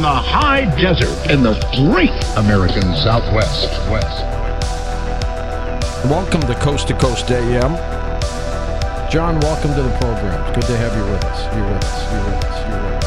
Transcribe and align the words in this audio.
from 0.00 0.14
the 0.14 0.22
high 0.22 0.64
desert 0.80 1.30
in 1.30 1.42
the 1.42 1.52
great 1.74 2.08
American 2.38 2.80
Southwest. 2.96 3.68
West. 3.90 4.24
Welcome 6.06 6.40
to 6.40 6.54
Coast 6.54 6.88
to 6.88 6.94
Coast 6.94 7.30
AM. 7.30 7.76
John, 9.10 9.38
welcome 9.40 9.74
to 9.74 9.82
the 9.82 9.94
program. 9.98 10.42
It's 10.48 10.56
good 10.56 10.72
to 10.72 10.76
have 10.78 10.96
you 10.96 11.12
with 11.12 11.22
us. 11.26 11.54
You're 11.54 11.66
with 11.66 11.84
us. 11.84 12.12
You're 12.12 12.24
with 12.24 12.44
us. 12.44 12.70
You're 12.70 12.82
with 12.82 12.94
us. 12.94 12.99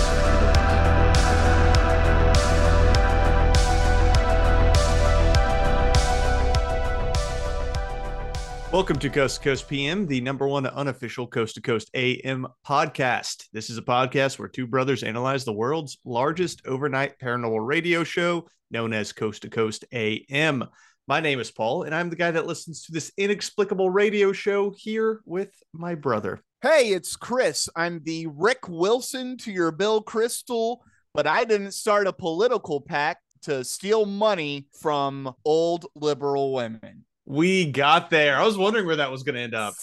Welcome 8.73 8.97
to 8.97 9.09
Coast 9.11 9.35
to 9.35 9.49
Coast 9.49 9.69
PM, 9.69 10.07
the 10.07 10.19
number 10.19 10.47
one 10.47 10.65
unofficial 10.65 11.27
Coast 11.27 11.53
to 11.53 11.61
Coast 11.61 11.91
AM 11.93 12.47
podcast. 12.67 13.45
This 13.53 13.69
is 13.69 13.77
a 13.77 13.83
podcast 13.83 14.39
where 14.39 14.47
two 14.47 14.65
brothers 14.65 15.03
analyze 15.03 15.45
the 15.45 15.53
world's 15.53 15.99
largest 16.05 16.65
overnight 16.65 17.19
paranormal 17.19 17.63
radio 17.63 18.03
show 18.03 18.47
known 18.71 18.91
as 18.91 19.13
Coast 19.13 19.43
to 19.43 19.49
Coast 19.51 19.85
AM. 19.91 20.63
My 21.07 21.19
name 21.19 21.39
is 21.39 21.51
Paul, 21.51 21.83
and 21.83 21.93
I'm 21.93 22.09
the 22.09 22.15
guy 22.15 22.31
that 22.31 22.47
listens 22.47 22.83
to 22.85 22.91
this 22.91 23.11
inexplicable 23.15 23.91
radio 23.91 24.31
show 24.31 24.73
here 24.75 25.21
with 25.23 25.53
my 25.71 25.93
brother. 25.93 26.41
Hey, 26.63 26.93
it's 26.93 27.15
Chris. 27.15 27.69
I'm 27.75 28.01
the 28.01 28.25
Rick 28.25 28.67
Wilson 28.67 29.37
to 29.37 29.51
your 29.51 29.69
Bill 29.69 30.03
Kristol, 30.03 30.77
but 31.13 31.27
I 31.27 31.43
didn't 31.43 31.73
start 31.73 32.07
a 32.07 32.11
political 32.11 32.81
pact 32.81 33.21
to 33.43 33.63
steal 33.63 34.07
money 34.07 34.65
from 34.81 35.31
old 35.45 35.85
liberal 35.93 36.53
women. 36.53 37.05
We 37.25 37.71
got 37.71 38.09
there. 38.09 38.37
I 38.37 38.45
was 38.45 38.57
wondering 38.57 38.85
where 38.85 38.97
that 38.97 39.11
was 39.11 39.23
going 39.23 39.35
to 39.35 39.41
end 39.41 39.55
up. 39.55 39.75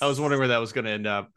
I 0.00 0.06
was 0.06 0.20
wondering 0.20 0.40
where 0.40 0.48
that 0.48 0.58
was 0.58 0.72
going 0.72 0.84
to 0.84 0.90
end 0.90 1.06
up. 1.06 1.30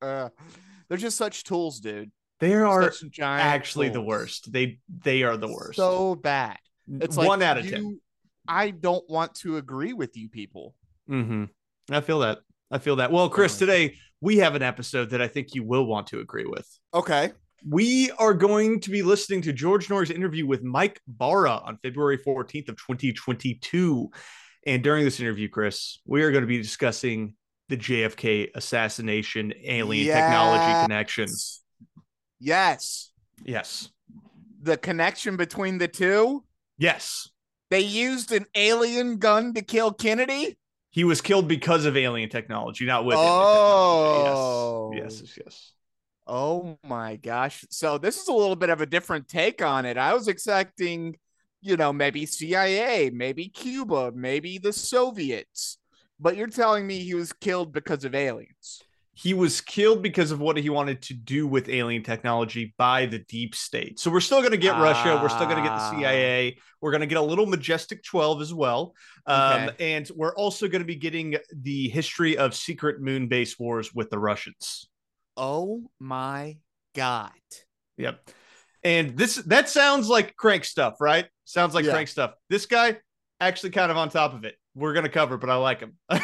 Uh, 0.00 0.28
they're 0.88 0.98
just 0.98 1.16
such 1.16 1.44
tools, 1.44 1.80
dude. 1.80 2.10
They 2.40 2.54
are 2.54 2.90
actually 3.22 3.88
the 3.88 4.02
worst. 4.02 4.52
They 4.52 4.78
they 5.02 5.22
are 5.22 5.36
the 5.36 5.48
worst. 5.48 5.76
So 5.76 6.14
bad. 6.14 6.58
It's 7.00 7.16
like 7.16 7.28
one 7.28 7.42
out 7.42 7.58
of 7.58 7.64
you- 7.64 7.70
ten. 7.70 8.00
I 8.46 8.70
don't 8.70 9.08
want 9.08 9.34
to 9.36 9.56
agree 9.56 9.94
with 9.94 10.16
you 10.16 10.28
people. 10.28 10.74
Mm-hmm. 11.08 11.44
I 11.90 12.00
feel 12.02 12.18
that. 12.20 12.38
I 12.70 12.78
feel 12.78 12.96
that. 12.96 13.10
Well, 13.10 13.30
Chris, 13.30 13.56
today 13.56 13.96
we 14.20 14.38
have 14.38 14.54
an 14.54 14.62
episode 14.62 15.10
that 15.10 15.22
I 15.22 15.28
think 15.28 15.54
you 15.54 15.64
will 15.64 15.86
want 15.86 16.08
to 16.08 16.20
agree 16.20 16.44
with. 16.44 16.66
Okay. 16.92 17.32
We 17.68 18.10
are 18.12 18.34
going 18.34 18.80
to 18.80 18.90
be 18.90 19.02
listening 19.02 19.40
to 19.42 19.52
George 19.52 19.88
Noory's 19.88 20.10
interview 20.10 20.46
with 20.46 20.62
Mike 20.62 21.00
Bara 21.06 21.52
on 21.64 21.78
February 21.82 22.18
14th 22.18 22.68
of 22.68 22.76
2022. 22.76 24.10
And 24.66 24.82
during 24.82 25.04
this 25.04 25.18
interview, 25.20 25.48
Chris, 25.48 25.98
we 26.06 26.22
are 26.22 26.30
going 26.30 26.42
to 26.42 26.48
be 26.48 26.60
discussing 26.60 27.34
the 27.70 27.76
JFK 27.78 28.50
assassination 28.54 29.54
alien 29.64 30.14
technology 30.14 30.62
Yes. 30.64 30.84
connection. 30.84 31.28
Yes. 32.40 33.10
Yes. 33.44 33.88
The 34.62 34.76
connection 34.76 35.36
between 35.36 35.78
the 35.78 35.88
two. 35.88 36.44
Yes. 36.76 37.28
They 37.70 37.80
used 37.80 38.30
an 38.32 38.44
alien 38.54 39.16
gun 39.18 39.54
to 39.54 39.62
kill 39.62 39.92
Kennedy. 39.92 40.58
He 40.90 41.04
was 41.04 41.20
killed 41.20 41.48
because 41.48 41.86
of 41.86 41.96
alien 41.96 42.28
technology, 42.28 42.84
not 42.84 43.04
with 43.06 43.16
Oh. 43.18 44.90
alien 44.92 44.98
technology. 44.98 44.98
Yes. 44.98 45.20
Yes. 45.20 45.36
Yes. 45.36 45.38
Yes. 45.46 45.73
Oh 46.26 46.78
my 46.84 47.16
gosh. 47.16 47.64
So 47.70 47.98
this 47.98 48.20
is 48.20 48.28
a 48.28 48.32
little 48.32 48.56
bit 48.56 48.70
of 48.70 48.80
a 48.80 48.86
different 48.86 49.28
take 49.28 49.62
on 49.62 49.84
it. 49.84 49.96
I 49.98 50.14
was 50.14 50.28
expecting, 50.28 51.16
you 51.60 51.76
know, 51.76 51.92
maybe 51.92 52.24
CIA, 52.26 53.10
maybe 53.10 53.48
Cuba, 53.48 54.12
maybe 54.14 54.58
the 54.58 54.72
Soviets. 54.72 55.78
But 56.18 56.36
you're 56.36 56.46
telling 56.46 56.86
me 56.86 57.00
he 57.00 57.14
was 57.14 57.32
killed 57.32 57.72
because 57.72 58.04
of 58.04 58.14
aliens. 58.14 58.82
he 59.16 59.32
was 59.34 59.60
killed 59.60 60.02
because 60.02 60.32
of 60.32 60.40
what 60.40 60.56
he 60.56 60.68
wanted 60.70 61.00
to 61.00 61.14
do 61.14 61.46
with 61.46 61.68
alien 61.68 62.02
technology 62.02 62.74
by 62.78 63.06
the 63.06 63.18
deep 63.20 63.54
state. 63.54 64.00
So 64.00 64.10
we're 64.10 64.18
still 64.20 64.40
going 64.40 64.50
to 64.52 64.56
get 64.56 64.72
Russia. 64.72 65.20
We're 65.22 65.28
still 65.28 65.44
going 65.46 65.58
to 65.58 65.62
get 65.62 65.76
the 65.76 65.82
Ah. 65.84 65.90
CIA. 65.92 66.58
We're 66.80 66.90
going 66.90 67.02
to 67.02 67.06
get 67.06 67.18
a 67.18 67.22
little 67.22 67.46
Majestic 67.46 68.02
12 68.02 68.42
as 68.42 68.52
well. 68.54 68.94
Um, 69.26 69.68
Okay. 69.68 69.94
And 69.94 70.10
we're 70.16 70.34
also 70.34 70.66
going 70.66 70.82
to 70.82 70.86
be 70.86 70.96
getting 70.96 71.36
the 71.52 71.88
history 71.90 72.36
of 72.36 72.56
secret 72.56 73.00
moon 73.00 73.28
base 73.28 73.56
wars 73.58 73.94
with 73.94 74.10
the 74.10 74.18
Russians. 74.18 74.88
Oh 75.36 75.90
my 75.98 76.58
God. 76.94 77.30
Yep. 77.96 78.30
And 78.82 79.16
this 79.16 79.36
that 79.36 79.68
sounds 79.68 80.08
like 80.08 80.36
crank 80.36 80.64
stuff, 80.64 80.96
right? 81.00 81.26
Sounds 81.44 81.74
like 81.74 81.84
Yeah. 81.84 81.92
crank 81.92 82.08
stuff. 82.08 82.34
This 82.50 82.66
guy 82.66 82.98
actually 83.40 83.70
kind 83.70 83.90
of 83.90 83.96
on 83.96 84.08
top 84.10 84.34
of 84.34 84.44
it. 84.44 84.56
We're 84.74 84.92
to 85.04 85.10
cover, 85.10 85.36
but 85.36 85.50
I 85.50 85.56
like 85.56 85.80
him. 85.80 85.94
I 86.10 86.20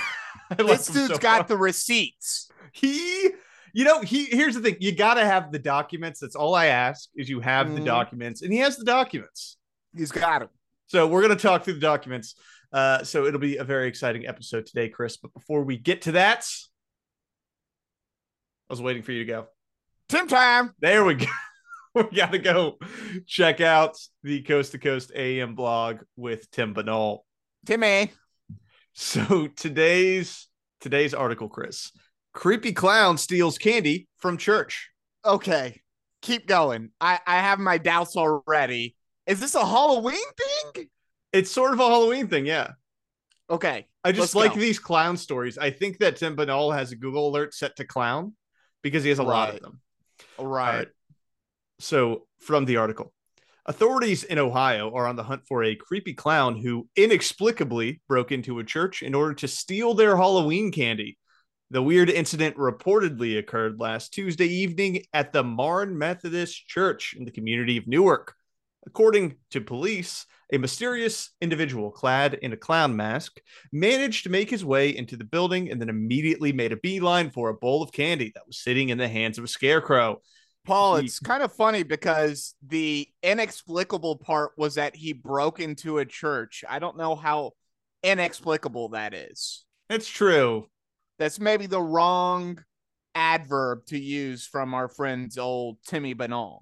like 0.51 0.67
This 0.79 0.89
him 0.89 0.95
dude's 0.95 1.15
so 1.15 1.19
got 1.19 1.39
far. 1.41 1.49
the 1.49 1.57
receipts. 1.57 2.51
he 2.73 3.31
you 3.73 3.85
know 3.85 4.01
he 4.01 4.25
here's 4.27 4.55
the 4.57 4.61
thing 4.61 4.77
you 4.81 4.93
got 4.93 5.15
to 5.15 5.25
have 5.25 5.53
the 5.53 5.59
documents 5.61 6.19
that's 6.21 6.35
all 6.35 6.55
i 6.57 6.67
ask 6.67 7.09
is 7.17 7.29
you 7.29 7.39
have 7.41 7.73
the 7.75 7.81
Mhm. 7.81 7.85
documents 7.85 8.43
and 8.43 8.53
he 8.53 8.59
has 8.59 8.77
the 8.77 8.85
documents 8.85 9.57
He's 9.97 10.11
got 10.13 10.43
him. 10.43 10.49
so 10.87 11.07
we're 11.07 11.23
to 11.37 11.37
talk 11.37 11.63
through 11.65 11.75
the 11.75 11.81
documents 11.81 12.35
uh 12.73 13.03
so 13.05 13.27
it'll 13.27 13.39
be 13.41 13.57
a 13.59 13.65
very 13.65 13.87
exciting 13.89 14.27
episode 14.27 14.67
today 14.67 14.89
chris 14.89 15.17
but 15.17 15.33
before 15.35 15.63
we 15.63 15.77
get 15.77 16.03
to 16.03 16.13
that 16.13 16.45
i 18.71 18.73
was 18.73 18.81
waiting 18.81 19.03
for 19.03 19.13
you 19.13 19.19
to 19.19 19.25
go 19.31 19.47
Tim 20.09 20.27
time. 20.27 20.73
there 20.81 21.05
we 21.05 21.15
go 21.17 21.27
we 21.95 22.05
got 22.05 22.33
to 22.33 22.39
go 22.39 22.79
check 23.27 23.61
out 23.61 23.99
the 24.23 24.41
coast 24.43 24.73
to 24.73 24.79
coast 24.79 25.13
am 25.15 25.55
blog 25.55 25.99
with 26.17 26.51
tim 26.51 26.75
binnall 26.75 27.19
Timmy. 27.67 28.13
so 28.95 29.49
today's 29.49 30.49
today's 30.81 31.13
article 31.13 31.49
chris 31.49 31.93
creepy 32.33 32.73
clown 32.73 33.19
steals 33.19 33.59
candy 33.59 34.09
from 34.17 34.39
church 34.39 34.91
Okay. 35.25 35.81
Keep 36.23 36.47
going. 36.47 36.91
I, 37.01 37.19
I 37.27 37.41
have 37.41 37.59
my 37.59 37.79
doubts 37.79 38.17
already. 38.17 38.97
Is 39.27 39.41
this 39.41 39.55
a 39.55 39.65
Halloween 39.65 40.17
thing? 40.75 40.89
It's 41.33 41.51
sort 41.51 41.73
of 41.73 41.81
a 41.81 41.87
Halloween 41.87 42.29
thing, 42.29 42.47
yeah. 42.47 42.73
Okay. 43.49 43.87
I 44.05 44.13
just 44.13 44.35
like 44.35 44.55
go. 44.55 44.61
these 44.61 44.79
clown 44.79 45.17
stories. 45.17 45.59
I 45.59 45.71
think 45.71 45.99
that 45.99 46.17
Tim 46.17 46.37
Binnall 46.37 46.75
has 46.75 46.93
a 46.93 46.97
Google 46.97 47.29
alert 47.29 47.55
set 47.55 47.77
to 47.77 47.85
clown 47.85 48.35
because 48.83 49.03
he 49.03 49.11
has 49.11 49.19
a 49.19 49.25
lot 49.25 49.55
of 49.55 49.61
them. 49.61 49.81
Right. 50.39 50.79
right. 50.79 50.89
So, 51.79 52.27
from 52.39 52.65
the 52.65 52.77
article 52.77 53.13
Authorities 53.67 54.25
in 54.25 54.39
Ohio 54.39 54.93
are 54.95 55.07
on 55.07 55.17
the 55.17 55.23
hunt 55.23 55.43
for 55.47 55.63
a 55.63 55.77
creepy 55.77 56.15
clown 56.15 56.57
who 56.57 56.89
inexplicably 56.97 58.01
broke 58.09 58.33
into 58.33 58.59
a 58.59 58.65
church 58.65 59.03
in 59.03 59.15
order 59.15 59.35
to 59.35 59.49
steal 59.49 59.95
their 59.95 60.17
Halloween 60.17 60.73
candy. 60.73 61.19
The 61.71 61.83
weird 61.83 62.11
incident 62.11 62.57
reportedly 62.57 63.39
occurred 63.39 63.79
last 63.79 64.13
Tuesday 64.13 64.49
evening 64.49 65.05
at 65.13 65.33
the 65.33 65.45
Marne 65.45 65.97
Methodist 65.97 66.67
Church 66.67 67.15
in 67.17 67.25
the 67.25 67.31
community 67.31 67.77
of 67.77 67.87
Newark. 67.87 68.35
According 68.87 69.37
to 69.51 69.61
police, 69.61 70.27
a 70.53 70.59
mysterious 70.59 71.31
individual 71.41 71.91
clad 71.91 72.35
in 72.35 72.53
a 72.53 72.57
clown 72.57 72.97
mask 72.97 73.41
managed 73.73 74.25
to 74.25 74.31
make 74.31 74.51
his 74.51 74.65
way 74.65 74.97
into 74.97 75.17
the 75.17 75.25
building 75.25 75.71
and 75.71 75.81
then 75.81 75.89
immediately 75.89 76.53
made 76.53 76.73
a 76.73 76.77
beeline 76.77 77.31
for 77.31 77.49
a 77.49 77.55
bowl 77.55 77.83
of 77.83 77.93
candy 77.93 78.33
that 78.35 78.47
was 78.47 78.59
sitting 78.59 78.89
in 78.89 78.99
the 78.99 79.09
hands 79.09 79.39
of 79.39 79.45
a 79.45 79.49
scarecrow. 79.49 80.21
Paul, 80.67 80.97
it's 80.97 81.19
kind 81.19 81.43
of 81.43 81.53
funny 81.53 81.83
because 81.83 82.55
the 82.67 83.09
inexplicable 83.23 84.17
part 84.17 84.53
was 84.57 84.75
that 84.75 84.95
he 84.95 85.13
broke 85.13 85.59
into 85.59 85.99
a 85.99 86.05
church. 86.05 86.65
I 86.69 86.79
don't 86.79 86.99
know 86.99 87.17
how 87.17 87.53
inexplicable 88.03 88.91
that 88.91 89.15
is. 89.15 89.65
It's 89.89 90.09
true. 90.09 90.67
That's 91.19 91.41
maybe 91.41 91.67
the 91.67 91.83
wrong 91.83 92.63
adverb 93.15 93.87
to 93.87 93.99
use 93.99 94.47
from 94.47 94.75
our 94.75 94.89
friend's 94.89 95.39
old 95.39 95.79
Timmy 95.87 96.15
Binnall. 96.15 96.61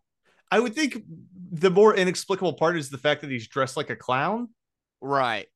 I 0.50 0.60
would 0.60 0.75
think 0.75 1.03
the 1.50 1.70
more 1.70 1.94
inexplicable 1.94 2.54
part 2.54 2.76
is 2.76 2.91
the 2.91 2.98
fact 2.98 3.20
that 3.22 3.31
he's 3.31 3.48
dressed 3.48 3.76
like 3.76 3.91
a 3.91 3.97
clown. 3.97 4.48
Right. 5.00 5.47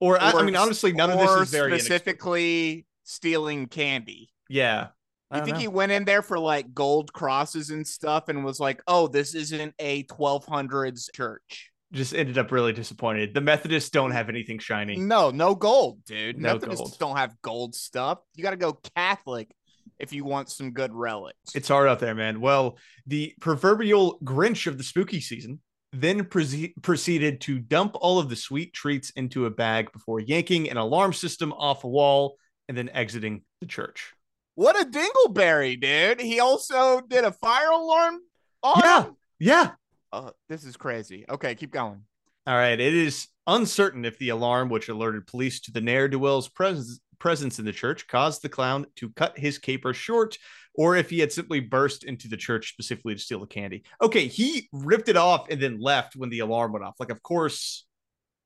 Or, 0.00 0.20
I, 0.20 0.30
I 0.30 0.42
mean, 0.42 0.56
honestly, 0.56 0.92
none 0.92 1.10
of 1.10 1.18
this 1.18 1.30
is 1.30 1.50
very 1.50 1.78
specifically 1.78 2.86
stealing 3.04 3.66
candy. 3.66 4.30
Yeah. 4.48 4.88
I 5.30 5.36
You 5.36 5.40
don't 5.40 5.44
think 5.44 5.54
know. 5.56 5.60
he 5.60 5.68
went 5.68 5.92
in 5.92 6.04
there 6.04 6.22
for 6.22 6.38
like 6.38 6.72
gold 6.72 7.12
crosses 7.12 7.70
and 7.70 7.86
stuff 7.86 8.28
and 8.28 8.44
was 8.44 8.60
like, 8.60 8.80
"Oh, 8.86 9.08
this 9.08 9.34
isn't 9.34 9.74
a 9.78 10.04
1200s 10.04 11.08
church." 11.14 11.70
just 11.92 12.14
ended 12.14 12.36
up 12.36 12.52
really 12.52 12.72
disappointed. 12.74 13.32
The 13.32 13.40
Methodists 13.40 13.88
don't 13.90 14.10
have 14.10 14.28
anything 14.28 14.58
shiny. 14.58 14.96
No, 14.96 15.30
no 15.30 15.54
gold, 15.54 16.04
dude. 16.04 16.38
No 16.38 16.52
Methodists 16.54 16.80
gold. 16.82 16.98
don't 16.98 17.16
have 17.16 17.34
gold 17.40 17.74
stuff. 17.74 18.18
You 18.34 18.42
got 18.42 18.50
to 18.50 18.56
go 18.56 18.74
Catholic 18.94 19.50
if 19.98 20.12
you 20.12 20.24
want 20.24 20.50
some 20.50 20.70
good 20.72 20.92
relics. 20.92 21.54
It's 21.54 21.68
hard 21.68 21.88
out 21.88 21.98
there, 22.00 22.14
man. 22.14 22.40
Well, 22.40 22.78
the 23.06 23.34
proverbial 23.40 24.18
Grinch 24.24 24.66
of 24.66 24.78
the 24.78 24.84
spooky 24.84 25.20
season 25.20 25.60
then 25.92 26.24
proce- 26.24 26.72
proceeded 26.82 27.40
to 27.40 27.58
dump 27.58 27.92
all 28.00 28.18
of 28.18 28.28
the 28.28 28.36
sweet 28.36 28.74
treats 28.74 29.10
into 29.10 29.46
a 29.46 29.50
bag 29.50 29.90
before 29.92 30.20
yanking 30.20 30.68
an 30.68 30.76
alarm 30.76 31.12
system 31.14 31.52
off 31.54 31.82
a 31.84 31.88
wall 31.88 32.36
and 32.68 32.76
then 32.76 32.90
exiting 32.90 33.42
the 33.60 33.66
church. 33.66 34.12
what 34.54 34.78
a 34.80 34.84
dingleberry, 34.84 35.80
dude. 35.80 36.20
He 36.20 36.40
also 36.40 37.00
did 37.00 37.24
a 37.24 37.32
fire 37.32 37.70
alarm. 37.70 38.18
On 38.62 38.80
Yeah. 38.84 39.02
him? 39.04 39.16
Yeah. 39.38 39.70
Uh, 40.12 40.30
this 40.48 40.64
is 40.64 40.76
crazy. 40.76 41.24
Okay, 41.28 41.54
keep 41.54 41.70
going. 41.70 42.02
All 42.46 42.54
right. 42.56 42.78
It 42.80 42.92
is 42.94 43.28
uncertain 43.46 44.04
if 44.04 44.18
the 44.18 44.30
alarm, 44.30 44.68
which 44.68 44.88
alerted 44.88 45.26
police 45.28 45.60
to 45.60 45.70
the 45.70 45.80
ne'er 45.80 46.08
do 46.08 46.18
well's 46.18 46.48
presence, 46.48 46.98
presence 47.18 47.58
in 47.58 47.64
the 47.64 47.72
church, 47.72 48.06
caused 48.06 48.42
the 48.42 48.48
clown 48.48 48.86
to 48.96 49.10
cut 49.10 49.38
his 49.38 49.58
caper 49.58 49.92
short 49.94 50.38
or 50.74 50.94
if 50.96 51.10
he 51.10 51.18
had 51.18 51.32
simply 51.32 51.58
burst 51.58 52.04
into 52.04 52.28
the 52.28 52.36
church 52.36 52.70
specifically 52.70 53.14
to 53.14 53.20
steal 53.20 53.40
the 53.40 53.46
candy. 53.46 53.82
Okay, 54.00 54.28
he 54.28 54.68
ripped 54.72 55.08
it 55.08 55.16
off 55.16 55.48
and 55.50 55.60
then 55.60 55.80
left 55.80 56.14
when 56.14 56.30
the 56.30 56.38
alarm 56.38 56.72
went 56.72 56.84
off. 56.84 56.94
Like, 57.00 57.10
of 57.10 57.22
course, 57.22 57.84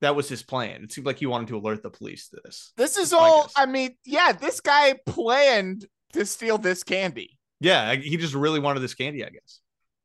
that 0.01 0.17
was 0.17 0.29
his 0.29 0.43
plan. 0.43 0.83
It 0.83 0.93
seemed 0.93 1.07
like 1.07 1.19
he 1.19 1.27
wanted 1.27 1.49
to 1.49 1.59
alert 1.59 1.83
the 1.83 1.91
police 1.91 2.29
to 2.31 2.41
this. 2.43 2.73
This 2.77 2.97
is 2.97 3.13
all, 3.13 3.51
I 3.55 3.67
mean, 3.67 3.97
yeah, 4.07 4.33
this 4.33 4.61
guy 4.61 4.95
planned 5.05 5.87
to 6.15 6.25
steal 6.25 6.57
this 6.57 6.83
candy. 6.83 7.39
Yeah, 7.61 7.95
he 7.95 8.17
just 8.17 8.35
really 8.35 8.61
wanted 8.61 8.81
this 8.81 8.95
candy, 8.95 9.25
I 9.25 9.29
guess. 9.29 9.61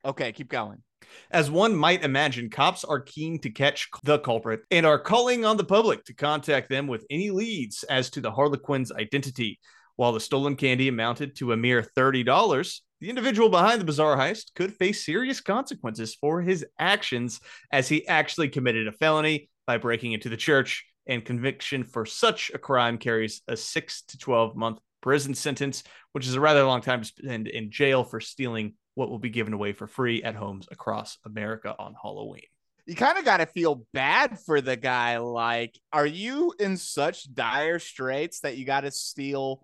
Okay, 0.05 0.31
keep 0.33 0.49
going. 0.49 0.83
As 1.29 1.51
one 1.51 1.75
might 1.75 2.03
imagine, 2.03 2.49
cops 2.49 2.83
are 2.83 2.99
keen 2.99 3.39
to 3.39 3.49
catch 3.49 3.89
the 4.03 4.19
culprit 4.19 4.61
and 4.71 4.85
are 4.85 4.99
calling 4.99 5.45
on 5.45 5.57
the 5.57 5.63
public 5.63 6.05
to 6.05 6.13
contact 6.13 6.69
them 6.69 6.87
with 6.87 7.05
any 7.09 7.29
leads 7.29 7.83
as 7.83 8.09
to 8.11 8.21
the 8.21 8.31
Harlequin's 8.31 8.91
identity. 8.91 9.59
While 9.97 10.13
the 10.13 10.19
stolen 10.19 10.55
candy 10.55 10.87
amounted 10.87 11.35
to 11.37 11.51
a 11.51 11.57
mere 11.57 11.81
$30, 11.81 12.79
the 12.99 13.09
individual 13.09 13.49
behind 13.49 13.81
the 13.81 13.85
bizarre 13.85 14.15
heist 14.15 14.53
could 14.55 14.73
face 14.73 15.05
serious 15.05 15.41
consequences 15.41 16.15
for 16.15 16.41
his 16.41 16.65
actions 16.79 17.39
as 17.71 17.89
he 17.89 18.07
actually 18.07 18.49
committed 18.49 18.87
a 18.87 18.91
felony 18.91 19.49
by 19.65 19.77
breaking 19.77 20.13
into 20.13 20.29
the 20.29 20.37
church, 20.37 20.85
and 21.07 21.25
conviction 21.25 21.83
for 21.83 22.05
such 22.05 22.51
a 22.53 22.57
crime 22.57 22.97
carries 22.97 23.41
a 23.47 23.55
6 23.55 24.01
to 24.03 24.17
12 24.17 24.55
month 24.55 24.79
prison 25.01 25.33
sentence, 25.33 25.83
which 26.11 26.27
is 26.27 26.35
a 26.35 26.39
rather 26.39 26.63
long 26.63 26.81
time 26.81 27.01
to 27.01 27.07
spend 27.07 27.47
in 27.47 27.71
jail 27.71 28.03
for 28.03 28.19
stealing 28.19 28.73
what 28.97 29.11
will 29.11 29.19
be 29.19 29.29
given 29.29 29.53
away 29.53 29.73
for 29.73 29.85
free 29.85 30.23
at 30.23 30.33
homes 30.33 30.67
across 30.71 31.19
America 31.23 31.75
on 31.77 31.93
Halloween. 32.01 32.41
You 32.87 32.95
kind 32.95 33.19
of 33.19 33.25
got 33.25 33.37
to 33.37 33.45
feel 33.45 33.85
bad 33.93 34.39
for 34.39 34.59
the 34.59 34.75
guy. 34.75 35.19
Like, 35.19 35.79
are 35.93 36.05
you 36.05 36.51
in 36.59 36.77
such 36.77 37.31
dire 37.31 37.77
straits 37.77 38.39
that 38.39 38.57
you 38.57 38.65
got 38.65 38.81
to 38.81 38.91
steal 38.91 39.63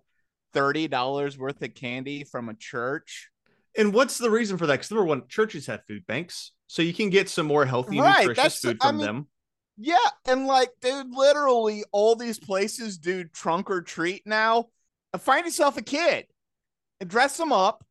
$30 0.54 1.36
worth 1.36 1.60
of 1.62 1.74
candy 1.74 2.22
from 2.22 2.48
a 2.48 2.54
church? 2.54 3.28
And 3.76 3.92
what's 3.92 4.18
the 4.18 4.30
reason 4.30 4.56
for 4.56 4.68
that? 4.68 4.74
Because 4.74 4.92
number 4.92 5.04
one, 5.04 5.26
churches 5.26 5.66
have 5.66 5.84
food 5.84 6.06
banks, 6.06 6.52
so 6.68 6.82
you 6.82 6.94
can 6.94 7.10
get 7.10 7.28
some 7.28 7.46
more 7.46 7.66
healthy, 7.66 7.98
right, 7.98 8.28
nutritious 8.28 8.60
food 8.60 8.78
from 8.80 8.88
I 8.88 8.92
mean, 8.92 9.06
them. 9.06 9.28
Yeah, 9.76 9.96
and 10.28 10.46
like, 10.46 10.70
dude, 10.80 11.10
literally 11.10 11.82
all 11.90 12.14
these 12.14 12.38
places 12.38 12.98
do 12.98 13.24
trunk 13.24 13.68
or 13.68 13.82
treat 13.82 14.22
now. 14.26 14.66
Find 15.18 15.44
yourself 15.44 15.76
a 15.76 15.82
kid 15.82 16.26
and 17.00 17.10
dress 17.10 17.36
them 17.36 17.52
up 17.52 17.84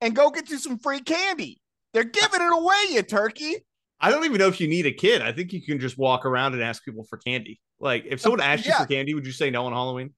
and 0.00 0.14
go 0.14 0.30
get 0.30 0.50
you 0.50 0.58
some 0.58 0.78
free 0.78 1.00
candy. 1.00 1.60
They're 1.92 2.04
giving 2.04 2.40
it 2.40 2.52
away, 2.52 2.94
you 2.94 3.02
turkey. 3.02 3.56
I 4.00 4.10
don't 4.10 4.24
even 4.24 4.38
know 4.38 4.48
if 4.48 4.60
you 4.60 4.68
need 4.68 4.86
a 4.86 4.92
kid. 4.92 5.20
I 5.20 5.32
think 5.32 5.52
you 5.52 5.60
can 5.60 5.78
just 5.78 5.98
walk 5.98 6.24
around 6.24 6.54
and 6.54 6.62
ask 6.62 6.84
people 6.84 7.04
for 7.04 7.18
candy. 7.18 7.60
Like 7.78 8.06
if 8.06 8.20
someone 8.20 8.40
asked 8.40 8.64
yeah. 8.64 8.78
you 8.78 8.84
for 8.84 8.88
candy, 8.88 9.14
would 9.14 9.26
you 9.26 9.32
say 9.32 9.50
no 9.50 9.66
on 9.66 9.72
Halloween? 9.72 10.14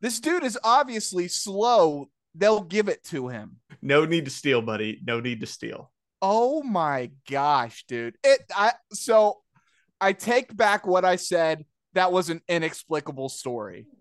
This 0.00 0.20
dude 0.20 0.44
is 0.44 0.58
obviously 0.62 1.28
slow. 1.28 2.10
They'll 2.34 2.62
give 2.62 2.88
it 2.88 3.02
to 3.04 3.28
him. 3.28 3.56
No 3.82 4.04
need 4.04 4.26
to 4.26 4.30
steal, 4.30 4.62
buddy. 4.62 5.00
No 5.04 5.20
need 5.20 5.40
to 5.40 5.46
steal. 5.46 5.90
Oh 6.22 6.62
my 6.62 7.10
gosh, 7.28 7.84
dude. 7.88 8.16
It 8.22 8.40
I 8.54 8.72
so 8.92 9.40
I 10.00 10.12
take 10.12 10.54
back 10.56 10.86
what 10.86 11.04
I 11.04 11.16
said. 11.16 11.64
That 11.94 12.12
was 12.12 12.30
an 12.30 12.40
inexplicable 12.48 13.28
story. 13.28 13.86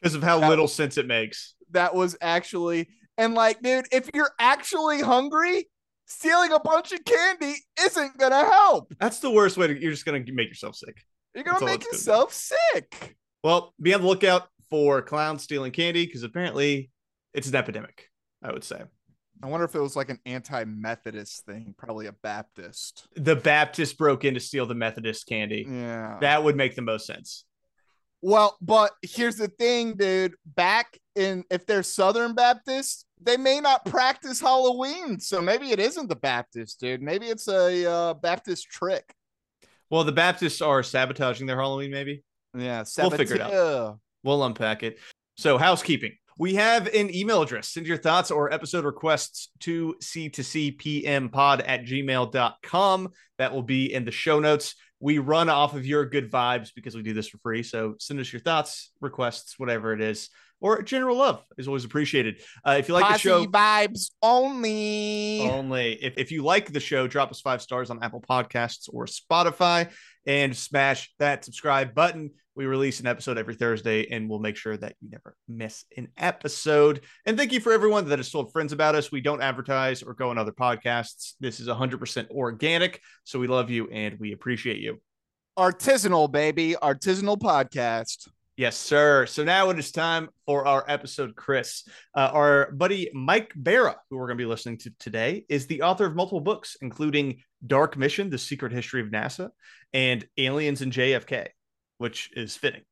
Because 0.00 0.14
of 0.14 0.22
how 0.22 0.38
that 0.38 0.48
little 0.48 0.66
was, 0.66 0.74
sense 0.74 0.96
it 0.96 1.08
makes. 1.08 1.56
That 1.72 1.92
was 1.92 2.16
actually 2.20 2.88
and 3.18 3.34
like, 3.34 3.60
dude, 3.60 3.86
if 3.92 4.08
you're 4.14 4.30
actually 4.38 5.02
hungry, 5.02 5.68
stealing 6.06 6.52
a 6.52 6.60
bunch 6.60 6.92
of 6.92 7.04
candy 7.04 7.56
isn't 7.80 8.16
gonna 8.16 8.44
help. 8.44 8.94
That's 8.98 9.18
the 9.18 9.30
worst 9.30 9.58
way 9.58 9.66
to 9.66 9.78
you're 9.78 9.92
just 9.92 10.06
gonna 10.06 10.24
make 10.32 10.48
yourself 10.48 10.76
sick. 10.76 11.02
You're 11.34 11.44
gonna 11.44 11.58
That's 11.60 11.70
make 11.70 11.84
yourself 11.84 12.32
sick. 12.32 13.16
Well, 13.44 13.74
be 13.80 13.92
on 13.92 14.00
the 14.00 14.06
lookout 14.06 14.48
for 14.70 15.02
clowns 15.02 15.42
stealing 15.42 15.72
candy 15.72 16.06
because 16.06 16.22
apparently 16.22 16.90
it's 17.34 17.48
an 17.48 17.54
epidemic, 17.54 18.08
I 18.42 18.52
would 18.52 18.64
say. 18.64 18.82
I 19.40 19.46
wonder 19.46 19.64
if 19.64 19.74
it 19.76 19.80
was 19.80 19.94
like 19.94 20.10
an 20.10 20.18
anti-Methodist 20.26 21.46
thing, 21.46 21.72
probably 21.78 22.06
a 22.06 22.12
Baptist. 22.12 23.06
The 23.14 23.36
Baptist 23.36 23.96
broke 23.96 24.24
in 24.24 24.34
to 24.34 24.40
steal 24.40 24.66
the 24.66 24.74
Methodist 24.74 25.28
candy. 25.28 25.64
Yeah. 25.68 26.18
That 26.20 26.42
would 26.42 26.56
make 26.56 26.74
the 26.74 26.82
most 26.82 27.06
sense. 27.06 27.44
Well, 28.20 28.56
but 28.60 28.90
here's 29.02 29.36
the 29.36 29.46
thing, 29.46 29.94
dude. 29.94 30.34
Back 30.44 30.98
in 31.14 31.44
if 31.50 31.66
they're 31.66 31.84
Southern 31.84 32.34
Baptists, 32.34 33.04
they 33.22 33.36
may 33.36 33.60
not 33.60 33.84
practice 33.84 34.40
Halloween, 34.40 35.20
so 35.20 35.40
maybe 35.40 35.70
it 35.70 35.80
isn't 35.80 36.08
the 36.08 36.16
Baptist, 36.16 36.80
dude. 36.80 37.02
Maybe 37.02 37.26
it's 37.26 37.48
a 37.48 37.90
uh, 37.90 38.14
Baptist 38.14 38.68
trick. 38.70 39.14
Well, 39.90 40.04
the 40.04 40.12
Baptists 40.12 40.60
are 40.60 40.82
sabotaging 40.82 41.46
their 41.46 41.58
Halloween, 41.58 41.90
maybe. 41.90 42.22
Yeah, 42.56 42.84
we'll 42.98 43.10
figure 43.10 43.36
it 43.36 43.40
out. 43.42 43.98
We'll 44.22 44.44
unpack 44.44 44.82
it. 44.82 44.98
So, 45.36 45.58
housekeeping. 45.58 46.12
We 46.38 46.54
have 46.54 46.86
an 46.86 47.14
email 47.14 47.42
address. 47.42 47.70
Send 47.70 47.86
your 47.86 47.96
thoughts 47.96 48.30
or 48.30 48.52
episode 48.52 48.84
requests 48.84 49.50
to 49.60 49.96
c 50.00 50.28
to 50.30 50.42
cpm 50.42 51.32
pod 51.32 51.62
at 51.62 51.84
gmail.com. 51.84 53.08
That 53.38 53.52
will 53.52 53.62
be 53.62 53.92
in 53.92 54.04
the 54.04 54.12
show 54.12 54.38
notes. 54.38 54.76
We 55.00 55.18
run 55.18 55.48
off 55.48 55.74
of 55.74 55.86
your 55.86 56.04
good 56.04 56.30
vibes 56.30 56.70
because 56.74 56.94
we 56.94 57.02
do 57.02 57.14
this 57.14 57.28
for 57.28 57.38
free. 57.38 57.62
So 57.62 57.94
send 57.98 58.18
us 58.20 58.32
your 58.32 58.40
thoughts, 58.40 58.90
requests, 59.00 59.58
whatever 59.58 59.92
it 59.92 60.00
is 60.00 60.30
or 60.60 60.82
general 60.82 61.16
love 61.16 61.44
is 61.56 61.68
always 61.68 61.84
appreciated. 61.84 62.40
Uh, 62.66 62.76
if 62.78 62.88
you 62.88 62.94
like 62.94 63.04
Posse 63.04 63.14
the 63.14 63.18
show, 63.18 63.46
vibes 63.46 64.10
only. 64.22 65.40
Only. 65.42 65.92
If, 66.02 66.14
if 66.16 66.32
you 66.32 66.42
like 66.42 66.72
the 66.72 66.80
show, 66.80 67.06
drop 67.06 67.30
us 67.30 67.40
five 67.40 67.62
stars 67.62 67.90
on 67.90 68.02
Apple 68.02 68.20
Podcasts 68.28 68.88
or 68.92 69.06
Spotify 69.06 69.90
and 70.26 70.56
smash 70.56 71.12
that 71.18 71.44
subscribe 71.44 71.94
button. 71.94 72.30
We 72.58 72.66
release 72.66 72.98
an 72.98 73.06
episode 73.06 73.38
every 73.38 73.54
Thursday, 73.54 74.08
and 74.10 74.28
we'll 74.28 74.40
make 74.40 74.56
sure 74.56 74.76
that 74.76 74.96
you 75.00 75.08
never 75.08 75.36
miss 75.46 75.84
an 75.96 76.08
episode. 76.16 77.02
And 77.24 77.38
thank 77.38 77.52
you 77.52 77.60
for 77.60 77.72
everyone 77.72 78.08
that 78.08 78.18
has 78.18 78.32
told 78.32 78.50
friends 78.50 78.72
about 78.72 78.96
us. 78.96 79.12
We 79.12 79.20
don't 79.20 79.40
advertise 79.40 80.02
or 80.02 80.12
go 80.12 80.30
on 80.30 80.38
other 80.38 80.50
podcasts. 80.50 81.34
This 81.38 81.60
is 81.60 81.68
100% 81.68 82.30
organic. 82.30 83.00
So 83.22 83.38
we 83.38 83.46
love 83.46 83.70
you 83.70 83.88
and 83.92 84.18
we 84.18 84.32
appreciate 84.32 84.78
you. 84.80 85.00
Artisanal, 85.56 86.32
baby. 86.32 86.74
Artisanal 86.82 87.38
podcast. 87.38 88.26
Yes, 88.56 88.76
sir. 88.76 89.24
So 89.26 89.44
now 89.44 89.70
it 89.70 89.78
is 89.78 89.92
time 89.92 90.28
for 90.44 90.66
our 90.66 90.84
episode, 90.88 91.36
Chris. 91.36 91.84
Uh, 92.12 92.30
our 92.32 92.72
buddy 92.72 93.08
Mike 93.14 93.52
Bara, 93.54 93.94
who 94.10 94.16
we're 94.16 94.26
going 94.26 94.36
to 94.36 94.42
be 94.42 94.48
listening 94.48 94.78
to 94.78 94.90
today, 94.98 95.44
is 95.48 95.68
the 95.68 95.82
author 95.82 96.06
of 96.06 96.16
multiple 96.16 96.40
books, 96.40 96.76
including 96.80 97.36
Dark 97.64 97.96
Mission, 97.96 98.30
The 98.30 98.38
Secret 98.38 98.72
History 98.72 99.00
of 99.00 99.10
NASA, 99.10 99.50
and 99.92 100.26
Aliens 100.36 100.82
and 100.82 100.92
JFK, 100.92 101.46
which 101.98 102.30
is 102.34 102.56
fitting. 102.56 102.82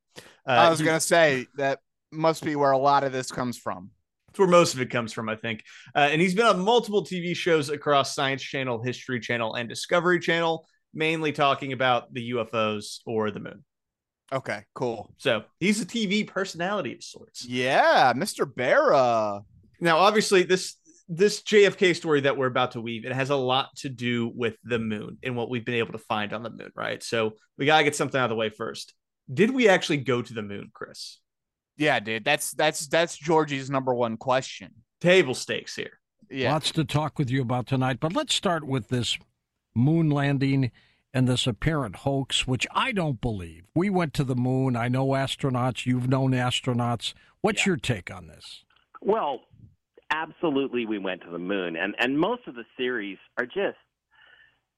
Uh, 0.47 0.51
I 0.51 0.71
was 0.71 0.81
going 0.81 0.97
to 0.97 1.01
say 1.01 1.47
that 1.57 1.81
must 2.13 2.45
be 2.45 2.57
where 2.57 2.71
a 2.71 2.79
lot 2.79 3.05
of 3.05 3.13
this 3.13 3.31
comes 3.31 3.59
from. 3.59 3.91
It's 4.29 4.39
where 4.39 4.49
most 4.49 4.75
of 4.75 4.81
it 4.81 4.91
comes 4.91 5.13
from, 5.13 5.29
I 5.29 5.37
think. 5.37 5.63
Uh, 5.95 6.09
and 6.11 6.21
he's 6.21 6.35
been 6.35 6.47
on 6.47 6.61
multiple 6.61 7.05
TV 7.05 7.35
shows 7.35 7.71
across 7.71 8.15
Science 8.15 8.43
Channel, 8.43 8.83
History 8.83 9.19
Channel, 9.19 9.55
and 9.55 9.69
Discovery 9.69 10.21
Channel, 10.21 10.67
mainly 10.93 11.33
talking 11.33 11.73
about 11.73 12.13
the 12.13 12.33
UFOs 12.33 12.99
or 13.07 13.31
the 13.31 13.41
moon. 13.41 13.65
Okay, 14.33 14.65
cool. 14.75 15.15
So 15.19 15.45
he's 15.61 15.81
a 15.81 15.87
TV 15.87 16.27
personality 16.27 16.95
of 16.95 17.03
sorts. 17.03 17.47
Yeah, 17.47 18.13
Mr. 18.13 18.47
Bara. 18.53 19.43
Now, 19.81 19.99
obviously, 19.99 20.43
this 20.43 20.77
this 21.09 21.43
JFK 21.43 21.95
story 21.95 22.23
that 22.23 22.37
we're 22.37 22.47
about 22.47 22.73
to 22.73 22.81
weave, 22.81 23.05
it 23.05 23.13
has 23.13 23.31
a 23.31 23.37
lot 23.37 23.69
to 23.77 23.89
do 23.89 24.31
with 24.35 24.57
the 24.65 24.79
moon 24.79 25.19
and 25.23 25.37
what 25.37 25.49
we've 25.49 25.65
been 25.65 25.77
able 25.77 25.93
to 25.93 25.99
find 25.99 26.33
on 26.33 26.43
the 26.43 26.51
moon, 26.51 26.73
right? 26.75 27.03
So 27.03 27.35
we 27.57 27.67
gotta 27.67 27.85
get 27.85 27.95
something 27.95 28.21
out 28.21 28.25
of 28.25 28.31
the 28.31 28.37
way 28.37 28.49
first. 28.49 28.93
Did 29.33 29.51
we 29.51 29.69
actually 29.69 29.99
go 29.99 30.23
to 30.23 30.35
the 30.35 30.43
moon, 30.43 30.71
Chris? 30.73 31.19
Yeah, 31.77 32.01
dude. 32.01 32.25
That's 32.25 32.53
that's 32.53 32.87
that's 32.87 33.17
Georgie's 33.17 33.71
number 33.71 33.95
one 33.95 34.17
question. 34.17 34.73
Table 35.01 35.35
stakes 35.35 35.77
here. 35.77 36.01
Yeah. 36.31 36.53
Lots 36.53 36.73
to 36.73 36.85
talk 36.85 37.19
with 37.19 37.31
you 37.31 37.43
about 37.43 37.67
tonight, 37.67 37.99
but 38.01 38.15
let's 38.15 38.35
start 38.35 38.67
with 38.67 38.89
this 38.89 39.19
moon 39.75 40.11
landing 40.11 40.73
and 41.13 41.29
this 41.29 41.47
apparent 41.47 41.97
hoax, 41.97 42.47
which 42.47 42.67
I 42.73 42.93
don't 42.93 43.21
believe. 43.21 43.65
We 43.75 43.91
went 43.91 44.15
to 44.15 44.25
the 44.25 44.35
moon. 44.35 44.77
I 44.77 44.89
know 44.89 45.09
astronauts. 45.09 45.87
You've 45.87 46.09
known 46.09 46.33
astronauts. 46.33 47.15
What's 47.41 47.65
yeah. 47.65 47.71
your 47.71 47.77
take 47.77 48.11
on 48.11 48.27
this? 48.27 48.65
Well, 49.01 49.43
absolutely, 50.11 50.87
we 50.87 50.99
went 50.99 51.23
to 51.23 51.31
the 51.31 51.39
moon, 51.39 51.77
and 51.77 51.95
and 51.99 52.19
most 52.19 52.43
of 52.47 52.55
the 52.55 52.65
theories 52.77 53.19
are 53.39 53.47
just 53.47 53.79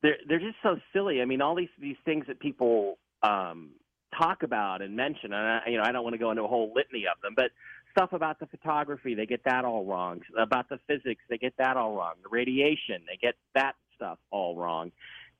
they're 0.03 0.19
they're 0.29 0.39
just 0.39 0.57
so 0.63 0.77
silly. 0.93 1.23
I 1.23 1.25
mean, 1.25 1.41
all 1.41 1.55
these 1.55 1.69
these 1.81 1.97
things 2.05 2.27
that 2.27 2.41
people 2.41 2.99
um, 3.23 3.71
talk 4.17 4.43
about 4.43 4.83
and 4.83 4.97
mention, 4.97 5.33
and 5.33 5.47
I, 5.47 5.63
you 5.69 5.77
know, 5.77 5.85
I 5.85 5.93
don't 5.93 6.05
want 6.05 6.15
to 6.15 6.19
go 6.19 6.31
into 6.31 6.43
a 6.43 6.49
whole 6.49 6.73
litany 6.75 7.05
of 7.07 7.21
them, 7.23 7.35
but 7.37 7.51
stuff 7.91 8.13
about 8.13 8.39
the 8.39 8.47
photography, 8.47 9.15
they 9.15 9.27
get 9.27 9.45
that 9.45 9.65
all 9.65 9.85
wrong. 9.85 10.21
About 10.39 10.69
the 10.69 10.79
physics, 10.87 11.23
they 11.29 11.39
get 11.39 11.55
that 11.59 11.77
all 11.77 11.97
wrong. 11.97 12.15
The 12.23 12.29
radiation, 12.29 13.03
they 13.07 13.19
get 13.21 13.35
that 13.55 13.75
stuff 13.97 14.19
all 14.31 14.57
wrong 14.57 14.93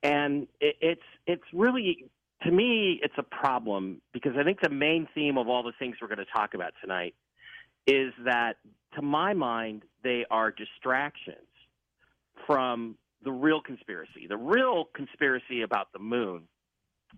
and 0.03 0.47
it, 0.61 0.77
it's 0.81 1.03
it's 1.27 1.43
really 1.53 2.07
to 2.43 2.51
me 2.51 3.01
it's 3.03 3.15
a 3.19 3.23
problem 3.23 4.01
because 4.13 4.33
I 4.39 4.45
think 4.45 4.61
the 4.61 4.71
main 4.71 5.09
theme 5.15 5.39
of 5.39 5.49
all 5.49 5.63
the 5.63 5.73
things 5.79 5.97
we're 6.01 6.09
going 6.09 6.19
to 6.19 6.33
talk 6.33 6.55
about 6.55 6.73
tonight 6.81 7.15
is 7.87 8.13
that 8.25 8.57
to 8.95 9.03
my 9.03 9.35
mind 9.35 9.83
they 10.05 10.25
are 10.31 10.51
distractions 10.51 11.39
from 12.47 12.97
the 13.25 13.33
real 13.33 13.61
conspiracy. 13.61 14.27
The 14.29 14.37
real 14.37 14.85
conspiracy 14.95 15.63
about 15.63 15.93
the 15.93 15.99
moon 15.99 16.43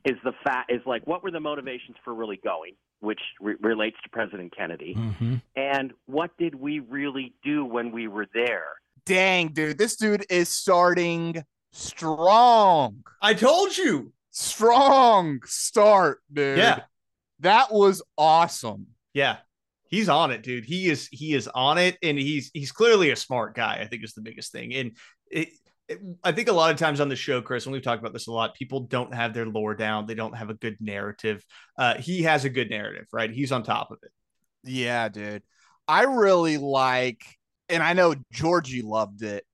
is 0.04 0.16
the 0.25 0.32
fact 0.44 0.70
is 0.73 0.80
like 0.87 1.06
what 1.06 1.23
were 1.23 1.30
the 1.30 1.40
motivations 1.40 1.97
for 2.04 2.14
really 2.14 2.40
going? 2.42 2.73
which 3.02 3.20
re- 3.40 3.54
relates 3.62 3.97
to 4.04 4.11
President 4.11 4.54
Kennedy, 4.54 4.94
Mm-hmm. 4.94 5.37
and 5.56 5.92
what 6.04 6.37
did 6.37 6.54
we 6.54 6.80
really 6.80 7.35
do 7.42 7.64
when 7.64 7.92
we 7.92 8.09
were 8.09 8.26
there? 8.35 8.66
Dang, 9.06 9.49
dude, 9.54 9.78
this 9.78 9.97
dude 9.97 10.26
is 10.28 10.50
starting 10.50 11.42
strong. 11.73 13.02
I 13.23 13.35
told 13.35 13.76
you. 13.76 14.12
Strong 14.32 15.40
start, 15.47 16.20
dude. 16.32 16.59
Yeah. 16.59 16.80
That 17.40 17.73
was 17.73 18.02
awesome. 18.18 18.88
Yeah. 19.14 19.38
He's 19.88 20.09
on 20.09 20.30
it, 20.30 20.42
dude. 20.42 20.64
He 20.64 20.88
is 20.88 21.09
he 21.11 21.35
is 21.35 21.49
on 21.52 21.78
it 21.78 21.99
and 22.02 22.16
he's 22.18 22.50
he's 22.54 22.70
clearly 22.70 23.11
a 23.11 23.16
smart 23.16 23.54
guy, 23.56 23.78
I 23.80 23.87
think 23.87 24.04
is 24.04 24.12
the 24.14 24.20
biggest 24.20 24.52
thing. 24.52 24.73
And 24.75 24.92
it, 25.30 25.49
it, 25.49 25.49
I 26.23 26.32
think 26.32 26.49
a 26.49 26.52
lot 26.52 26.70
of 26.70 26.78
times 26.78 27.00
on 27.00 27.09
the 27.09 27.16
show, 27.16 27.42
Chris, 27.42 27.66
and 27.66 27.73
we've 27.73 27.82
talked 27.82 28.00
about 28.00 28.12
this 28.12 28.26
a 28.26 28.32
lot, 28.32 28.54
people 28.54 28.80
don't 28.80 29.14
have 29.14 29.35
their 29.35 29.47
lore 29.47 29.75
down. 29.75 30.06
They 30.06 30.14
don't 30.14 30.37
have 30.37 30.50
a 30.50 30.54
good 30.54 30.76
narrative. 30.80 31.44
Uh, 31.76 31.97
he 31.97 32.23
has 32.23 32.44
a 32.44 32.50
good 32.50 32.70
narrative, 32.70 33.06
right? 33.12 33.30
He's 33.30 33.52
on 33.52 33.62
top 33.62 33.90
of 33.90 33.99
it. 34.02 34.11
Yeah, 34.62 35.09
dude. 35.09 35.42
I 35.88 36.02
really 36.02 36.59
like, 36.59 37.25
and 37.68 37.82
I 37.82 37.94
know 37.94 38.14
Georgie 38.32 38.82
loved 38.82 39.23
it. 39.23 39.44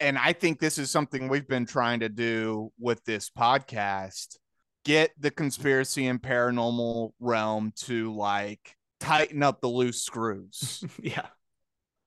And 0.00 0.18
I 0.18 0.32
think 0.32 0.58
this 0.58 0.78
is 0.78 0.90
something 0.90 1.28
we've 1.28 1.46
been 1.46 1.66
trying 1.66 2.00
to 2.00 2.08
do 2.08 2.72
with 2.78 3.04
this 3.04 3.30
podcast 3.30 4.36
get 4.84 5.12
the 5.18 5.30
conspiracy 5.30 6.06
and 6.06 6.20
paranormal 6.20 7.12
realm 7.18 7.72
to 7.76 8.14
like 8.14 8.76
tighten 9.00 9.42
up 9.42 9.60
the 9.60 9.68
loose 9.68 10.02
screws. 10.02 10.84
yeah. 11.02 11.26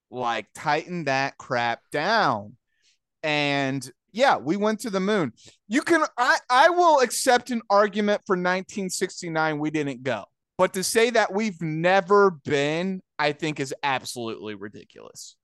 like 0.10 0.48
tighten 0.53 1.06
that 1.06 1.38
crap 1.38 1.82
down. 1.91 2.56
And 3.27 3.91
yeah, 4.13 4.38
we 4.38 4.55
went 4.55 4.79
to 4.79 4.89
the 4.89 5.01
moon. 5.01 5.34
You 5.67 5.81
can 5.81 6.03
I 6.17 6.38
I 6.50 6.69
will 6.69 7.00
accept 7.01 7.51
an 7.51 7.62
argument 7.69 8.22
for 8.25 8.36
1969 8.38 9.60
we 9.60 9.69
didn't 9.69 10.01
go. 10.01 10.24
But 10.57 10.74
to 10.74 10.84
say 10.84 11.10
that 11.12 11.34
we've 11.34 11.62
never 11.62 12.31
been, 12.31 13.01
I 13.19 13.34
think 13.34 13.60
is 13.60 13.75
absolutely 13.84 14.55
ridiculous. 14.55 15.36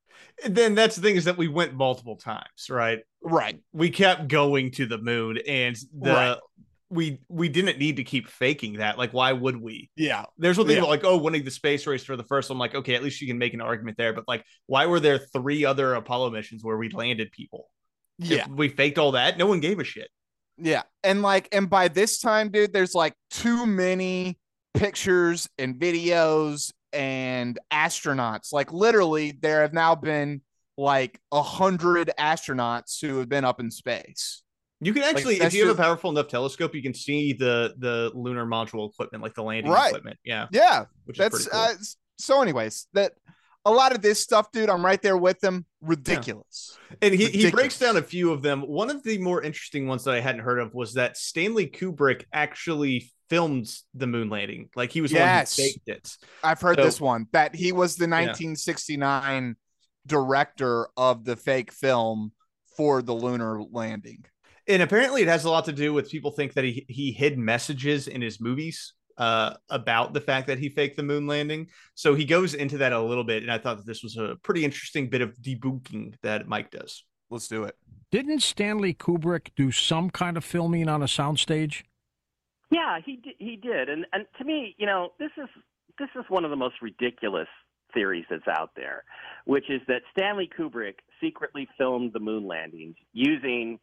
And 0.42 0.54
then 0.54 0.74
that's 0.74 0.96
the 0.96 1.02
thing 1.02 1.16
is 1.16 1.24
that 1.26 1.36
we 1.36 1.46
went 1.46 1.74
multiple 1.74 2.16
times, 2.16 2.68
right? 2.70 3.00
Right. 3.22 3.60
We 3.72 3.90
kept 3.90 4.28
going 4.28 4.70
to 4.72 4.86
the 4.86 4.98
moon 4.98 5.38
and 5.46 5.76
the 6.00 6.10
Right. 6.12 6.38
we 6.90 7.20
we 7.28 7.48
didn't 7.50 7.78
need 7.78 7.96
to 7.96 8.04
keep 8.04 8.28
faking 8.28 8.74
that. 8.78 8.96
Like, 8.96 9.12
why 9.12 9.32
would 9.32 9.56
we? 9.60 9.90
Yeah. 9.94 10.24
There's 10.38 10.56
one 10.56 10.66
thing 10.66 10.76
Yeah. 10.76 10.82
about 10.82 10.90
like, 10.90 11.04
oh, 11.04 11.18
winning 11.18 11.44
the 11.44 11.50
space 11.50 11.86
race 11.86 12.02
for 12.02 12.16
the 12.16 12.24
first 12.24 12.48
one. 12.48 12.58
Like, 12.58 12.74
okay, 12.74 12.94
at 12.94 13.02
least 13.02 13.20
you 13.20 13.26
can 13.28 13.38
make 13.38 13.54
an 13.54 13.60
argument 13.60 13.98
there. 13.98 14.12
But 14.14 14.24
like, 14.26 14.44
why 14.66 14.86
were 14.86 15.00
there 15.00 15.18
three 15.18 15.64
other 15.64 15.94
Apollo 15.94 16.30
missions 16.30 16.64
where 16.64 16.76
we 16.78 16.88
landed 16.88 17.30
people? 17.30 17.68
If 18.20 18.30
Yeah. 18.30 18.46
we 18.48 18.68
faked 18.68 18.98
all 18.98 19.12
that. 19.12 19.38
No 19.38 19.46
one 19.46 19.60
gave 19.60 19.78
a 19.80 19.84
shit. 19.84 20.08
Yeah. 20.56 20.82
And 21.02 21.22
like, 21.22 21.48
and 21.52 21.68
by 21.68 21.88
this 21.88 22.20
time, 22.20 22.50
dude, 22.50 22.72
there's 22.72 22.94
like 22.94 23.14
too 23.30 23.66
many 23.66 24.38
pictures 24.74 25.48
and 25.58 25.76
videos 25.76 26.72
and 26.92 27.58
astronauts. 27.72 28.52
Like, 28.52 28.72
literally, 28.72 29.32
there 29.32 29.62
have 29.62 29.72
now 29.72 29.94
been 29.94 30.42
like 30.76 31.20
a 31.32 31.42
hundred 31.42 32.10
astronauts 32.18 33.00
who 33.00 33.18
have 33.18 33.28
been 33.28 33.44
up 33.44 33.60
in 33.60 33.70
space. 33.70 34.42
You 34.80 34.92
can 34.92 35.02
actually, 35.02 35.34
if 35.34 35.40
that's 35.40 35.54
you 35.54 35.66
have 35.66 35.78
a 35.78 35.82
powerful 35.82 36.10
enough 36.10 36.28
telescope, 36.28 36.74
you 36.74 36.82
can 36.82 36.94
see 36.94 37.32
the 37.32 37.74
the 37.78 38.10
lunar 38.14 38.44
module 38.44 38.90
equipment, 38.90 39.22
like 39.22 39.34
the 39.34 39.42
landing 39.42 39.72
Right. 39.72 39.88
equipment. 39.88 40.18
Yeah, 40.24 40.46
Yeah. 40.52 40.84
which 41.04 41.16
is 41.16 41.18
That's 41.20 41.34
pretty 41.44 41.50
cool. 41.50 41.60
uh, 41.60 41.74
so, 42.18 42.42
anyways, 42.42 42.86
that 42.92 43.12
a 43.64 43.70
lot 43.70 43.92
of 43.94 44.02
this 44.02 44.20
stuff, 44.20 44.52
dude, 44.52 44.68
I'm 44.70 44.84
right 44.84 45.00
there 45.00 45.16
with 45.16 45.40
them. 45.40 45.64
Ridiculous. 45.80 46.76
and 47.02 47.14
he, 47.14 47.26
he 47.26 47.50
breaks 47.50 47.78
down 47.78 47.96
a 47.96 48.02
few 48.02 48.30
of 48.32 48.42
them. 48.42 48.62
One 48.62 48.90
of 48.90 49.02
the 49.02 49.18
more 49.18 49.42
interesting 49.42 49.86
ones 49.86 50.04
that 50.04 50.14
I 50.14 50.20
hadn't 50.20 50.42
heard 50.42 50.58
of 50.58 50.74
was 50.74 50.94
that 50.94 51.16
Stanley 51.16 51.66
Kubrick 51.66 52.24
actually 52.32 53.10
filmed 53.30 53.70
the 53.94 54.06
moon 54.06 54.28
landing. 54.28 54.68
Like 54.76 54.92
he 54.92 55.00
was 55.00 55.12
Yes. 55.12 55.58
one 55.58 55.64
who 55.66 55.70
faked 55.72 55.88
it. 55.88 56.16
I've 56.42 56.60
heard 56.60 56.76
So- 56.76 56.84
this 56.84 57.00
one 57.00 57.26
that 57.32 57.54
he 57.54 57.72
was 57.72 57.96
the 57.96 58.04
Yeah. 58.04 58.26
1969 58.26 59.56
director 60.06 60.88
of 60.96 61.24
the 61.24 61.36
fake 61.36 61.72
film 61.72 62.32
for 62.76 63.00
the 63.02 63.14
lunar 63.14 63.62
landing. 63.62 64.24
and 64.66 64.82
apparently 64.82 65.22
it 65.22 65.28
has 65.28 65.44
a 65.44 65.50
lot 65.50 65.64
to 65.66 65.72
do 65.72 65.92
with 65.92 66.10
people 66.10 66.30
think 66.30 66.54
that 66.54 66.64
he 66.64 66.84
he 66.88 67.12
hid 67.12 67.38
messages 67.38 68.08
in 68.08 68.20
his 68.22 68.40
movies 68.40 68.94
uh 69.18 69.54
about 69.70 70.12
the 70.12 70.20
fact 70.20 70.46
that 70.46 70.58
he 70.58 70.68
faked 70.68 70.96
the 70.96 71.02
moon 71.02 71.26
landing 71.26 71.68
so 71.94 72.14
he 72.14 72.24
goes 72.24 72.54
into 72.54 72.78
that 72.78 72.92
a 72.92 73.00
little 73.00 73.24
bit 73.24 73.42
and 73.42 73.52
i 73.52 73.58
thought 73.58 73.76
that 73.76 73.86
this 73.86 74.02
was 74.02 74.16
a 74.16 74.36
pretty 74.42 74.64
interesting 74.64 75.08
bit 75.08 75.20
of 75.20 75.36
debunking 75.36 76.14
that 76.22 76.48
mike 76.48 76.70
does 76.70 77.04
Let's 77.34 77.48
do 77.48 77.64
it. 77.64 77.76
Didn't 78.12 78.40
Stanley 78.40 78.94
Kubrick 78.94 79.48
do 79.56 79.72
some 79.72 80.08
kind 80.08 80.36
of 80.36 80.44
filming 80.44 80.88
on 80.88 81.02
a 81.02 81.06
soundstage? 81.06 81.82
Yeah, 82.70 82.98
he 83.04 83.16
did, 83.16 83.34
he 83.38 83.56
did, 83.56 83.88
and 83.88 84.06
and 84.12 84.26
to 84.38 84.44
me, 84.44 84.74
you 84.78 84.86
know, 84.86 85.10
this 85.18 85.30
is 85.36 85.48
this 85.98 86.08
is 86.16 86.24
one 86.28 86.44
of 86.44 86.50
the 86.50 86.56
most 86.56 86.76
ridiculous 86.82 87.48
theories 87.92 88.24
that's 88.30 88.48
out 88.48 88.70
there, 88.76 89.04
which 89.46 89.68
is 89.68 89.80
that 89.88 90.02
Stanley 90.16 90.48
Kubrick 90.56 90.94
secretly 91.20 91.68
filmed 91.78 92.12
the 92.12 92.20
moon 92.20 92.46
landings 92.46 92.96
using 93.12 93.78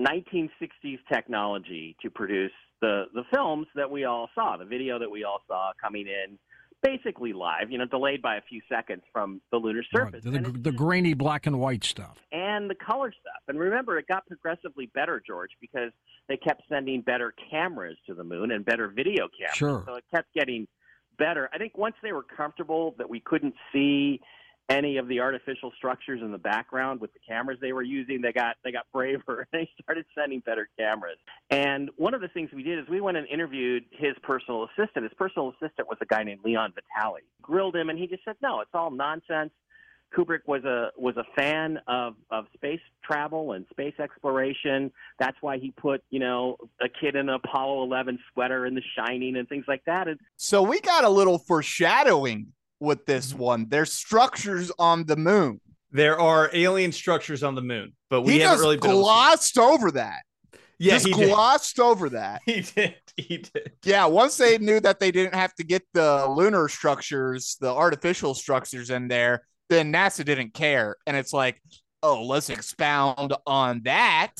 1960s 0.00 0.98
technology 1.12 1.96
to 2.02 2.10
produce 2.10 2.52
the 2.80 3.04
the 3.14 3.22
films 3.32 3.66
that 3.74 3.90
we 3.90 4.04
all 4.04 4.28
saw, 4.34 4.56
the 4.56 4.64
video 4.64 4.98
that 4.98 5.10
we 5.10 5.24
all 5.24 5.40
saw 5.46 5.72
coming 5.80 6.06
in 6.06 6.38
basically 6.82 7.34
live, 7.34 7.70
you 7.70 7.76
know, 7.76 7.84
delayed 7.84 8.22
by 8.22 8.36
a 8.36 8.40
few 8.48 8.60
seconds 8.66 9.02
from 9.12 9.40
the 9.50 9.58
lunar 9.58 9.82
surface. 9.94 10.24
The, 10.24 10.30
And 10.30 10.46
it's 10.46 10.58
the 10.62 10.72
grainy 10.72 11.12
black 11.12 11.46
and 11.46 11.60
white 11.60 11.84
stuff. 11.84 12.16
and 12.32 12.70
the 12.70 12.74
color 12.74 13.12
stuff. 13.12 13.42
And 13.48 13.58
remember, 13.58 13.98
it 13.98 14.06
got 14.08 14.26
progressively 14.26 14.86
better, 14.94 15.22
George, 15.26 15.50
because 15.60 15.92
they 16.28 16.38
kept 16.38 16.62
sending 16.70 17.02
better 17.02 17.34
cameras 17.50 17.98
to 18.06 18.14
the 18.14 18.24
moon 18.24 18.50
and 18.52 18.64
better 18.64 18.88
video 18.88 19.28
cameras. 19.38 19.56
Sure. 19.56 19.84
So 19.86 19.96
it 19.96 20.04
kept 20.14 20.32
getting 20.32 20.66
better. 21.18 21.50
I 21.52 21.58
think 21.58 21.76
once 21.76 21.96
they 22.02 22.12
were 22.12 22.22
comfortable 22.22 22.94
that 22.96 23.10
we 23.10 23.20
couldn't 23.20 23.54
see 23.74 24.20
any 24.70 24.96
of 24.98 25.08
the 25.08 25.18
artificial 25.18 25.72
structures 25.76 26.22
in 26.22 26.30
the 26.30 26.38
background 26.38 27.00
with 27.00 27.12
the 27.12 27.18
cameras 27.28 27.58
they 27.60 27.72
were 27.72 27.82
using, 27.82 28.22
they 28.22 28.32
got 28.32 28.56
they 28.64 28.72
got 28.72 28.86
braver. 28.92 29.46
And 29.52 29.62
they 29.62 29.70
started 29.82 30.04
sending 30.14 30.40
better 30.40 30.68
cameras. 30.78 31.18
And 31.50 31.90
one 31.96 32.14
of 32.14 32.20
the 32.20 32.28
things 32.28 32.50
we 32.54 32.62
did 32.62 32.78
is 32.78 32.88
we 32.88 33.00
went 33.00 33.16
and 33.16 33.26
interviewed 33.26 33.84
his 33.90 34.12
personal 34.22 34.64
assistant. 34.64 35.04
His 35.04 35.12
personal 35.18 35.50
assistant 35.50 35.88
was 35.88 35.98
a 36.00 36.06
guy 36.06 36.22
named 36.22 36.40
Leon 36.44 36.72
Vitali. 36.74 37.22
Grilled 37.42 37.74
him, 37.74 37.90
and 37.90 37.98
he 37.98 38.06
just 38.06 38.24
said, 38.24 38.36
"No, 38.40 38.60
it's 38.60 38.70
all 38.72 38.90
nonsense." 38.90 39.50
Kubrick 40.16 40.40
was 40.46 40.64
a 40.64 40.90
was 40.96 41.16
a 41.16 41.24
fan 41.34 41.78
of 41.86 42.14
of 42.30 42.46
space 42.54 42.80
travel 43.02 43.52
and 43.52 43.66
space 43.70 43.94
exploration. 43.98 44.92
That's 45.18 45.36
why 45.40 45.58
he 45.58 45.72
put 45.72 46.02
you 46.10 46.20
know 46.20 46.56
a 46.80 46.88
kid 46.88 47.16
in 47.16 47.28
an 47.28 47.34
Apollo 47.34 47.84
11 47.84 48.18
sweater 48.32 48.66
in 48.66 48.74
The 48.74 48.82
Shining 48.96 49.36
and 49.36 49.48
things 49.48 49.64
like 49.66 49.84
that. 49.86 50.08
And 50.08 50.18
So 50.36 50.62
we 50.62 50.80
got 50.80 51.04
a 51.04 51.08
little 51.08 51.38
foreshadowing 51.38 52.52
with 52.80 53.06
this 53.06 53.30
mm-hmm. 53.32 53.42
one. 53.42 53.66
There's 53.68 53.92
structures 53.92 54.72
on 54.78 55.04
the 55.04 55.16
moon. 55.16 55.60
there 55.92 56.18
are 56.18 56.50
alien 56.52 56.92
structures 56.92 57.42
on 57.42 57.54
the 57.54 57.62
moon 57.62 57.92
but 58.10 58.22
we 58.22 58.34
he 58.34 58.40
haven't 58.40 58.60
really 58.60 58.76
been 58.76 58.90
able 58.90 59.00
to 59.00 59.04
glossed 59.04 59.58
over 59.58 59.90
that. 59.92 60.22
yeah 60.78 60.94
just 60.94 61.06
he 61.06 61.12
did. 61.12 61.28
glossed 61.28 61.78
over 61.80 62.10
that. 62.10 62.42
he 62.46 62.60
did 62.60 62.96
he 63.16 63.38
did 63.38 63.72
Yeah, 63.84 64.06
once 64.06 64.36
they 64.36 64.58
knew 64.58 64.80
that 64.80 64.98
they 65.00 65.10
didn't 65.10 65.34
have 65.34 65.54
to 65.54 65.64
get 65.64 65.82
the 65.94 66.26
lunar 66.28 66.68
structures, 66.68 67.56
the 67.60 67.72
artificial 67.72 68.34
structures 68.34 68.90
in 68.90 69.08
there, 69.08 69.42
then 69.68 69.92
NASA 69.92 70.24
didn't 70.24 70.52
care. 70.54 70.96
And 71.06 71.16
it's 71.16 71.32
like, 71.32 71.62
oh, 72.02 72.24
let's 72.24 72.50
expound 72.50 73.34
on 73.46 73.82
that. 73.84 74.34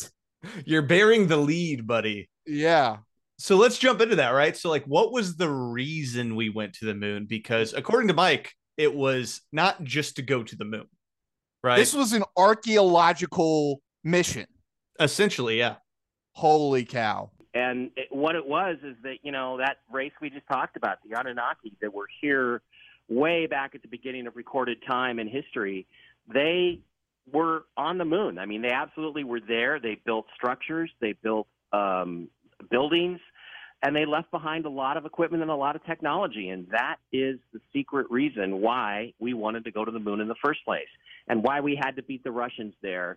you're 0.65 0.83
bearing 0.83 1.29
the 1.29 1.37
lead 1.37 1.87
buddy 1.87 2.29
Yeah. 2.47 2.99
So 3.41 3.57
let's 3.57 3.79
jump 3.79 4.01
into 4.01 4.17
that 4.17 4.31
right 4.31 4.57
so 4.57 4.69
like 4.69 4.85
what 4.85 5.13
was 5.13 5.37
the 5.37 5.49
reason 5.49 6.37
we 6.37 6.49
went 6.51 6.75
to 6.75 6.85
the 6.85 6.95
moon 6.95 7.25
because 7.27 7.73
according 7.73 8.07
to 8.09 8.15
mike 8.15 8.55
it 8.77 8.95
was 8.95 9.41
not 9.51 9.83
just 9.83 10.17
to 10.17 10.23
go 10.23 10.43
to 10.43 10.57
the 10.57 10.65
moon 10.65 10.87
right 11.65 11.77
This 11.77 11.95
was 11.95 12.13
an 12.13 12.23
archaeological 12.37 13.81
mission. 14.05 14.47
essentially 15.01 15.59
yeah 15.59 15.77
Holy 16.33 16.85
cow. 16.85 17.31
and 17.55 17.91
it, 17.97 18.07
what 18.11 18.37
it 18.37 18.47
was 18.47 18.77
is 18.85 18.97
that 19.03 19.17
you 19.23 19.33
know 19.33 19.57
that 19.59 19.79
race 19.93 20.13
we 20.23 20.31
just 20.31 20.47
talked 20.51 20.77
about, 20.77 20.99
the 21.07 21.19
Anunnaki, 21.19 21.73
that 21.83 21.93
were 21.93 22.07
here 22.21 22.63
way 23.09 23.47
back 23.47 23.75
at 23.75 23.83
the 23.83 23.89
beginning 23.89 24.27
of 24.29 24.37
recorded 24.37 24.79
time 24.89 25.19
in 25.19 25.27
history. 25.29 25.87
They 26.33 26.81
were 27.33 27.65
on 27.77 27.99
the 27.99 28.05
moon. 28.05 28.39
I 28.39 28.47
mean, 28.47 28.63
they 28.63 28.71
absolutely 28.71 29.25
were 29.25 29.41
there. 29.41 29.81
They 29.81 30.01
built 30.07 30.27
structures. 30.37 30.91
They 31.01 31.13
built 31.15 31.49
um, 31.73 32.29
buildings. 32.71 33.19
And 33.83 33.97
they 33.97 34.05
left 34.05 34.31
behind 34.31 34.67
a 34.67 34.71
lot 34.71 34.97
of 34.97 35.07
equipment 35.07 35.43
and 35.43 35.51
a 35.51 35.57
lot 35.57 35.75
of 35.75 35.85
technology. 35.85 36.51
And 36.51 36.67
that 36.71 36.97
is 37.13 37.39
the 37.53 37.61
secret 37.73 38.07
reason 38.11 38.61
why 38.61 39.15
we 39.19 39.33
wanted 39.33 39.65
to 39.65 39.71
go 39.71 39.85
to 39.85 39.91
the 39.91 39.99
moon 39.99 40.21
in 40.21 40.29
the 40.29 40.35
first 40.45 40.65
place 40.65 40.89
and 41.29 41.43
why 41.43 41.61
we 41.61 41.79
had 41.83 41.97
to 41.97 42.03
beat 42.03 42.23
the 42.23 42.31
Russians 42.31 42.75
there 42.83 43.17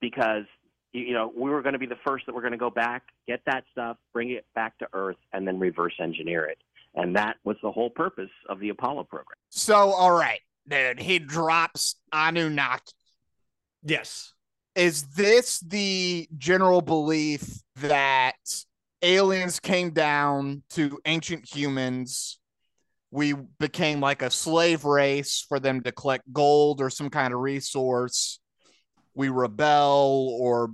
because 0.00 0.44
you 0.92 1.02
you 1.02 1.12
know, 1.14 1.32
we 1.36 1.50
were 1.50 1.62
going 1.62 1.74
to 1.74 1.78
be 1.78 1.86
the 1.86 1.98
first 2.06 2.26
that 2.26 2.34
were 2.34 2.40
going 2.40 2.52
to 2.52 2.58
go 2.58 2.70
back, 2.70 3.02
get 3.26 3.40
that 3.46 3.64
stuff, 3.72 3.96
bring 4.12 4.30
it 4.30 4.46
back 4.54 4.78
to 4.78 4.88
Earth, 4.92 5.16
and 5.32 5.46
then 5.46 5.58
reverse 5.58 5.94
engineer 6.00 6.44
it. 6.44 6.58
And 6.94 7.14
that 7.16 7.36
was 7.44 7.56
the 7.62 7.70
whole 7.70 7.90
purpose 7.90 8.30
of 8.48 8.58
the 8.60 8.70
Apollo 8.70 9.04
program. 9.04 9.36
So, 9.50 9.76
all 9.76 10.12
right, 10.12 10.40
dude, 10.66 10.98
he 10.98 11.18
drops 11.18 11.96
Anunnaki. 12.12 12.92
yes 13.82 14.32
Is 14.74 15.02
this 15.08 15.60
the 15.60 16.28
general 16.38 16.80
belief 16.80 17.62
that 17.76 18.64
aliens 19.02 19.60
came 19.60 19.90
down 19.90 20.62
to 20.70 20.98
ancient 21.04 21.44
humans 21.54 22.38
we 23.10 23.34
became 23.58 24.00
like 24.00 24.22
a 24.22 24.30
slave 24.30 24.84
race 24.84 25.44
for 25.48 25.58
them 25.58 25.82
to 25.82 25.92
collect 25.92 26.30
gold 26.32 26.80
or 26.80 26.90
some 26.90 27.08
kind 27.08 27.32
of 27.32 27.40
resource. 27.40 28.38
We 29.14 29.30
rebel, 29.30 30.36
or 30.40 30.70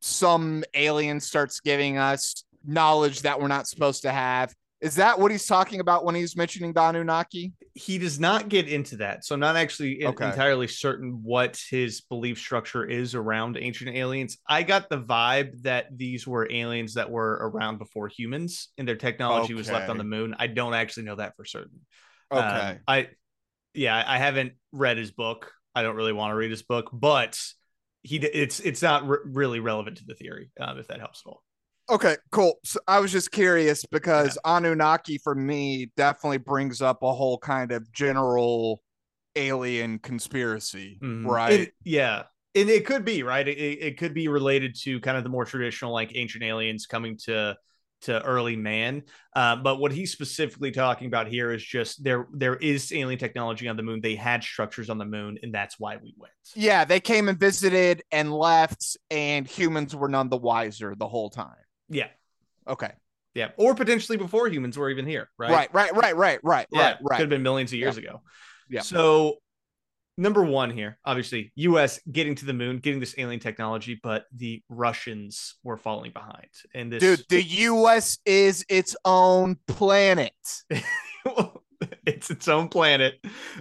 some 0.00 0.64
alien 0.74 1.20
starts 1.20 1.60
giving 1.60 1.98
us 1.98 2.44
knowledge 2.64 3.22
that 3.22 3.40
we're 3.40 3.48
not 3.48 3.66
supposed 3.66 4.02
to 4.02 4.12
have. 4.12 4.54
Is 4.80 4.94
that 4.94 5.18
what 5.18 5.30
he's 5.30 5.46
talking 5.46 5.80
about 5.80 6.04
when 6.04 6.14
he's 6.14 6.36
mentioning 6.36 6.72
the 6.72 6.80
Anunnaki? 6.80 7.52
he 7.74 7.98
does 7.98 8.18
not 8.18 8.48
get 8.48 8.68
into 8.68 8.96
that. 8.96 9.24
So 9.24 9.34
I'm 9.34 9.40
not 9.40 9.56
actually 9.56 10.04
Okay. 10.04 10.24
entirely 10.24 10.66
certain 10.66 11.20
what 11.22 11.60
his 11.70 12.00
belief 12.00 12.38
structure 12.38 12.84
is 12.84 13.14
around 13.14 13.56
ancient 13.58 13.94
aliens. 13.96 14.38
I 14.48 14.64
got 14.64 14.88
the 14.90 14.98
vibe 14.98 15.62
that 15.62 15.86
these 15.96 16.26
were 16.26 16.50
aliens 16.50 16.94
that 16.94 17.10
were 17.10 17.38
around 17.40 17.78
before 17.78 18.08
humans 18.08 18.68
and 18.76 18.88
their 18.88 18.96
technology 18.96 19.54
was 19.54 19.70
left 19.70 19.88
on 19.88 19.98
the 19.98 20.04
moon. 20.04 20.34
I 20.38 20.48
don't 20.48 20.74
actually 20.74 21.04
know 21.04 21.16
that 21.16 21.36
for 21.36 21.44
certain. 21.44 21.80
Okay. 22.32 22.70
Um, 22.70 22.78
I 22.88 23.08
yeah, 23.72 24.02
I 24.04 24.18
haven't 24.18 24.54
read 24.72 24.98
his 24.98 25.12
book. 25.12 25.52
I 25.74 25.82
don't 25.84 25.96
really 25.96 26.12
want 26.12 26.32
to 26.32 26.36
read 26.36 26.50
his 26.50 26.62
book, 26.62 26.90
but 26.92 27.38
he 28.02 28.16
it's 28.16 28.58
it's 28.60 28.82
not 28.82 29.08
re- 29.08 29.18
really 29.24 29.60
relevant 29.60 29.98
to 29.98 30.04
the 30.06 30.14
theory 30.14 30.50
um, 30.58 30.78
if 30.78 30.88
that 30.88 30.98
helps 30.98 31.22
at 31.24 31.30
all. 31.30 31.42
Okay, 31.90 32.16
cool. 32.30 32.54
So 32.64 32.78
I 32.86 33.00
was 33.00 33.10
just 33.10 33.32
curious 33.32 33.84
because 33.84 34.38
Anunnaki 34.44 35.18
for 35.18 35.34
me 35.34 35.90
definitely 35.96 36.38
brings 36.38 36.80
up 36.80 37.02
a 37.02 37.12
whole 37.12 37.36
kind 37.38 37.72
of 37.72 37.90
general 37.92 38.80
alien 39.34 39.98
conspiracy, 39.98 40.98
Mhm. 41.02 41.26
right? 41.26 41.60
It- 41.60 41.74
yeah. 41.84 42.24
And 42.54 42.68
it 42.68 42.84
could 42.86 43.04
be, 43.04 43.22
right? 43.22 43.46
It, 43.46 43.58
it 43.58 43.78
it 43.82 43.98
could 43.98 44.12
be 44.14 44.26
related 44.28 44.74
to 44.82 45.00
kind 45.00 45.16
of 45.16 45.22
the 45.24 45.30
more 45.30 45.44
traditional, 45.44 45.92
like 45.92 46.12
ancient 46.16 46.42
aliens 46.44 46.86
coming 46.86 47.16
to 47.24 47.56
to 48.02 48.22
early 48.24 48.56
man. 48.56 49.02
Uh, 49.36 49.54
but 49.56 49.76
what 49.76 49.92
he's 49.92 50.10
specifically 50.10 50.70
talking 50.70 51.06
about 51.06 51.28
here 51.28 51.52
is 51.52 51.62
just 51.62 52.02
there 52.02 52.26
there 52.32 52.56
is 52.56 52.92
alien 52.92 53.18
technology 53.18 53.68
on 53.68 53.76
the 53.76 53.82
moon. 53.84 54.00
They 54.00 54.16
had 54.16 54.42
structures 54.42 54.90
on 54.90 54.98
the 54.98 55.04
moon, 55.04 55.38
and 55.42 55.54
that's 55.54 55.78
why 55.78 55.96
we 55.98 56.14
went. 56.16 56.32
yeah, 56.54 56.84
they 56.84 56.98
came 56.98 57.28
and 57.28 57.38
visited 57.38 58.02
and 58.10 58.32
left, 58.32 58.96
and 59.10 59.46
humans 59.46 59.94
were 59.94 60.08
none 60.08 60.28
the 60.28 60.36
wiser 60.36 60.94
the 60.96 61.06
whole 61.08 61.30
time. 61.30 61.54
Yeah. 61.90 62.08
Okay. 62.66 62.92
Yeah. 63.34 63.50
Or 63.56 63.74
potentially 63.74 64.16
before 64.18 64.48
humans 64.48 64.78
were 64.78 64.90
even 64.90 65.06
here, 65.06 65.28
right? 65.38 65.50
Right, 65.50 65.74
right, 65.74 65.94
right, 65.94 66.16
right, 66.16 66.40
right, 66.42 66.66
Yeah. 66.72 66.96
right, 67.02 67.16
Could 67.16 67.20
have 67.20 67.28
been 67.28 67.42
millions 67.42 67.72
of 67.72 67.78
years 67.78 67.96
ago. 67.96 68.22
Yeah. 68.68 68.80
So 68.82 69.36
number 70.16 70.42
one 70.44 70.70
here, 70.70 70.98
obviously, 71.04 71.52
US 71.56 72.00
getting 72.10 72.34
to 72.36 72.44
the 72.44 72.52
moon, 72.52 72.78
getting 72.78 73.00
this 73.00 73.14
alien 73.18 73.40
technology, 73.40 73.98
but 74.02 74.24
the 74.34 74.62
Russians 74.68 75.56
were 75.62 75.76
falling 75.76 76.12
behind. 76.12 76.48
And 76.74 76.92
this 76.92 77.00
Dude, 77.00 77.26
the 77.28 77.42
US 77.42 78.18
is 78.24 78.64
its 78.68 78.96
own 79.04 79.56
planet. 79.66 80.32
it's 82.06 82.30
its 82.30 82.48
own 82.48 82.68
planet. 82.68 83.14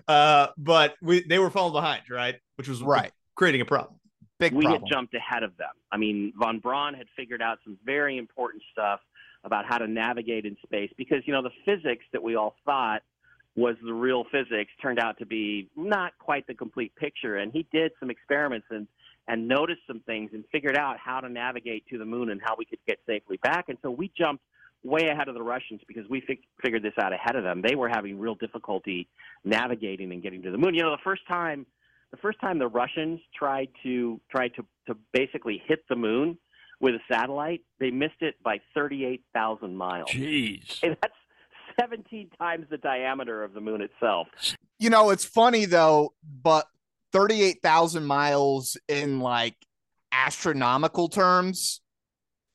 Uh, 0.07 0.47
but 0.57 0.95
we 1.01 1.23
they 1.27 1.39
were 1.39 1.49
falling 1.49 1.73
behind, 1.73 2.03
right? 2.09 2.35
Which 2.55 2.67
was 2.67 2.81
Right. 2.81 3.11
creating 3.35 3.61
a 3.61 3.65
problem. 3.65 3.98
Big 4.39 4.53
we 4.53 4.63
problem. 4.63 4.81
had 4.81 4.89
jumped 4.91 5.13
ahead 5.13 5.43
of 5.43 5.55
them. 5.57 5.73
I 5.91 5.97
mean, 5.97 6.33
von 6.37 6.59
Braun 6.59 6.93
had 6.93 7.07
figured 7.15 7.41
out 7.41 7.59
some 7.63 7.77
very 7.85 8.17
important 8.17 8.63
stuff 8.71 9.01
about 9.43 9.65
how 9.65 9.77
to 9.77 9.87
navigate 9.87 10.45
in 10.45 10.57
space 10.63 10.91
because 10.97 11.19
you 11.25 11.33
know 11.33 11.41
the 11.41 11.51
physics 11.65 12.05
that 12.13 12.23
we 12.23 12.35
all 12.35 12.55
thought 12.65 13.03
was 13.55 13.75
the 13.83 13.93
real 13.93 14.23
physics 14.31 14.71
turned 14.81 14.99
out 14.99 15.17
to 15.17 15.25
be 15.25 15.69
not 15.75 16.17
quite 16.19 16.47
the 16.47 16.53
complete 16.53 16.95
picture. 16.95 17.37
And 17.37 17.51
he 17.51 17.67
did 17.71 17.91
some 17.99 18.09
experiments 18.09 18.67
and 18.69 18.87
and 19.27 19.47
noticed 19.47 19.81
some 19.85 19.99
things 19.99 20.31
and 20.33 20.43
figured 20.51 20.75
out 20.75 20.97
how 20.97 21.19
to 21.19 21.29
navigate 21.29 21.85
to 21.89 21.99
the 21.99 22.05
moon 22.05 22.29
and 22.31 22.41
how 22.43 22.55
we 22.57 22.65
could 22.65 22.79
get 22.87 22.97
safely 23.05 23.37
back. 23.43 23.65
And 23.69 23.77
so 23.83 23.91
we 23.91 24.11
jumped 24.17 24.43
way 24.83 25.09
ahead 25.09 25.27
of 25.27 25.35
the 25.35 25.43
Russians 25.43 25.81
because 25.87 26.09
we 26.09 26.21
fig- 26.21 26.41
figured 26.63 26.81
this 26.81 26.93
out 26.99 27.13
ahead 27.13 27.35
of 27.35 27.43
them. 27.43 27.61
They 27.61 27.75
were 27.75 27.89
having 27.89 28.17
real 28.17 28.33
difficulty 28.33 29.07
navigating 29.43 30.11
and 30.11 30.23
getting 30.23 30.41
to 30.43 30.51
the 30.51 30.57
moon. 30.57 30.73
You 30.73 30.81
know, 30.81 30.91
the 30.91 31.03
first 31.03 31.27
time 31.27 31.67
the 32.11 32.17
first 32.17 32.39
time 32.39 32.59
the 32.59 32.67
Russians 32.67 33.19
tried 33.35 33.69
to 33.83 34.19
tried 34.31 34.53
to, 34.55 34.65
to 34.87 34.97
basically 35.13 35.61
hit 35.65 35.79
the 35.89 35.95
moon 35.95 36.37
with 36.81 36.95
a 36.95 36.99
satellite, 37.11 37.61
they 37.79 37.91
missed 37.91 38.21
it 38.21 38.35
by 38.43 38.59
thirty 38.73 39.05
eight 39.05 39.23
thousand 39.33 39.75
miles. 39.75 40.09
Jeez. 40.09 40.79
And 40.83 40.97
that's 41.01 41.13
seventeen 41.79 42.29
times 42.39 42.65
the 42.69 42.77
diameter 42.77 43.43
of 43.43 43.53
the 43.53 43.61
moon 43.61 43.81
itself. 43.81 44.27
you 44.79 44.89
know, 44.89 45.09
it's 45.09 45.25
funny 45.25 45.65
though, 45.65 46.13
but 46.41 46.67
38,000 47.11 48.05
miles 48.05 48.77
in 48.87 49.19
like 49.19 49.55
astronomical 50.11 51.09
terms 51.09 51.81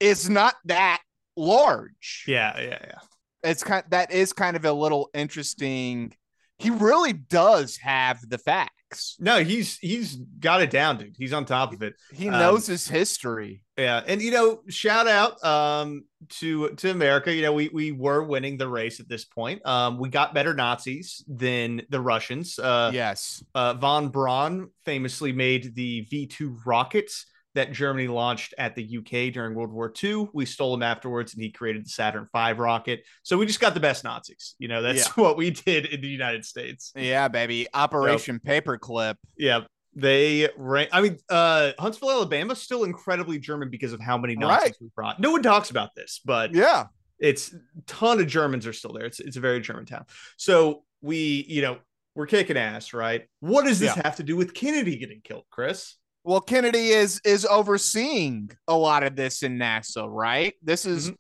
is 0.01 0.29
not 0.29 0.55
that 0.65 1.03
large. 1.37 2.25
Yeah, 2.27 2.61
yeah, 2.61 2.79
yeah. 2.81 2.99
It's 3.43 3.63
kind 3.63 3.85
that 3.91 4.11
is 4.11 4.33
kind 4.33 4.57
of 4.57 4.65
a 4.65 4.73
little 4.73 5.11
interesting. 5.13 6.15
He 6.59 6.71
really 6.71 7.13
does 7.13 7.77
have 7.79 8.21
the 8.29 8.39
facts. 8.39 8.73
No, 9.19 9.43
he's 9.43 9.79
he's 9.79 10.17
got 10.17 10.63
it 10.63 10.71
down, 10.71 10.99
dude. 10.99 11.15
He's 11.19 11.33
on 11.33 11.45
top 11.45 11.73
of 11.73 11.83
it. 11.83 11.95
He 12.13 12.29
Um, 12.29 12.39
knows 12.39 12.67
his 12.67 12.89
history. 12.89 13.63
Yeah, 13.77 14.03
and 14.07 14.23
you 14.23 14.31
know, 14.31 14.61
shout 14.69 15.09
out 15.09 15.43
um 15.45 16.05
to 16.41 16.71
to 16.71 16.91
America. 16.91 17.35
You 17.35 17.43
know, 17.43 17.53
we 17.53 17.69
we 17.69 17.93
were 17.93 18.23
winning 18.23 18.57
the 18.57 18.69
race 18.69 19.01
at 19.01 19.09
this 19.09 19.25
point. 19.25 19.65
Um, 19.67 19.99
we 19.99 20.09
got 20.09 20.35
better 20.35 20.55
Nazis 20.55 21.25
than 21.29 21.83
the 21.91 22.01
Russians. 22.01 22.59
Uh, 22.59 22.91
yes. 22.95 23.43
uh, 23.55 23.75
von 23.75 24.09
Braun 24.11 24.71
famously 24.85 25.33
made 25.33 25.75
the 25.75 26.03
V 26.03 26.27
two 26.27 26.57
rockets 26.65 27.27
that 27.55 27.73
Germany 27.73 28.09
launched 28.09 28.53
at 28.59 28.75
the 28.75 28.83
UK 28.99 29.33
during 29.33 29.55
World 29.55 29.73
War 29.73 29.93
II. 30.03 30.29
We 30.33 30.45
stole 30.45 30.75
him 30.75 30.83
afterwards, 30.83 31.35
and 31.35 31.43
he 31.43 31.51
created 31.51 31.85
the 31.85 31.91
Saturn 31.91 32.29
V 32.35 32.53
rocket. 32.53 33.05
So 33.23 33.39
we 33.39 33.47
just 33.47 33.61
got 33.61 33.75
the 33.75 33.81
best 33.81 34.05
Nazis. 34.05 34.55
You 34.59 34.69
know, 34.69 34.83
that's 34.83 35.09
what 35.17 35.37
we 35.37 35.51
did 35.51 35.87
in 35.87 36.01
the 36.01 36.09
United 36.09 36.45
States. 36.45 36.93
Yeah, 36.97 37.29
baby. 37.29 37.67
Operation 37.73 38.41
Paperclip. 38.45 39.17
Yeah. 39.39 39.61
They 39.97 40.49
ran. 40.57 40.89
I 40.91 41.01
mean, 41.03 41.19
uh, 41.31 41.71
Huntsville, 41.79 42.11
Alabama, 42.11 42.57
still 42.57 42.83
incredibly 42.83 43.39
German 43.39 43.71
because 43.71 43.93
of 43.93 44.01
how 44.01 44.19
many 44.19 44.35
Nazis 44.35 44.63
Right. 44.71 44.77
we 44.81 44.89
brought. 44.97 45.21
No 45.21 45.31
one 45.31 45.43
talks 45.43 45.71
about 45.71 45.95
this, 45.95 46.21
but 46.25 46.53
Yeah. 46.53 46.87
it's 47.21 47.55
ton 47.87 48.19
of 48.21 48.27
Germans 48.27 48.67
are 48.67 48.73
still 48.73 48.93
there. 48.93 49.07
It's 49.07 49.21
it's 49.21 49.37
a 49.37 49.41
very 49.41 49.61
German 49.61 49.87
town. 49.87 50.07
So 50.37 50.83
we, 51.01 51.47
you 51.49 51.63
know, 51.63 51.79
we're 52.17 52.27
kicking 52.27 52.57
ass, 52.57 52.93
right? 52.93 53.29
What 53.39 53.67
does 53.67 53.79
this 53.79 53.95
Yeah. 53.97 54.03
have 54.05 54.17
to 54.17 54.25
do 54.25 54.35
with 54.37 54.53
Kennedy 54.53 54.97
getting 54.97 55.21
killed, 55.23 55.45
Chris? 55.51 55.95
Well, 56.25 56.41
Kennedy 56.41 56.89
is 56.89 57.21
is 57.25 57.45
overseeing 57.45 58.51
a 58.67 58.75
lot 58.75 59.03
of 59.03 59.15
this 59.15 59.43
in 59.43 59.59
NASA, 59.59 60.07
right? 60.09 60.55
This 60.63 60.87
is 60.87 61.13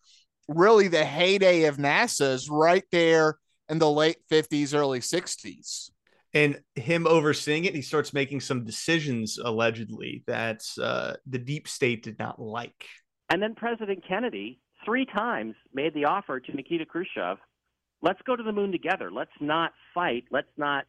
really 0.49 0.88
the 0.88 1.05
heyday 1.05 1.64
of 1.64 1.77
NASA's 1.77 2.49
right 2.49 2.85
there 2.90 3.37
in 3.69 3.79
the 3.79 3.90
late 3.90 4.17
50s, 4.31 4.75
early 4.75 5.01
60s. 5.01 5.90
And 6.33 6.61
him 6.75 7.07
overseeing 7.07 7.64
it, 7.64 7.75
he 7.75 7.83
starts 7.83 8.12
making 8.12 8.40
some 8.40 8.64
decisions 8.64 9.38
allegedly 9.38 10.25
that 10.27 10.62
uh, 10.81 11.14
the 11.27 11.38
deep 11.38 11.69
state 11.69 12.03
did 12.03 12.19
not 12.19 12.40
like. 12.40 12.87
And 13.31 13.43
then 13.43 13.55
President 13.55 14.05
Kennedy 14.09 14.59
three 14.85 15.07
times 15.07 15.55
made 15.73 15.95
the 15.95 16.07
offer 16.07 16.40
to 16.40 16.53
Nikita 16.53 16.87
Khrushchev, 16.87 17.38
let's 18.03 18.21
go 18.27 18.37
to 18.37 18.43
the 18.43 18.53
moon 18.53 18.73
together. 18.73 19.11
Let's 19.11 19.31
not 19.40 19.73
fight. 19.95 20.25
Let's 20.31 20.49
not 20.57 20.85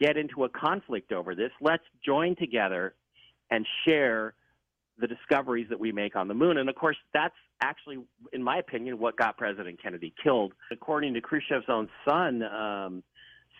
get 0.00 0.16
into 0.16 0.44
a 0.44 0.48
conflict 0.48 1.12
over 1.12 1.34
this. 1.34 1.50
Let's 1.60 1.84
join 2.04 2.36
together 2.36 2.94
and 3.50 3.66
share 3.84 4.34
the 4.98 5.06
discoveries 5.06 5.68
that 5.70 5.80
we 5.80 5.92
make 5.92 6.16
on 6.16 6.28
the 6.28 6.34
moon. 6.34 6.58
And 6.58 6.68
of 6.68 6.74
course, 6.74 6.96
that's 7.12 7.34
actually, 7.62 7.98
in 8.32 8.42
my 8.42 8.58
opinion, 8.58 8.98
what 8.98 9.16
got 9.16 9.36
President 9.36 9.82
Kennedy 9.82 10.12
killed. 10.22 10.52
According 10.70 11.14
to 11.14 11.20
Khrushchev's 11.20 11.68
own 11.68 11.88
son, 12.06 12.42
um, 12.42 13.02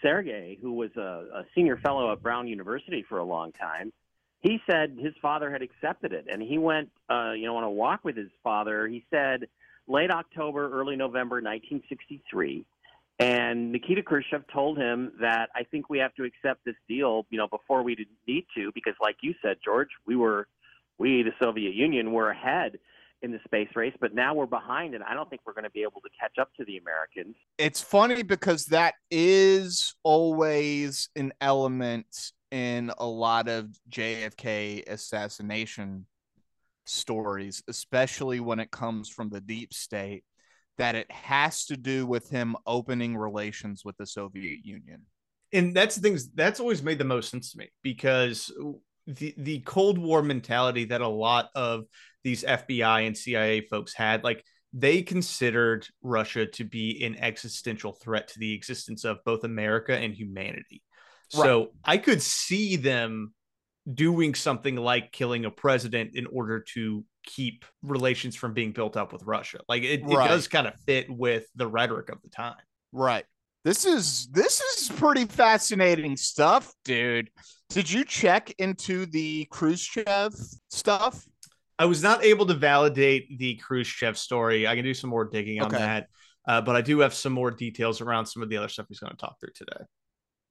Sergei, 0.03 0.59
who 0.61 0.72
was 0.72 0.90
a, 0.96 1.26
a 1.35 1.44
senior 1.55 1.76
fellow 1.79 2.12
at 2.12 2.22
Brown 2.22 2.46
University 2.46 3.05
for 3.09 3.18
a 3.18 3.24
long 3.24 3.53
time, 3.53 3.92
he 4.40 4.59
said 4.70 4.96
his 4.98 5.12
father 5.20 5.50
had 5.50 5.61
accepted 5.61 6.12
it, 6.12 6.26
and 6.31 6.40
he 6.40 6.57
went, 6.57 6.88
uh, 7.11 7.33
you 7.33 7.44
know, 7.44 7.57
on 7.57 7.64
a 7.64 7.70
walk 7.70 8.05
with 8.05 8.16
his 8.16 8.31
father. 8.42 8.88
He 8.88 9.05
said 9.11 9.48
late 9.87 10.11
October, 10.11 10.70
early 10.72 10.96
November, 10.96 11.37
1963, 11.37 12.64
and 13.20 13.70
Nikita 13.70 14.02
Khrushchev 14.02 14.44
told 14.52 14.78
him 14.78 15.12
that 15.20 15.50
I 15.54 15.64
think 15.64 15.90
we 15.90 15.98
have 15.98 16.14
to 16.14 16.24
accept 16.24 16.64
this 16.64 16.74
deal, 16.88 17.26
you 17.30 17.37
know, 17.37 17.46
before 17.48 17.83
we 17.83 17.94
didn't 17.94 18.16
need 18.26 18.46
to, 18.56 18.72
because 18.74 18.94
like 19.00 19.16
you 19.20 19.35
said, 19.42 19.59
George, 19.62 19.90
we 20.06 20.16
were, 20.16 20.48
we 20.98 21.22
the 21.22 21.33
Soviet 21.38 21.74
Union 21.74 22.12
were 22.12 22.30
ahead 22.30 22.78
in 23.22 23.30
the 23.30 23.38
space 23.44 23.68
race, 23.76 23.92
but 24.00 24.14
now 24.14 24.33
we're 24.33 24.46
behind, 24.46 24.94
and 24.94 25.04
I 25.04 25.12
don't 25.12 25.28
think 25.28 25.42
we're 25.44 25.52
going 25.52 25.64
to 25.64 25.70
be 25.70 25.83
able 25.83 26.00
to 26.00 26.09
catch 26.18 26.38
up 26.40 26.48
to 26.54 26.64
the 26.64 26.78
Americans. 26.78 27.37
It's 27.59 27.83
funny 27.83 28.22
because 28.22 28.64
that 28.66 28.94
is 29.11 29.94
always 30.02 31.11
an 31.14 31.33
element 31.42 32.33
in 32.50 32.90
a 32.96 33.06
lot 33.06 33.48
of 33.48 33.68
JFK 33.90 34.88
assassination 34.88 36.06
stories, 36.87 37.62
especially 37.68 38.40
when 38.40 38.59
it 38.59 38.70
comes 38.70 39.09
from 39.09 39.28
the 39.28 39.40
deep 39.40 39.74
state, 39.74 40.24
that 40.78 40.94
it 40.94 41.11
has 41.11 41.66
to 41.66 41.76
do 41.76 42.06
with 42.06 42.30
him 42.30 42.56
opening 42.66 43.16
relations 43.16 43.83
with 43.85 43.96
the 43.98 44.06
Soviet 44.06 44.61
Union. 44.64 45.02
and 45.52 45.74
that's 45.74 45.96
the 45.96 46.02
things 46.02 46.30
that's 46.33 46.61
always 46.61 46.83
made 46.83 46.98
the 46.98 47.04
most 47.04 47.30
sense 47.30 47.52
to 47.52 47.59
me 47.59 47.68
because 47.83 48.52
the 49.06 49.35
the 49.37 49.61
Cold 49.61 49.98
War 49.98 50.22
mentality 50.22 50.87
that 50.87 51.00
a 51.00 51.09
lot 51.09 51.50
of 51.54 51.85
these 52.22 52.44
FBI 52.44 53.06
and 53.06 53.16
CIA 53.16 53.62
folks 53.62 53.94
had, 53.94 54.24
like 54.24 54.44
they 54.72 55.02
considered 55.02 55.87
Russia 56.02 56.46
to 56.46 56.64
be 56.64 57.02
an 57.04 57.16
existential 57.18 57.92
threat 57.92 58.28
to 58.28 58.38
the 58.38 58.54
existence 58.54 59.04
of 59.04 59.18
both 59.24 59.44
America 59.44 59.96
and 59.96 60.14
humanity. 60.14 60.83
Right. 61.35 61.44
So 61.44 61.68
I 61.85 61.98
could 61.98 62.22
see 62.22 62.76
them 62.76 63.35
doing 63.92 64.35
something 64.35 64.76
like 64.76 65.12
killing 65.12 65.44
a 65.44 65.50
president 65.50 66.14
in 66.14 66.26
order 66.26 66.64
to 66.74 67.04
keep 67.24 67.64
relations 67.83 68.37
from 68.37 68.54
being 68.54 68.72
built 68.72 68.96
up 68.96 69.12
with 69.12 69.22
Russia. 69.24 69.61
Like 69.68 69.83
it, 69.83 70.02
right. 70.04 70.26
it 70.26 70.28
does 70.28 70.48
kind 70.48 70.66
of 70.66 70.74
fit 70.87 71.11
with 71.11 71.46
the 71.54 71.66
rhetoric 71.66 72.09
of 72.11 72.20
the 72.22 72.28
time. 72.28 72.56
Right. 72.92 73.24
This 73.64 73.85
is 73.85 74.28
this 74.33 74.61
is 74.61 74.88
pretty 74.96 75.26
fascinating 75.26 76.16
stuff, 76.16 76.72
dude. 76.85 77.30
Did 77.68 77.90
you 77.90 78.04
check 78.04 78.52
into 78.59 79.06
the 79.06 79.46
Khrushchev 79.50 80.35
stuff? 80.70 81.26
I 81.78 81.85
was 81.85 82.02
not 82.02 82.24
able 82.24 82.46
to 82.46 82.54
validate 82.54 83.38
the 83.38 83.56
Khrushchev 83.56 84.16
story. 84.16 84.66
I 84.66 84.74
can 84.74 84.85
do 84.85 84.94
some 84.94 85.11
more 85.11 85.24
digging 85.24 85.61
on 85.61 85.68
okay. 85.68 85.78
that, 85.78 86.09
uh, 86.48 86.61
but 86.62 86.74
I 86.74 86.80
do 86.80 87.00
have 87.00 87.14
some 87.14 87.33
more 87.33 87.50
details 87.50 88.00
around 88.00 88.26
some 88.26 88.42
of 88.42 88.48
the 88.48 88.56
other 88.56 88.68
stuff 88.68 88.87
he's 88.88 88.98
going 88.98 89.12
to 89.12 89.16
talk 89.16 89.38
through 89.40 89.52
today. 89.54 89.85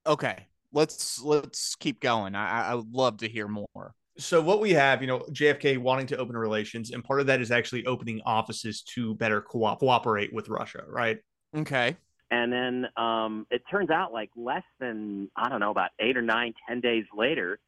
Okay, 0.06 0.48
let's 0.72 1.22
let's 1.22 1.76
keep 1.76 2.00
going. 2.00 2.36
I 2.36 2.72
I 2.72 2.76
would 2.76 2.94
love 2.94 3.18
to 3.18 3.28
hear 3.28 3.48
more. 3.48 3.94
So 4.20 4.42
what 4.42 4.60
we 4.60 4.72
have, 4.72 5.02
you 5.02 5.08
know, 5.08 5.20
JFK 5.32 5.78
wanting 5.78 6.08
to 6.08 6.18
open 6.18 6.36
relations, 6.36 6.92
and 6.92 7.04
part 7.04 7.22
of 7.22 7.28
that 7.28 7.40
is 7.40 7.52
actually 7.52 7.86
opening 7.86 8.22
offices 8.26 8.82
to 8.94 9.16
better 9.16 9.42
co- 9.42 9.76
cooperate 9.78 10.34
with 10.34 10.50
Russia, 10.50 10.84
right? 10.88 11.20
Okay. 11.56 11.96
And 12.30 12.52
then 12.52 12.86
um, 12.98 13.48
it 13.50 13.64
turns 13.72 13.90
out, 13.90 14.12
like 14.12 14.30
less 14.36 14.64
than 14.80 15.32
I 15.36 15.48
don't 15.50 15.62
know, 15.62 15.72
about 15.72 15.92
eight 16.00 16.18
or 16.18 16.22
nine, 16.22 16.54
ten 16.68 16.82
days 16.82 17.06
later, 17.16 17.60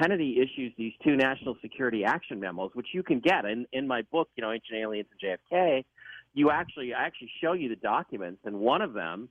Kennedy 0.00 0.38
issues 0.40 0.72
these 0.78 0.92
two 1.02 1.16
national 1.16 1.56
security 1.60 2.04
action 2.04 2.38
memos, 2.38 2.70
which 2.74 2.88
you 2.92 3.02
can 3.02 3.18
get 3.18 3.44
in 3.44 3.66
in 3.72 3.86
my 3.86 4.02
book, 4.12 4.28
you 4.36 4.42
know, 4.42 4.52
Ancient 4.52 4.78
Aliens 4.78 5.08
and 5.10 5.38
JFK. 5.52 5.84
You 6.32 6.50
actually, 6.50 6.94
I 6.94 7.04
actually 7.06 7.30
show 7.42 7.54
you 7.54 7.68
the 7.68 7.76
documents, 7.76 8.40
and 8.44 8.60
one 8.60 8.82
of 8.82 8.92
them 8.92 9.28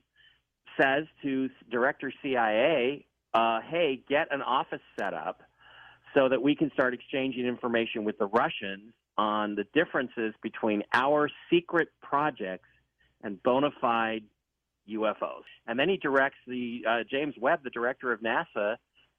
says 0.78 1.06
to 1.22 1.48
Director 1.70 2.12
CIA, 2.22 3.06
uh, 3.32 3.60
"Hey, 3.62 4.02
get 4.06 4.28
an 4.30 4.42
office 4.42 4.82
set 4.98 5.14
up 5.14 5.42
so 6.14 6.28
that 6.28 6.42
we 6.42 6.54
can 6.54 6.70
start 6.72 6.94
exchanging 6.94 7.46
information 7.46 8.04
with 8.04 8.18
the 8.18 8.26
Russians 8.26 8.92
on 9.16 9.54
the 9.54 9.64
differences 9.74 10.34
between 10.42 10.82
our 10.92 11.28
secret 11.50 11.88
projects 12.00 12.68
and 13.22 13.42
bona 13.42 13.70
fide 13.80 14.24
UFOs. 14.88 15.42
And 15.66 15.78
then 15.78 15.88
he 15.88 15.96
directs 15.96 16.38
the 16.46 16.82
uh, 16.88 16.98
James 17.10 17.34
Webb, 17.40 17.60
the 17.64 17.70
director 17.70 18.12
of 18.12 18.20
NASA, 18.20 18.76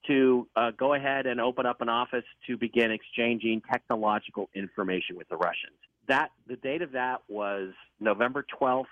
to 0.07 0.47
uh, 0.55 0.71
go 0.71 0.93
ahead 0.93 1.25
and 1.25 1.41
open 1.41 1.65
up 1.65 1.81
an 1.81 1.89
office 1.89 2.23
to 2.47 2.57
begin 2.57 2.91
exchanging 2.91 3.61
technological 3.69 4.49
information 4.55 5.17
with 5.17 5.27
the 5.29 5.35
Russians. 5.35 5.77
That 6.07 6.29
the 6.47 6.55
date 6.55 6.81
of 6.81 6.93
that 6.93 7.21
was 7.27 7.71
November 7.99 8.45
12th, 8.59 8.85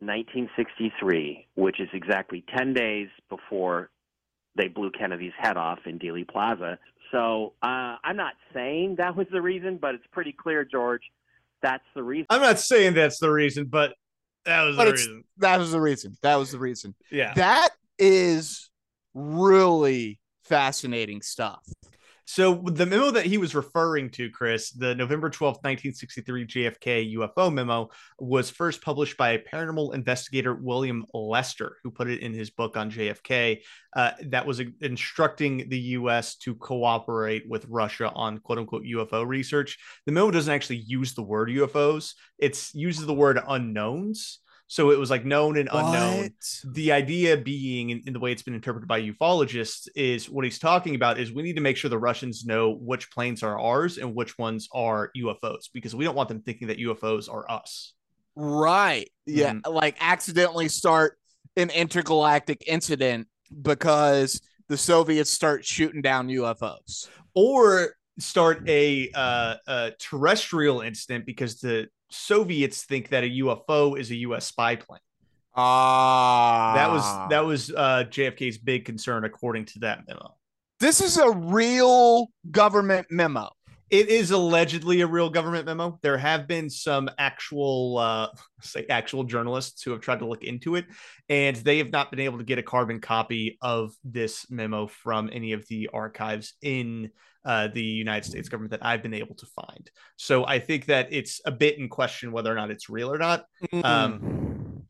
1963, 0.00 1.46
which 1.54 1.80
is 1.80 1.88
exactly 1.92 2.44
10 2.56 2.74
days 2.74 3.08
before 3.28 3.90
they 4.56 4.68
blew 4.68 4.90
Kennedy's 4.90 5.32
head 5.38 5.56
off 5.56 5.80
in 5.86 5.98
Dealey 5.98 6.26
Plaza. 6.26 6.78
So 7.12 7.54
uh, 7.62 7.96
I'm 8.02 8.16
not 8.16 8.34
saying 8.52 8.96
that 8.96 9.16
was 9.16 9.26
the 9.30 9.40
reason, 9.42 9.78
but 9.80 9.94
it's 9.94 10.06
pretty 10.12 10.32
clear, 10.32 10.64
George, 10.64 11.02
that's 11.62 11.84
the 11.94 12.02
reason. 12.02 12.26
I'm 12.30 12.42
not 12.42 12.58
saying 12.58 12.94
that's 12.94 13.18
the 13.18 13.30
reason, 13.30 13.66
but 13.66 13.94
that 14.44 14.62
was 14.62 14.76
but 14.76 14.84
the 14.84 14.92
reason. 14.92 15.24
That 15.38 15.58
was 15.58 15.72
the 15.72 15.80
reason. 15.80 16.16
That 16.22 16.36
was 16.36 16.50
the 16.50 16.58
reason. 16.58 16.94
Yeah. 17.10 17.32
That 17.34 17.70
is 17.98 18.70
really 19.14 20.20
fascinating 20.44 21.22
stuff. 21.22 21.62
So 22.26 22.64
the 22.64 22.86
memo 22.86 23.10
that 23.10 23.26
he 23.26 23.36
was 23.36 23.54
referring 23.54 24.10
to, 24.10 24.30
Chris, 24.30 24.70
the 24.70 24.94
November 24.94 25.28
12th, 25.28 25.62
1963 25.62 26.46
JFK 26.46 27.14
UFO 27.16 27.52
memo 27.52 27.90
was 28.18 28.50
first 28.50 28.82
published 28.82 29.16
by 29.18 29.36
paranormal 29.52 29.94
investigator 29.94 30.54
William 30.54 31.04
Lester, 31.12 31.76
who 31.82 31.90
put 31.90 32.08
it 32.08 32.20
in 32.20 32.32
his 32.32 32.50
book 32.50 32.76
on 32.76 32.90
JFK. 32.90 33.60
Uh, 33.94 34.12
that 34.28 34.46
was 34.46 34.62
instructing 34.80 35.68
the 35.68 35.78
U.S. 35.78 36.36
to 36.36 36.54
cooperate 36.54 37.44
with 37.48 37.66
Russia 37.68 38.10
on 38.14 38.38
quote 38.38 38.58
unquote 38.58 38.84
UFO 38.84 39.26
research. 39.26 39.78
The 40.06 40.12
memo 40.12 40.30
doesn't 40.30 40.52
actually 40.52 40.82
use 40.86 41.14
the 41.14 41.22
word 41.22 41.50
UFOs. 41.50 42.14
It 42.38 42.58
uses 42.72 43.04
the 43.06 43.14
word 43.14 43.38
unknowns. 43.46 44.40
So 44.66 44.90
it 44.90 44.98
was 44.98 45.10
like 45.10 45.24
known 45.24 45.58
and 45.58 45.68
unknown. 45.70 46.22
What? 46.22 46.72
The 46.74 46.92
idea 46.92 47.36
being, 47.36 47.90
in, 47.90 48.02
in, 48.06 48.12
the 48.12 48.18
way 48.18 48.32
it's 48.32 48.42
been 48.42 48.54
interpreted 48.54 48.88
by 48.88 49.02
ufologists, 49.02 49.88
is 49.94 50.28
what 50.28 50.44
he's 50.44 50.58
talking 50.58 50.94
about 50.94 51.18
is 51.18 51.32
we 51.32 51.42
need 51.42 51.56
to 51.56 51.60
make 51.60 51.76
sure 51.76 51.90
the 51.90 51.98
Russians 51.98 52.44
know 52.44 52.70
which 52.70 53.10
planes 53.10 53.42
are 53.42 53.60
ours 53.60 53.98
and 53.98 54.14
which 54.14 54.38
ones 54.38 54.68
are 54.72 55.10
UFOs 55.16 55.68
because 55.72 55.94
we 55.94 56.04
don't 56.04 56.14
want 56.14 56.28
them 56.28 56.40
thinking 56.40 56.68
that 56.68 56.78
UFOs 56.78 57.32
are 57.32 57.48
us. 57.50 57.92
Right. 58.36 59.10
Yeah. 59.26 59.52
Mm-hmm. 59.52 59.72
Like 59.72 59.96
accidentally 60.00 60.68
start 60.68 61.18
an 61.56 61.70
intergalactic 61.70 62.64
incident 62.66 63.28
because 63.62 64.40
the 64.68 64.76
Soviets 64.76 65.30
start 65.30 65.64
shooting 65.64 66.02
down 66.02 66.28
UFOs. 66.28 67.08
Or 67.34 67.96
start 68.18 68.68
a, 68.68 69.10
uh, 69.14 69.56
a 69.66 69.92
terrestrial 69.98 70.80
incident 70.80 71.26
because 71.26 71.60
the 71.60 71.88
Soviets 72.14 72.84
think 72.84 73.08
that 73.10 73.24
a 73.24 73.28
UFO 73.28 73.98
is 73.98 74.10
a 74.10 74.16
U.S. 74.16 74.46
spy 74.46 74.76
plane. 74.76 75.00
Ah, 75.56 76.72
that 76.74 76.90
was 76.90 77.28
that 77.30 77.44
was 77.44 77.70
uh, 77.70 78.04
JFK's 78.08 78.58
big 78.58 78.84
concern, 78.84 79.24
according 79.24 79.66
to 79.66 79.80
that 79.80 80.00
memo. 80.08 80.34
This 80.80 81.00
is 81.00 81.16
a 81.16 81.30
real 81.30 82.28
government 82.50 83.06
memo. 83.10 83.50
It 83.90 84.08
is 84.08 84.32
allegedly 84.32 85.02
a 85.02 85.06
real 85.06 85.30
government 85.30 85.66
memo. 85.66 86.00
There 86.02 86.18
have 86.18 86.48
been 86.48 86.68
some 86.68 87.08
actual, 87.18 87.98
uh, 87.98 88.28
say, 88.60 88.86
actual 88.90 89.22
journalists 89.22 89.82
who 89.82 89.92
have 89.92 90.00
tried 90.00 90.18
to 90.18 90.26
look 90.26 90.42
into 90.42 90.74
it, 90.74 90.86
and 91.28 91.54
they 91.56 91.78
have 91.78 91.90
not 91.90 92.10
been 92.10 92.20
able 92.20 92.38
to 92.38 92.44
get 92.44 92.58
a 92.58 92.62
carbon 92.62 93.00
copy 93.00 93.56
of 93.62 93.94
this 94.02 94.50
memo 94.50 94.88
from 94.88 95.30
any 95.32 95.52
of 95.52 95.66
the 95.68 95.90
archives 95.92 96.54
in 96.60 97.10
uh, 97.44 97.68
the 97.68 97.82
United 97.82 98.28
States 98.28 98.48
government 98.48 98.70
that 98.70 98.84
I've 98.84 99.02
been 99.02 99.14
able 99.14 99.34
to 99.36 99.46
find. 99.46 99.90
So 100.16 100.46
I 100.46 100.58
think 100.58 100.86
that 100.86 101.08
it's 101.10 101.40
a 101.44 101.50
bit 101.50 101.78
in 101.78 101.88
question 101.88 102.32
whether 102.32 102.50
or 102.50 102.54
not 102.54 102.70
it's 102.70 102.88
real 102.88 103.12
or 103.12 103.18
not. 103.18 103.44
Mm-hmm. 103.72 103.84
Um, 103.84 104.82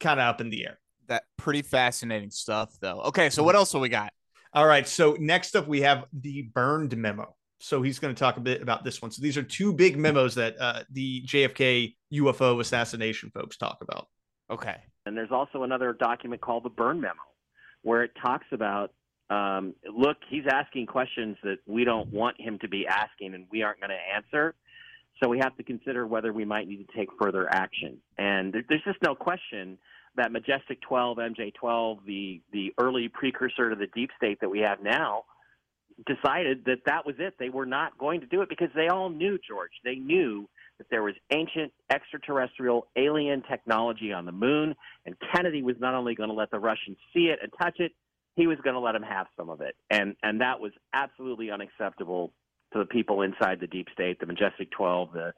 kind 0.00 0.20
of 0.20 0.26
up 0.26 0.40
in 0.40 0.50
the 0.50 0.66
air. 0.66 0.78
That 1.08 1.24
pretty 1.36 1.62
fascinating 1.62 2.30
stuff, 2.30 2.74
though. 2.80 3.00
Okay, 3.02 3.30
so 3.30 3.42
what 3.42 3.54
else 3.54 3.72
do 3.72 3.78
we 3.78 3.88
got? 3.88 4.12
All 4.52 4.66
right, 4.66 4.88
so 4.88 5.16
next 5.20 5.54
up 5.54 5.68
we 5.68 5.82
have 5.82 6.06
the 6.12 6.42
burned 6.42 6.96
memo. 6.96 7.34
So 7.58 7.82
he's 7.82 7.98
going 7.98 8.14
to 8.14 8.18
talk 8.18 8.36
a 8.36 8.40
bit 8.40 8.60
about 8.60 8.84
this 8.84 9.00
one. 9.00 9.10
So 9.10 9.22
these 9.22 9.36
are 9.36 9.42
two 9.42 9.72
big 9.72 9.96
memos 9.96 10.34
that 10.34 10.56
uh, 10.60 10.82
the 10.90 11.22
JFK 11.22 11.94
UFO 12.14 12.60
assassination 12.60 13.30
folks 13.30 13.56
talk 13.56 13.78
about. 13.80 14.08
Okay. 14.50 14.76
And 15.06 15.16
there's 15.16 15.30
also 15.30 15.62
another 15.62 15.92
document 15.92 16.40
called 16.40 16.64
the 16.64 16.70
Burn 16.70 17.00
Memo, 17.00 17.14
where 17.82 18.02
it 18.02 18.10
talks 18.20 18.46
about 18.52 18.92
um, 19.30 19.74
look, 19.92 20.18
he's 20.28 20.44
asking 20.50 20.86
questions 20.86 21.36
that 21.42 21.58
we 21.66 21.84
don't 21.84 22.12
want 22.12 22.40
him 22.40 22.58
to 22.60 22.68
be 22.68 22.86
asking 22.86 23.34
and 23.34 23.46
we 23.50 23.62
aren't 23.62 23.80
going 23.80 23.90
to 23.90 24.14
answer. 24.14 24.54
So 25.22 25.28
we 25.28 25.38
have 25.38 25.56
to 25.56 25.62
consider 25.62 26.06
whether 26.06 26.32
we 26.32 26.44
might 26.44 26.68
need 26.68 26.86
to 26.86 26.96
take 26.96 27.08
further 27.20 27.52
action. 27.52 27.98
And 28.18 28.52
there's 28.68 28.84
just 28.84 29.02
no 29.02 29.14
question 29.14 29.78
that 30.16 30.30
Majestic 30.30 30.80
12, 30.82 31.18
MJ 31.18 31.54
12, 31.54 31.98
the, 32.06 32.40
the 32.52 32.72
early 32.78 33.08
precursor 33.08 33.70
to 33.70 33.76
the 33.76 33.86
deep 33.94 34.10
state 34.16 34.40
that 34.40 34.48
we 34.48 34.60
have 34.60 34.82
now, 34.82 35.24
decided 36.06 36.64
that 36.66 36.84
that 36.86 37.06
was 37.06 37.16
it. 37.18 37.34
They 37.38 37.48
were 37.48 37.66
not 37.66 37.96
going 37.98 38.20
to 38.20 38.26
do 38.26 38.42
it 38.42 38.48
because 38.48 38.68
they 38.74 38.88
all 38.88 39.08
knew, 39.08 39.38
George. 39.48 39.70
They 39.84 39.94
knew 39.94 40.48
that 40.78 40.88
there 40.90 41.02
was 41.02 41.14
ancient 41.30 41.72
extraterrestrial 41.90 42.86
alien 42.96 43.42
technology 43.50 44.12
on 44.12 44.26
the 44.26 44.32
moon, 44.32 44.74
and 45.06 45.16
Kennedy 45.32 45.62
was 45.62 45.76
not 45.78 45.94
only 45.94 46.14
going 46.14 46.28
to 46.28 46.34
let 46.34 46.50
the 46.50 46.58
Russians 46.58 46.98
see 47.14 47.26
it 47.26 47.38
and 47.42 47.50
touch 47.60 47.76
it, 47.78 47.92
he 48.36 48.46
was 48.46 48.58
going 48.62 48.74
to 48.74 48.80
let 48.80 48.94
him 48.94 49.02
have 49.02 49.26
some 49.36 49.50
of 49.50 49.60
it, 49.60 49.74
and 49.90 50.14
and 50.22 50.40
that 50.40 50.60
was 50.60 50.72
absolutely 50.92 51.50
unacceptable 51.50 52.32
to 52.72 52.78
the 52.78 52.86
people 52.86 53.22
inside 53.22 53.60
the 53.60 53.66
deep 53.66 53.88
state, 53.92 54.20
the 54.20 54.26
Majestic 54.26 54.70
Twelve, 54.70 55.12
the 55.12 55.32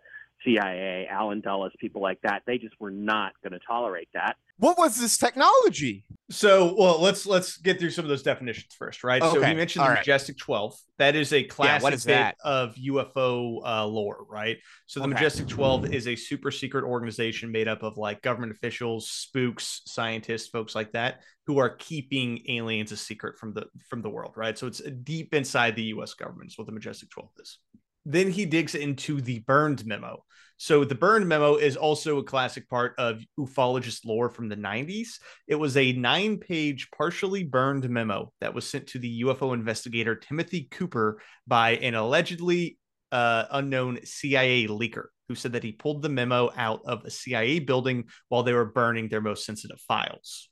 CIA, 0.45 1.07
Allen 1.11 1.41
Dulles, 1.41 1.73
people 1.79 2.03
like 2.03 2.21
that. 2.23 2.43
They 2.47 2.59
just 2.59 2.75
were 2.81 2.91
not 2.91 3.33
going 3.43 3.53
to 3.53 3.61
tolerate 3.67 4.09
that. 4.15 4.37
What 4.59 4.79
was 4.79 5.01
this 5.01 5.17
technology? 5.17 6.05
So, 6.31 6.75
well, 6.77 7.01
let's 7.01 7.25
let's 7.25 7.57
get 7.57 7.81
through 7.81 7.91
some 7.91 8.05
of 8.05 8.11
those 8.11 8.23
definitions 8.23 8.75
first, 8.79 9.03
right? 9.03 9.23
Okay. 9.23 9.41
So, 9.41 9.43
he 9.43 9.55
mentioned 9.55 9.83
All 9.83 9.89
the 9.89 9.95
right. 9.95 10.01
Majestic 10.01 10.37
12. 10.37 10.75
That 10.99 11.17
is 11.17 11.33
a 11.33 11.43
classic 11.43 11.81
yeah, 11.81 11.83
what 11.83 11.95
is 11.95 12.05
bit 12.05 12.13
that? 12.13 12.37
of 12.45 12.75
UFO 12.75 13.61
uh, 13.65 13.87
lore, 13.87 14.27
right? 14.29 14.59
So, 14.85 15.01
the 15.01 15.07
okay. 15.07 15.15
Majestic 15.15 15.49
12 15.49 15.87
is 15.95 16.07
a 16.07 16.17
super 16.17 16.51
secret 16.51 16.85
organization 16.85 17.51
made 17.51 17.67
up 17.67 17.83
of 17.83 17.97
like 17.97 18.21
government 18.21 18.53
officials, 18.53 19.09
spooks, 19.09 19.81
scientists, 19.87 20.49
folks 20.49 20.75
like 20.75 20.93
that, 20.93 21.23
who 21.47 21.59
are 21.59 21.71
keeping 21.71 22.43
aliens 22.49 22.93
a 22.93 22.97
secret 22.99 23.39
from 23.39 23.55
the 23.55 23.67
from 23.89 24.03
the 24.03 24.11
world, 24.11 24.35
right? 24.37 24.59
So, 24.59 24.67
it's 24.67 24.83
deep 24.83 25.33
inside 25.33 25.77
the 25.77 25.85
U.S. 25.85 26.13
government. 26.13 26.51
Is 26.51 26.59
what 26.59 26.67
the 26.67 26.75
Majestic 26.75 27.09
12 27.09 27.31
is. 27.39 27.59
Then 28.05 28.31
he 28.31 28.45
digs 28.45 28.75
into 28.75 29.23
the 29.23 29.39
burned 29.41 29.87
memo. 29.87 30.25
So 30.59 30.85
the 30.85 30.97
burned 30.97 31.29
memo 31.29 31.55
is 31.55 31.77
also 31.77 32.19
a 32.19 32.25
classic 32.25 32.69
part 32.69 32.95
of 32.99 33.23
ufologist 33.39 34.05
lore 34.05 34.29
from 34.29 34.49
the 34.49 34.57
90s. 34.57 35.21
It 35.47 35.55
was 35.55 35.77
a 35.77 35.93
nine 35.93 36.39
page, 36.39 36.89
partially 36.91 37.45
burned 37.45 37.89
memo 37.89 38.33
that 38.41 38.55
was 38.55 38.69
sent 38.69 38.89
to 38.89 38.99
the 38.99 39.23
UFO 39.23 39.55
investigator 39.55 40.17
Timothy 40.17 40.69
Cooper 40.71 41.21
by 41.47 41.77
an 41.77 41.95
allegedly 41.95 42.77
uh, 43.13 43.45
unknown 43.53 44.01
CIA 44.05 44.67
leaker. 44.67 45.07
who 45.29 45.37
said 45.37 45.53
that 45.53 45.63
he 45.63 45.73
pulled 45.73 46.03
the 46.03 46.09
memo 46.09 46.51
out 46.57 46.81
of 46.87 47.05
a 47.05 47.11
CIA 47.11 47.61
building 47.61 48.05
while 48.29 48.43
they 48.43 48.53
were 48.53 48.65
burning 48.65 49.09
their 49.09 49.21
most 49.21 49.47
sensitive 49.47 49.81
files. 49.87 50.49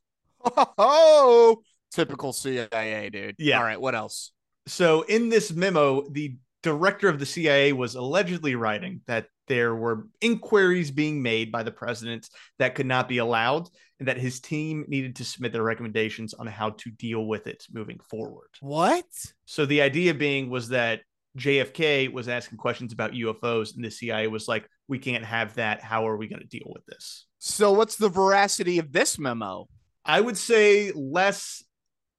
Oh, 0.79 1.63
typical 1.91 2.33
CIA, 2.33 3.11
dude. 3.11 3.35
Yeah. 3.39 3.59
All 3.59 3.65
right. 3.65 3.81
What 3.81 3.97
else? 3.97 4.33
So, 4.69 5.03
in 5.03 5.29
this 5.29 5.53
memo, 5.53 6.09
the 6.11 6.37
director 6.63 7.09
of 7.09 7.19
the 7.19 7.27
CIA 7.27 7.73
was 7.73 7.95
allegedly 7.95 8.55
writing 8.55 9.01
that 9.07 9.27
there 9.47 9.75
were 9.75 10.09
inquiries 10.21 10.91
being 10.91 11.23
made 11.23 11.53
by 11.53 11.63
the 11.63 11.71
president 11.71 12.29
that 12.59 12.75
could 12.75 12.87
not 12.87 13.09
be 13.09 13.19
allowed, 13.19 13.69
and 13.99 14.09
that 14.09 14.19
his 14.19 14.41
team 14.41 14.85
needed 14.89 15.17
to 15.17 15.25
submit 15.25 15.53
their 15.53 15.63
recommendations 15.63 16.35
on 16.35 16.47
how 16.47 16.71
to 16.71 16.91
deal 16.91 17.27
with 17.27 17.47
it 17.47 17.65
moving 17.73 17.99
forward. 18.11 18.49
What? 18.61 19.07
So 19.45 19.67
the 19.67 19.83
idea 19.83 20.15
being 20.15 20.51
was 20.51 20.69
that 20.69 21.01
JFK 21.37 22.13
was 22.13 22.29
asking 22.29 22.59
questions 22.59 22.93
about 22.93 23.13
UFOs, 23.13 23.75
and 23.77 23.85
the 23.85 23.91
CIA 23.91 24.27
was 24.27 24.49
like, 24.49 24.69
"We 24.89 24.99
can't 24.99 25.25
have 25.25 25.55
that. 25.55 25.83
How 25.83 26.09
are 26.09 26.17
we 26.17 26.29
going 26.29 26.41
to 26.41 26.47
deal 26.47 26.67
with 26.75 26.85
this?" 26.87 27.27
So, 27.39 27.73
what's 27.73 27.97
the 27.97 28.09
veracity 28.09 28.79
of 28.79 28.93
this 28.93 29.19
memo? 29.19 29.69
I 30.05 30.21
would 30.21 30.39
say 30.39 30.93
less 30.93 31.63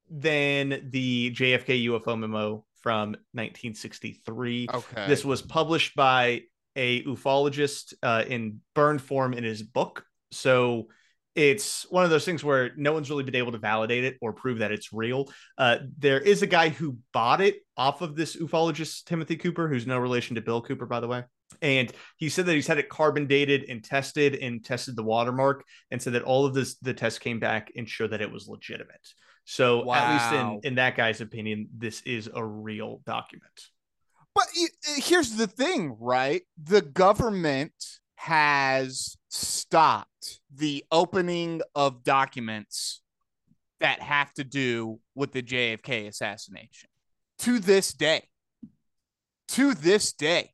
than 0.09 0.89
the 0.91 1.31
JFK 1.31 1.85
UFO 1.85 2.17
memo 2.17 2.65
from 2.81 3.11
1963. 3.33 4.67
Okay. 4.73 5.07
This 5.07 5.25
was 5.25 5.41
published 5.41 5.95
by 5.95 6.43
a 6.77 7.03
ufologist 7.03 7.93
uh, 8.01 8.23
in 8.27 8.61
burned 8.73 9.01
form 9.01 9.33
in 9.33 9.43
his 9.43 9.61
book. 9.63 10.05
So 10.31 10.87
it's 11.35 11.85
one 11.91 12.03
of 12.03 12.09
those 12.09 12.25
things 12.25 12.43
where 12.43 12.71
no 12.77 12.93
one's 12.93 13.09
really 13.09 13.23
been 13.23 13.35
able 13.35 13.51
to 13.51 13.57
validate 13.57 14.03
it 14.03 14.17
or 14.21 14.33
prove 14.33 14.59
that 14.59 14.71
it's 14.71 14.93
real. 14.93 15.29
Uh, 15.57 15.77
there 15.97 16.19
is 16.19 16.41
a 16.41 16.47
guy 16.47 16.69
who 16.69 16.97
bought 17.13 17.41
it 17.41 17.57
off 17.75 18.01
of 18.01 18.15
this 18.15 18.35
ufologist, 18.35 19.03
Timothy 19.03 19.35
Cooper, 19.35 19.67
who's 19.67 19.85
no 19.85 19.99
relation 19.99 20.35
to 20.35 20.41
Bill 20.41 20.61
Cooper, 20.61 20.85
by 20.85 20.99
the 20.99 21.07
way. 21.07 21.23
And 21.61 21.91
he 22.17 22.29
said 22.29 22.45
that 22.45 22.53
he's 22.53 22.67
had 22.67 22.79
it 22.79 22.89
carbon 22.89 23.27
dated 23.27 23.65
and 23.69 23.83
tested 23.83 24.35
and 24.35 24.63
tested 24.63 24.95
the 24.95 25.03
watermark 25.03 25.63
and 25.91 26.01
said 26.01 26.13
that 26.13 26.23
all 26.23 26.45
of 26.45 26.53
this, 26.53 26.75
the 26.77 26.93
tests 26.93 27.19
came 27.19 27.39
back 27.39 27.71
and 27.75 27.87
showed 27.87 28.11
that 28.11 28.21
it 28.21 28.31
was 28.31 28.47
legitimate. 28.47 29.07
So 29.45 29.93
at 29.93 30.13
least 30.13 30.33
in, 30.33 30.71
in 30.71 30.75
that 30.75 30.97
guy's 30.97 31.21
opinion, 31.21 31.69
this 31.77 32.01
is 32.01 32.29
a 32.33 32.43
real 32.43 33.01
document. 33.05 33.67
But 34.37 34.49
y- 34.55 34.67
uh, 34.87 35.01
here's 35.01 35.31
the 35.31 35.47
thing, 35.47 35.97
right? 35.99 36.43
The 36.63 36.81
government 36.81 37.73
has 38.17 39.17
stopped 39.29 40.41
the 40.55 40.85
opening 40.91 41.63
of 41.73 42.03
documents 42.03 43.01
that 43.79 43.99
have 43.99 44.31
to 44.35 44.43
do 44.43 44.99
with 45.15 45.31
the 45.31 45.41
JFK 45.41 46.07
assassination 46.07 46.87
to 47.39 47.57
this 47.57 47.93
day. 47.93 48.29
To 49.49 49.73
this 49.73 50.13
day, 50.13 50.51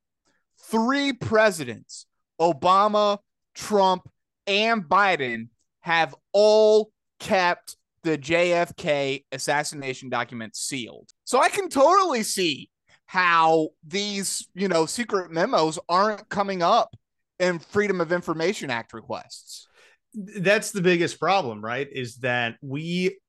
three 0.61 1.11
presidents, 1.11 2.05
Obama, 2.39 3.17
Trump, 3.53 4.09
and 4.47 4.83
Biden, 4.83 5.49
have 5.81 6.15
all 6.31 6.91
kept 7.19 7.75
the 8.03 8.17
JFK 8.17 9.25
assassination 9.33 10.07
documents 10.07 10.61
sealed. 10.61 11.09
So 11.25 11.41
I 11.41 11.49
can 11.49 11.67
totally 11.67 12.23
see 12.23 12.69
how 13.13 13.67
these, 13.87 14.47
you 14.55 14.67
know, 14.67 14.87
secret 14.87 15.29
memos 15.29 15.77
aren't 15.87 16.27
coming 16.29 16.63
up 16.63 16.95
in 17.37 17.59
Freedom 17.59 18.01
of 18.01 18.11
Information 18.11 18.71
Act 18.71 18.91
requests. 18.91 19.67
that's 20.15 20.71
the 20.71 20.81
biggest 20.81 21.19
problem 21.19 21.63
right 21.63 21.87
is 21.91 22.15
that 22.17 22.55
we 22.63 23.19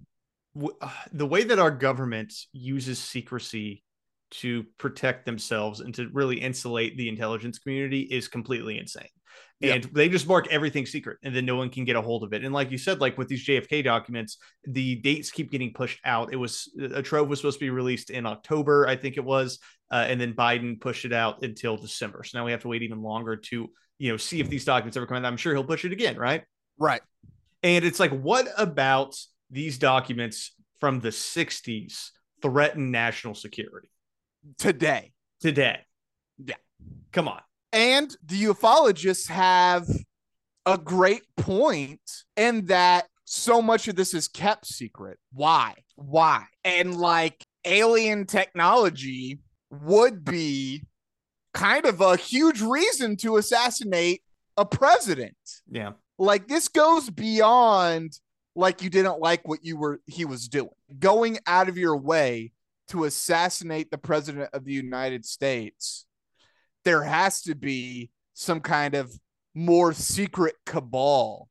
w- 0.54 0.74
the 1.12 1.26
way 1.26 1.44
that 1.44 1.58
our 1.58 1.70
government 1.70 2.32
uses 2.54 2.98
secrecy 2.98 3.82
to 4.30 4.64
protect 4.78 5.26
themselves 5.26 5.80
and 5.80 5.94
to 5.94 6.08
really 6.14 6.40
insulate 6.40 6.96
the 6.96 7.10
intelligence 7.10 7.58
community 7.58 8.00
is 8.00 8.26
completely 8.26 8.78
insane 8.78 9.13
And 9.62 9.84
they 9.84 10.08
just 10.10 10.26
mark 10.26 10.46
everything 10.50 10.84
secret 10.84 11.18
and 11.22 11.34
then 11.34 11.46
no 11.46 11.56
one 11.56 11.70
can 11.70 11.84
get 11.84 11.96
a 11.96 12.02
hold 12.02 12.22
of 12.22 12.32
it 12.34 12.44
and 12.44 12.52
like 12.52 12.70
you 12.70 12.76
said 12.76 13.00
like 13.00 13.16
with 13.16 13.28
these 13.28 13.46
jfk 13.46 13.82
documents 13.82 14.36
the 14.66 14.96
dates 14.96 15.30
keep 15.30 15.50
getting 15.50 15.72
pushed 15.72 16.00
out 16.04 16.32
it 16.34 16.36
was 16.36 16.70
a 16.92 17.00
trove 17.00 17.28
was 17.28 17.38
supposed 17.38 17.58
to 17.58 17.64
be 17.64 17.70
released 17.70 18.10
in 18.10 18.26
october 18.26 18.86
i 18.86 18.94
think 18.94 19.16
it 19.16 19.24
was 19.24 19.58
uh, 19.90 20.04
and 20.06 20.20
then 20.20 20.34
biden 20.34 20.78
pushed 20.78 21.06
it 21.06 21.14
out 21.14 21.42
until 21.42 21.78
december 21.78 22.22
so 22.24 22.36
now 22.36 22.44
we 22.44 22.50
have 22.50 22.60
to 22.60 22.68
wait 22.68 22.82
even 22.82 23.00
longer 23.00 23.36
to 23.36 23.70
you 23.98 24.10
know 24.10 24.18
see 24.18 24.38
if 24.40 24.50
these 24.50 24.66
documents 24.66 24.98
ever 24.98 25.06
come 25.06 25.16
out 25.16 25.24
i'm 25.24 25.36
sure 25.38 25.54
he'll 25.54 25.64
push 25.64 25.84
it 25.86 25.92
again 25.92 26.16
right 26.18 26.42
Right. 26.78 27.00
and 27.62 27.84
it's 27.86 28.00
like, 28.00 28.10
what 28.10 28.48
about 28.58 29.16
these 29.50 29.78
documents 29.78 30.52
from 30.80 31.00
the 31.00 31.10
60s 31.10 32.10
threaten 32.42 32.90
national 32.90 33.34
security 33.34 33.88
Today. 34.58 35.12
today? 35.40 35.78
Yeah. 36.44 36.56
Come 37.12 37.28
on. 37.28 37.40
And 37.74 38.16
the 38.24 38.44
ufologists 38.44 39.28
have 39.28 39.88
a 40.64 40.78
great 40.78 41.24
point 41.36 42.00
in 42.36 42.66
that 42.66 43.08
so 43.24 43.60
much 43.60 43.88
of 43.88 43.96
this 43.96 44.14
is 44.14 44.28
kept 44.28 44.66
secret. 44.66 45.18
Why? 45.32 45.74
Why? 45.96 46.44
And 46.62 46.96
like 46.96 47.44
alien 47.64 48.26
technology 48.26 49.40
would 49.70 50.24
be 50.24 50.84
kind 51.52 51.84
of 51.84 52.00
a 52.00 52.16
huge 52.16 52.60
reason 52.60 53.16
to 53.16 53.38
assassinate 53.38 54.22
a 54.56 54.64
president. 54.64 55.36
Yeah. 55.68 55.92
Like 56.16 56.46
this 56.46 56.68
goes 56.68 57.10
beyond 57.10 58.18
like 58.54 58.82
you 58.82 58.90
didn't 58.90 59.18
like 59.18 59.48
what 59.48 59.64
you 59.64 59.76
were 59.76 60.00
he 60.06 60.24
was 60.24 60.48
doing. 60.48 60.70
Going 61.00 61.38
out 61.48 61.68
of 61.68 61.76
your 61.76 61.96
way 61.96 62.52
to 62.88 63.02
assassinate 63.04 63.90
the 63.90 63.98
president 63.98 64.50
of 64.52 64.64
the 64.64 64.72
United 64.72 65.24
States, 65.24 66.06
there 66.84 67.02
has 67.02 67.42
to 67.42 67.54
be 67.54 68.10
some 68.34 68.60
kind 68.60 68.94
of 68.94 69.12
more 69.54 69.92
secret 69.92 70.54
cabal 70.66 71.48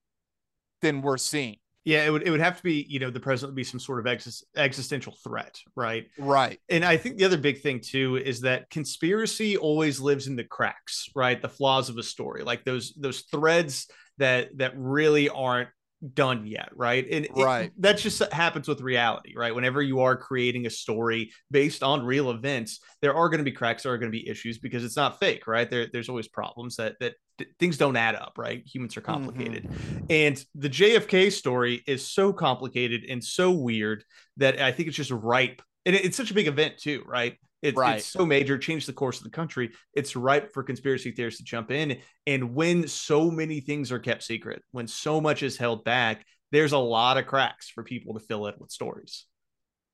than 0.82 1.02
we're 1.02 1.18
seeing. 1.18 1.58
Yeah. 1.86 2.06
It 2.06 2.12
would, 2.12 2.24
it 2.24 2.32
would 2.32 2.40
have 2.40 2.58
to 2.58 2.64
be, 2.64 2.86
you 2.88 3.00
know, 3.00 3.10
the 3.10 3.20
president 3.20 3.52
would 3.52 3.58
be 3.58 3.64
some 3.64 3.80
sort 3.80 4.00
of 4.00 4.06
exis- 4.06 4.44
existential 4.56 5.16
threat, 5.24 5.60
right? 5.76 6.08
Right. 6.18 6.60
And 6.70 6.86
I 6.86 6.96
think 6.96 7.18
the 7.18 7.26
other 7.26 7.38
big 7.38 7.62
thing 7.62 7.82
too 7.82 8.18
is 8.18 8.42
that 8.42 8.70
conspiracy 8.70 9.58
always 9.58 10.00
lives 10.00 10.28
in 10.28 10.36
the 10.36 10.46
cracks, 10.46 11.10
right? 11.16 11.42
The 11.42 11.50
flaws 11.50 11.90
of 11.90 11.98
a 11.98 12.04
story, 12.04 12.44
like 12.44 12.64
those 12.64 12.94
those 12.94 13.22
threads 13.22 13.88
that 14.18 14.58
that 14.58 14.74
really 14.78 15.28
aren't 15.30 15.70
done 16.14 16.46
yet, 16.46 16.70
right? 16.76 17.06
And 17.10 17.26
it- 17.26 17.32
Right. 17.34 17.72
that 17.80 17.98
just 17.98 18.22
happens 18.34 18.68
with 18.68 18.82
reality, 18.82 19.34
right? 19.36 19.54
Whenever 19.54 19.82
you 19.82 20.02
are 20.02 20.18
creating 20.18 20.66
a 20.66 20.70
story 20.70 21.32
based 21.52 21.84
on 21.84 22.04
real 22.04 22.30
events, 22.32 22.80
there 23.02 23.14
are 23.14 23.30
going 23.30 23.40
to 23.40 23.44
be 23.44 23.52
cracks, 23.52 23.84
there 23.84 23.94
are 23.94 23.98
going 23.98 24.12
to 24.12 24.18
be 24.18 24.28
issues 24.28 24.58
because 24.58 24.84
it's 24.84 24.98
not 24.98 25.20
fake, 25.20 25.48
right? 25.48 25.70
There, 25.70 25.88
there's 25.92 26.10
always 26.10 26.28
problems 26.28 26.76
that 26.76 26.96
that 27.00 27.14
th- 27.38 27.50
things 27.60 27.78
don't 27.78 27.96
add 27.96 28.16
up, 28.16 28.34
right? 28.38 28.64
Humans 28.66 28.98
are 28.98 29.02
mm-hmm. 29.02 29.12
complicated. 29.12 29.70
And 30.10 30.44
the 30.56 30.70
JFK 30.70 31.32
story 31.32 31.84
is 31.88 32.06
so 32.08 32.34
complicated 32.34 33.06
and 33.10 33.24
so 33.24 33.52
weird 33.52 34.04
that 34.38 34.60
I 34.60 34.72
think 34.72 34.88
it's 34.88 34.98
just 34.98 35.12
ripe. 35.12 35.62
And 35.86 35.96
it- 35.96 36.06
it's 36.06 36.18
such 36.18 36.32
a 36.32 36.36
big 36.36 36.48
event 36.48 36.78
too, 36.78 37.04
right? 37.08 37.38
It's, 37.64 37.78
Right. 37.78 37.98
it's 37.98 38.06
so 38.08 38.26
major, 38.26 38.58
changed 38.58 38.88
the 38.88 38.94
course 38.94 39.18
of 39.18 39.24
the 39.24 39.30
country. 39.30 39.72
It's 39.94 40.16
ripe 40.16 40.54
for 40.54 40.62
conspiracy 40.64 41.12
theorists 41.12 41.40
to 41.40 41.46
jump 41.46 41.72
in. 41.72 42.00
And 42.28 42.54
when 42.54 42.88
so 42.88 43.32
many 43.32 43.62
things 43.62 43.92
are 43.92 44.00
kept 44.00 44.22
secret, 44.24 44.62
when 44.72 44.88
so 44.88 45.20
much 45.22 45.42
is 45.42 45.58
held 45.58 45.84
back, 45.86 46.26
there's 46.52 46.74
a 46.74 46.78
lot 46.78 47.18
of 47.18 47.26
cracks 47.26 47.70
for 47.70 47.84
people 47.84 48.14
to 48.14 48.20
fill 48.20 48.46
in 48.48 48.54
with 48.60 48.70
stories. 48.72 49.26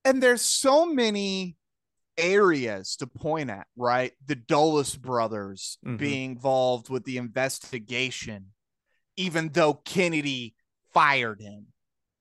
and 0.04 0.22
there's 0.22 0.40
so 0.40 0.86
many 0.86 1.56
areas 2.16 2.96
to 2.96 3.06
point 3.06 3.50
at, 3.50 3.66
right? 3.76 4.12
The 4.26 4.34
Dulles 4.34 4.96
brothers 4.96 5.76
Mhm. 5.84 5.98
being 5.98 6.30
involved 6.32 6.88
with 6.88 7.04
the 7.04 7.18
investigation, 7.18 8.52
even 9.16 9.50
though 9.50 9.74
Kennedy 9.74 10.54
fired 10.94 11.40
him, 11.42 11.66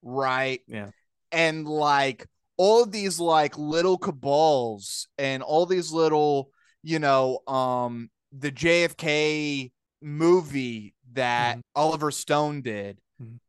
right? 0.01 0.61
Yeah. 0.67 0.91
And 1.31 1.65
like 1.67 2.27
all 2.59 2.83
of 2.83 2.91
these 2.91 3.21
like 3.21 3.57
little 3.57 3.97
cabals 3.97 5.07
and 5.17 5.41
all 5.41 5.65
these 5.65 5.93
little, 5.93 6.51
you 6.83 6.99
know, 6.99 7.39
um, 7.47 8.09
the 8.33 8.51
JFK 8.51 9.71
movie 10.01 10.93
that 11.13 11.57
Mhm. 11.57 11.61
Oliver 11.73 12.11
Stone 12.11 12.61
did. 12.61 12.99
Mhm. 13.21 13.39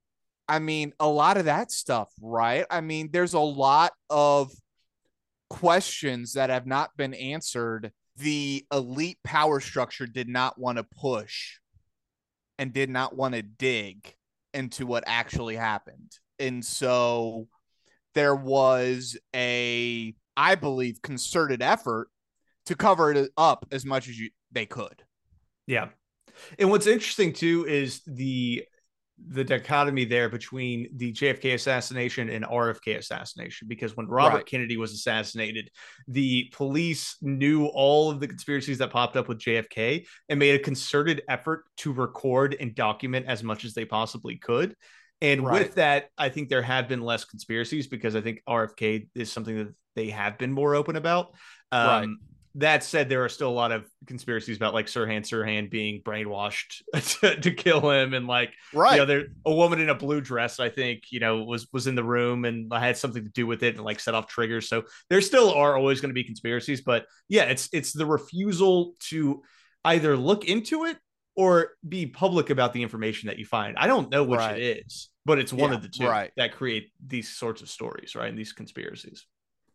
I 0.49 0.61
mean, 0.61 0.95
a 1.01 1.09
lot 1.09 1.39
of 1.39 1.47
that 1.47 1.73
stuff, 1.73 2.13
right? 2.21 2.65
I 2.71 2.81
mean, 2.81 3.11
there's 3.11 3.35
a 3.35 3.41
lot 3.41 3.93
of 4.09 4.53
questions 5.49 6.35
that 6.35 6.49
have 6.51 6.67
not 6.67 6.97
been 6.97 7.13
answered. 7.15 7.93
The 8.15 8.65
elite 8.73 9.19
power 9.25 9.59
structure 9.59 10.07
did 10.07 10.29
not 10.29 10.57
want 10.57 10.79
to 10.79 10.85
push 10.85 11.59
and 12.61 12.73
did 12.73 12.91
not 12.91 13.17
want 13.17 13.35
to 13.35 13.43
dig 13.43 14.15
into 14.55 14.87
what 14.87 15.03
actually 15.09 15.57
happened. 15.57 16.17
And 16.39 16.65
so 16.65 17.49
there 18.15 18.35
was 18.35 19.17
a, 19.35 20.15
I 20.37 20.55
believe, 20.55 21.03
concerted 21.03 21.63
effort 21.63 22.09
to 22.67 22.75
cover 22.75 23.13
it 23.13 23.31
up 23.37 23.67
as 23.73 23.85
much 23.85 24.09
as 24.09 24.19
you 24.19 24.31
they 24.53 24.67
could. 24.67 25.03
Yeah. 25.67 25.89
And 26.59 26.71
what's 26.71 26.87
interesting 26.87 27.33
too 27.33 27.67
is 27.67 28.01
the 28.07 28.65
the 29.29 29.45
dichotomy 29.45 30.05
there 30.05 30.29
between 30.29 30.89
the 30.97 31.13
JFK 31.13 31.55
assassination 31.55 32.31
and 32.31 32.45
RFK 32.45 32.97
assassination 32.97 33.69
because 33.69 33.97
when 33.97 34.07
Robert 34.07 34.37
Right. 34.37 34.47
Kennedy 34.47 34.77
was 34.77 34.93
assassinated, 34.93 35.71
the 36.09 36.51
police 36.53 37.17
knew 37.21 37.67
all 37.67 38.11
of 38.11 38.21
the 38.21 38.29
conspiracies 38.29 38.79
that 38.79 38.91
popped 38.91 39.17
up 39.17 39.29
with 39.29 39.39
JFK 39.39 40.07
and 40.29 40.39
made 40.39 40.55
a 40.55 40.63
concerted 40.63 41.23
effort 41.29 41.65
to 41.79 41.93
record 41.93 42.57
and 42.59 42.75
document 42.75 43.27
as 43.27 43.43
much 43.43 43.65
as 43.65 43.75
they 43.75 43.85
possibly 43.85 44.37
could. 44.37 44.75
And 45.23 45.45
Right. 45.45 45.63
with 45.63 45.75
that, 45.75 46.09
I 46.17 46.29
think 46.31 46.49
there 46.49 46.63
have 46.63 46.89
been 46.89 47.01
less 47.03 47.25
conspiracies 47.25 47.87
because 47.87 48.17
I 48.17 48.21
think 48.21 48.43
RFK 48.49 49.09
is 49.15 49.31
something 49.31 49.57
that 49.59 49.75
they 49.97 50.11
have 50.11 50.39
been 50.39 50.53
more 50.53 50.75
open 50.75 50.97
about. 50.97 51.35
Um, 51.73 51.89
Right. 51.89 52.09
That 52.57 52.83
said, 52.83 53.09
there 53.09 53.25
are 53.25 53.29
still 53.29 53.49
a 53.49 53.53
lot 53.53 53.71
of 53.71 53.87
conspiracies 54.09 54.57
about 54.57 54.75
like 54.75 54.87
Sirhan 54.87 55.21
Sirhan 55.21 55.71
being 55.71 56.03
brainwashed 56.03 56.83
to, 57.21 57.37
to 57.41 57.51
kill 57.53 57.89
him, 57.89 58.13
and 58.13 58.27
like 58.27 58.53
Right. 58.75 58.95
you 58.95 58.99
know, 58.99 59.05
there 59.07 59.27
a 59.47 59.55
woman 59.55 59.79
in 59.79 59.89
a 59.89 59.95
blue 59.95 60.21
dress, 60.21 60.59
I 60.59 60.69
think, 60.69 61.05
you 61.13 61.21
know, 61.21 61.45
was 61.45 61.69
was 61.73 61.87
in 61.87 61.95
the 61.95 62.03
room 62.03 62.45
and 62.45 62.73
had 62.73 62.97
something 62.97 63.23
to 63.23 63.31
do 63.31 63.47
with 63.47 63.63
it 63.63 63.77
and 63.77 63.85
like 63.85 64.01
set 64.01 64.15
off 64.15 64.27
triggers. 64.27 64.69
So 64.69 64.83
there 65.11 65.21
still 65.21 65.53
are 65.55 65.77
always 65.77 66.01
going 66.01 66.11
to 66.11 66.15
be 66.15 66.25
conspiracies, 66.25 66.81
but 66.81 67.07
yeah, 67.29 67.45
it's 67.45 67.69
it's 67.73 67.93
the 67.93 68.07
refusal 68.07 68.95
to 69.11 69.43
either 69.85 70.17
look 70.17 70.45
into 70.45 70.87
it 70.87 70.97
or 71.41 71.71
be 71.89 72.05
public 72.07 72.51
about 72.51 72.75
the 72.75 72.83
information 72.83 73.29
that 73.29 73.39
you 73.39 73.47
find. 73.47 73.77
I 73.79 73.87
don't 73.87 74.11
know 74.11 74.25
which 74.25 74.39
Right. 74.39 74.61
it 74.61 74.85
is, 74.87 75.09
but 75.25 75.39
it's 75.39 75.53
one 75.55 75.71
Yeah, 75.71 75.77
of 75.77 75.83
the 75.83 75.89
two 75.89 76.07
right. 76.07 76.31
that 76.37 76.53
create 76.53 76.93
these 77.05 77.31
sorts 77.35 77.63
of 77.63 77.71
stories, 77.71 78.15
right? 78.15 78.29
And 78.29 78.39
these 78.39 78.53
conspiracies. 78.53 79.27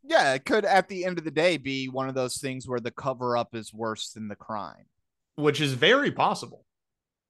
yeah, 0.07 0.33
it 0.35 0.45
could 0.45 0.65
at 0.65 0.87
the 0.87 1.03
end 1.05 1.17
of 1.17 1.23
the 1.23 1.31
day 1.31 1.57
be 1.57 1.87
one 1.89 2.07
of 2.07 2.13
those 2.13 2.37
things 2.37 2.67
where 2.67 2.79
the 2.79 2.91
cover 2.91 3.35
up 3.35 3.55
is 3.55 3.73
worse 3.73 4.11
than 4.11 4.27
the 4.27 4.35
crime. 4.35 4.85
Which 5.37 5.59
is 5.59 5.73
very 5.73 6.11
possible. 6.11 6.63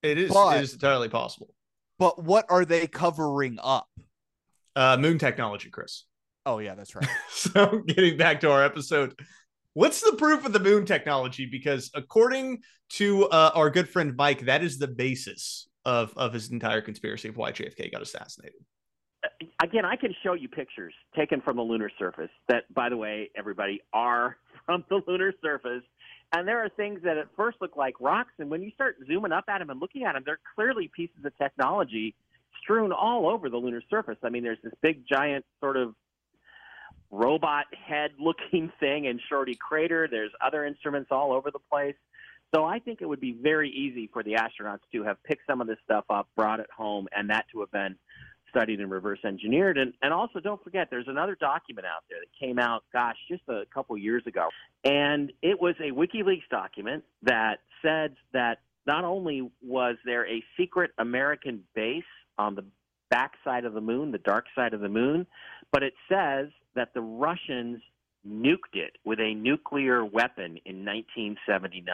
It 0.03 0.17
is 0.17 0.33
But- 0.33 0.57
it 0.57 0.63
is 0.63 0.73
entirely 0.73 1.07
possible. 1.07 1.53
But 1.97 2.21
what 2.21 2.45
are 2.49 2.65
they 2.65 2.87
covering 2.87 3.57
up? 3.63 3.87
Uh 4.75 4.97
moon 4.97 5.17
technology, 5.17 5.69
Chris. 5.69 6.03
Oh 6.45 6.59
yeah, 6.59 6.75
that's 6.75 6.93
right. 6.95 7.07
so 7.29 7.79
getting 7.87 8.17
back 8.17 8.41
to 8.41 8.51
our 8.51 8.63
episode 8.65 9.17
what's 9.75 10.01
the 10.01 10.17
proof 10.17 10.43
of 10.45 10.51
the 10.51 10.59
moon 10.59 10.85
technology 10.85 11.45
because 11.45 11.91
according 11.93 12.59
to 12.89 13.25
uh, 13.25 13.51
our 13.53 13.69
good 13.69 13.87
friend 13.87 14.15
mike 14.17 14.41
that 14.41 14.63
is 14.63 14.79
the 14.79 14.87
basis 14.87 15.67
of 15.85 16.11
of 16.17 16.33
his 16.33 16.49
entire 16.49 16.81
conspiracy 16.81 17.27
of 17.27 17.37
why 17.37 17.51
jfk 17.51 17.91
got 17.91 18.01
assassinated 18.01 18.65
again, 19.61 19.85
I 19.85 19.95
can 19.95 20.13
show 20.23 20.33
you 20.33 20.47
pictures 20.47 20.93
taken 21.15 21.41
from 21.41 21.57
the 21.57 21.63
lunar 21.63 21.91
surface 21.97 22.29
that, 22.49 22.71
by 22.73 22.89
the 22.89 22.97
way, 22.97 23.29
everybody 23.35 23.81
are 23.93 24.37
from 24.65 24.83
the 24.89 25.01
lunar 25.07 25.33
surface. 25.41 25.83
And 26.31 26.47
there 26.47 26.63
are 26.63 26.69
things 26.69 27.01
that 27.03 27.17
at 27.17 27.27
first 27.35 27.57
look 27.61 27.77
like 27.77 27.95
rocks, 28.01 28.31
and 28.39 28.49
when 28.49 28.61
you 28.61 28.71
start 28.71 28.97
zooming 29.07 29.31
up 29.31 29.45
at 29.47 29.59
them 29.59 29.69
and 29.69 29.79
looking 29.79 30.03
at 30.03 30.13
them, 30.13 30.23
they're 30.25 30.39
clearly 30.55 30.89
pieces 30.93 31.23
of 31.23 31.37
technology 31.37 32.15
strewn 32.61 32.91
all 32.91 33.29
over 33.29 33.49
the 33.49 33.57
lunar 33.57 33.81
surface. 33.89 34.17
I 34.23 34.29
mean, 34.29 34.43
there's 34.43 34.57
this 34.63 34.73
big, 34.81 35.03
giant 35.07 35.45
sort 35.59 35.77
of 35.77 35.93
robot 37.15 37.65
head 37.73 38.11
looking 38.19 38.71
thing 38.79 39.05
in 39.05 39.19
Shorty 39.29 39.55
Crater. 39.55 40.07
There's 40.09 40.31
other 40.45 40.65
instruments 40.65 41.09
all 41.11 41.33
over 41.33 41.51
the 41.51 41.59
place. 41.71 41.95
So 42.53 42.63
I 42.63 42.79
think 42.79 43.01
it 43.01 43.05
would 43.05 43.19
be 43.19 43.33
very 43.33 43.69
easy 43.69 44.09
for 44.13 44.23
the 44.23 44.33
astronauts 44.33 44.79
to 44.93 45.03
have 45.03 45.21
picked 45.23 45.41
some 45.47 45.61
of 45.61 45.67
this 45.67 45.77
stuff 45.83 46.05
up, 46.09 46.29
brought 46.35 46.59
it 46.59 46.69
home, 46.75 47.07
and 47.15 47.29
that 47.29 47.45
to 47.51 47.59
have 47.61 47.71
been 47.71 47.95
studied 48.49 48.79
and 48.79 48.89
reverse 48.89 49.19
engineered. 49.25 49.77
And, 49.77 49.93
and 50.01 50.13
also, 50.13 50.39
don't 50.39 50.63
forget, 50.63 50.87
there's 50.89 51.07
another 51.07 51.35
document 51.35 51.85
out 51.85 52.03
there 52.09 52.19
that 52.19 52.29
came 52.39 52.57
out, 52.57 52.83
gosh, 52.93 53.17
just 53.29 53.41
a 53.49 53.63
couple 53.73 53.97
years 53.97 54.23
ago. 54.25 54.47
And 54.85 55.33
it 55.41 55.59
was 55.59 55.75
a 55.79 55.91
WikiLeaks 55.91 56.47
document 56.49 57.03
that 57.23 57.59
said 57.81 58.15
that 58.31 58.59
not 58.87 59.03
only 59.03 59.49
was 59.61 59.97
there 60.05 60.25
a 60.27 60.43
secret 60.57 60.91
American 60.97 61.63
base 61.73 62.03
on 62.37 62.55
the 62.55 62.63
backside 63.09 63.65
of 63.65 63.73
the 63.73 63.81
moon, 63.81 64.11
the 64.11 64.17
dark 64.19 64.45
side 64.55 64.73
of 64.73 64.79
the 64.79 64.89
moon, 64.89 65.27
but 65.71 65.83
it 65.83 65.93
says 66.09 66.47
that 66.75 66.93
the 66.93 67.01
Russians 67.01 67.81
nuked 68.27 68.73
it 68.73 68.97
with 69.05 69.19
a 69.19 69.33
nuclear 69.33 70.03
weapon 70.03 70.57
in 70.65 70.83
1979. 70.85 71.85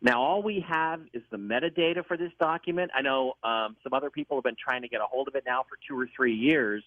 Now, 0.00 0.20
all 0.20 0.42
we 0.42 0.64
have 0.68 1.00
is 1.12 1.22
the 1.30 1.36
metadata 1.36 2.04
for 2.06 2.16
this 2.16 2.32
document. 2.40 2.90
I 2.94 3.02
know 3.02 3.34
um, 3.44 3.76
some 3.84 3.92
other 3.92 4.10
people 4.10 4.36
have 4.36 4.44
been 4.44 4.56
trying 4.62 4.82
to 4.82 4.88
get 4.88 5.00
a 5.00 5.04
hold 5.04 5.28
of 5.28 5.34
it 5.36 5.44
now 5.46 5.62
for 5.68 5.78
two 5.88 5.98
or 5.98 6.08
three 6.16 6.34
years, 6.34 6.82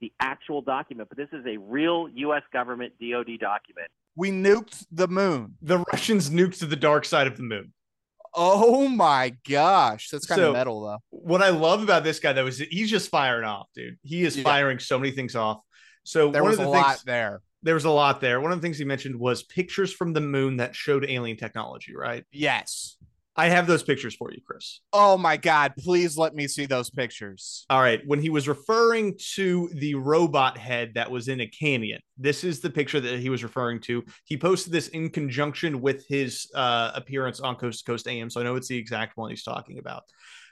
the 0.00 0.12
actual 0.20 0.62
document, 0.62 1.08
but 1.08 1.18
this 1.18 1.28
is 1.32 1.44
a 1.46 1.56
real 1.58 2.08
U.S. 2.14 2.42
government 2.52 2.92
DoD 3.00 3.38
document. 3.40 3.88
we 4.16 4.30
nuked 4.30 4.86
the 4.92 5.08
moon. 5.08 5.56
the 5.62 5.78
russians 5.92 6.30
nuked 6.30 6.66
the 6.68 6.76
dark 6.76 7.04
side 7.04 7.26
of 7.26 7.36
the 7.36 7.42
moon 7.42 7.72
Oh 8.32 8.86
my 8.86 9.34
gosh, 9.48 10.08
that's 10.10 10.24
kind 10.26 10.38
So- 10.38 10.48
of 10.50 10.52
metal 10.54 10.80
though. 10.82 10.98
what 11.10 11.42
i 11.42 11.48
love 11.50 11.82
about 11.82 12.02
this 12.04 12.18
guy 12.20 12.32
though 12.32 12.46
is 12.46 12.58
that 12.58 12.68
he's 12.70 12.88
just 12.90 13.08
firing 13.10 13.44
off 13.44 13.66
dude 13.74 13.98
he 14.02 14.22
is 14.24 14.36
Yeah. 14.36 14.44
firing 14.44 14.78
so 14.78 14.98
many 14.98 15.10
things 15.12 15.34
off 15.36 15.60
so 16.04 16.30
There 16.30 16.42
one 16.42 16.50
was 16.50 16.58
of 16.58 16.64
a 16.66 16.68
the 16.68 16.72
things 16.74 16.84
lot 16.86 17.02
there. 17.06 17.42
there 17.62 17.74
was 17.74 17.84
a 17.84 17.90
lot 17.90 18.20
there 18.20 18.40
one 18.40 18.52
of 18.52 18.58
the 18.58 18.62
things 18.62 18.78
he 18.78 18.84
mentioned 18.84 19.18
was 19.18 19.42
pictures 19.42 19.92
from 19.92 20.12
the 20.12 20.20
moon 20.20 20.56
that 20.58 20.74
showed 20.74 21.04
alien 21.08 21.36
technology 21.36 21.94
right 21.96 22.24
Yes. 22.32 22.96
i 23.36 23.48
have 23.48 23.66
those 23.66 23.82
pictures 23.82 24.14
for 24.14 24.30
you 24.32 24.40
chris 24.46 24.80
Oh 24.92 25.16
my 25.16 25.36
god, 25.36 25.74
please 25.78 26.18
let 26.18 26.34
me 26.34 26.48
see 26.48 26.66
those 26.66 26.90
pictures. 26.90 27.64
All 27.70 27.80
right. 27.80 28.00
When 28.04 28.20
he 28.20 28.28
was 28.28 28.48
referring 28.48 29.16
to 29.34 29.70
the 29.74 29.94
robot 29.94 30.58
head 30.58 30.94
that 30.94 31.10
was 31.10 31.28
in 31.28 31.40
a 31.40 31.46
canyon, 31.46 32.00
this 32.18 32.42
is 32.44 32.60
the 32.60 32.70
picture 32.70 32.98
that 33.00 33.20
he 33.20 33.30
was 33.30 33.42
referring 33.44 33.80
to. 33.82 34.04
He 34.24 34.36
posted 34.36 34.72
this 34.72 34.88
in 34.88 35.10
conjunction 35.10 35.80
with 35.80 36.04
his 36.08 36.50
uh, 36.54 36.90
appearance 36.94 37.38
on 37.40 37.54
Coast 37.56 37.84
to 37.84 37.90
Coast 37.92 38.08
AM. 38.08 38.30
So 38.30 38.40
I 38.40 38.44
know 38.44 38.56
it's 38.56 38.66
the 38.68 38.76
exact 38.76 39.16
one 39.16 39.30
he's 39.30 39.44
talking 39.44 39.78
about. 39.78 40.02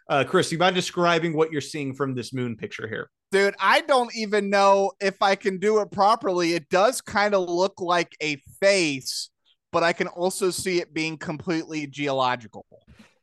Uh, 0.09 0.25
Chris, 0.25 0.51
you 0.51 0.59
mind 0.59 0.75
describing 0.75 1.35
what 1.35 1.53
you're 1.53 1.61
seeing 1.61 1.95
from 1.95 2.15
this 2.15 2.33
moon 2.33 2.57
picture 2.57 2.89
here? 2.89 3.11
Dude, 3.31 3.55
I 3.61 3.83
don't 3.83 4.15
even 4.17 4.49
know 4.49 4.93
if 5.01 5.21
I 5.21 5.35
can 5.35 5.59
do 5.59 5.81
it 5.81 5.91
properly. 5.91 6.55
It 6.55 6.69
does 6.71 7.03
kind 7.03 7.35
of 7.35 7.49
look 7.49 7.81
like 7.81 8.17
a 8.23 8.37
face, 8.61 9.29
but 9.71 9.83
I 9.83 9.93
can 9.93 10.07
also 10.09 10.51
see 10.51 10.81
it 10.81 10.95
being 10.95 11.19
completely 11.19 11.87
geological. 11.87 12.65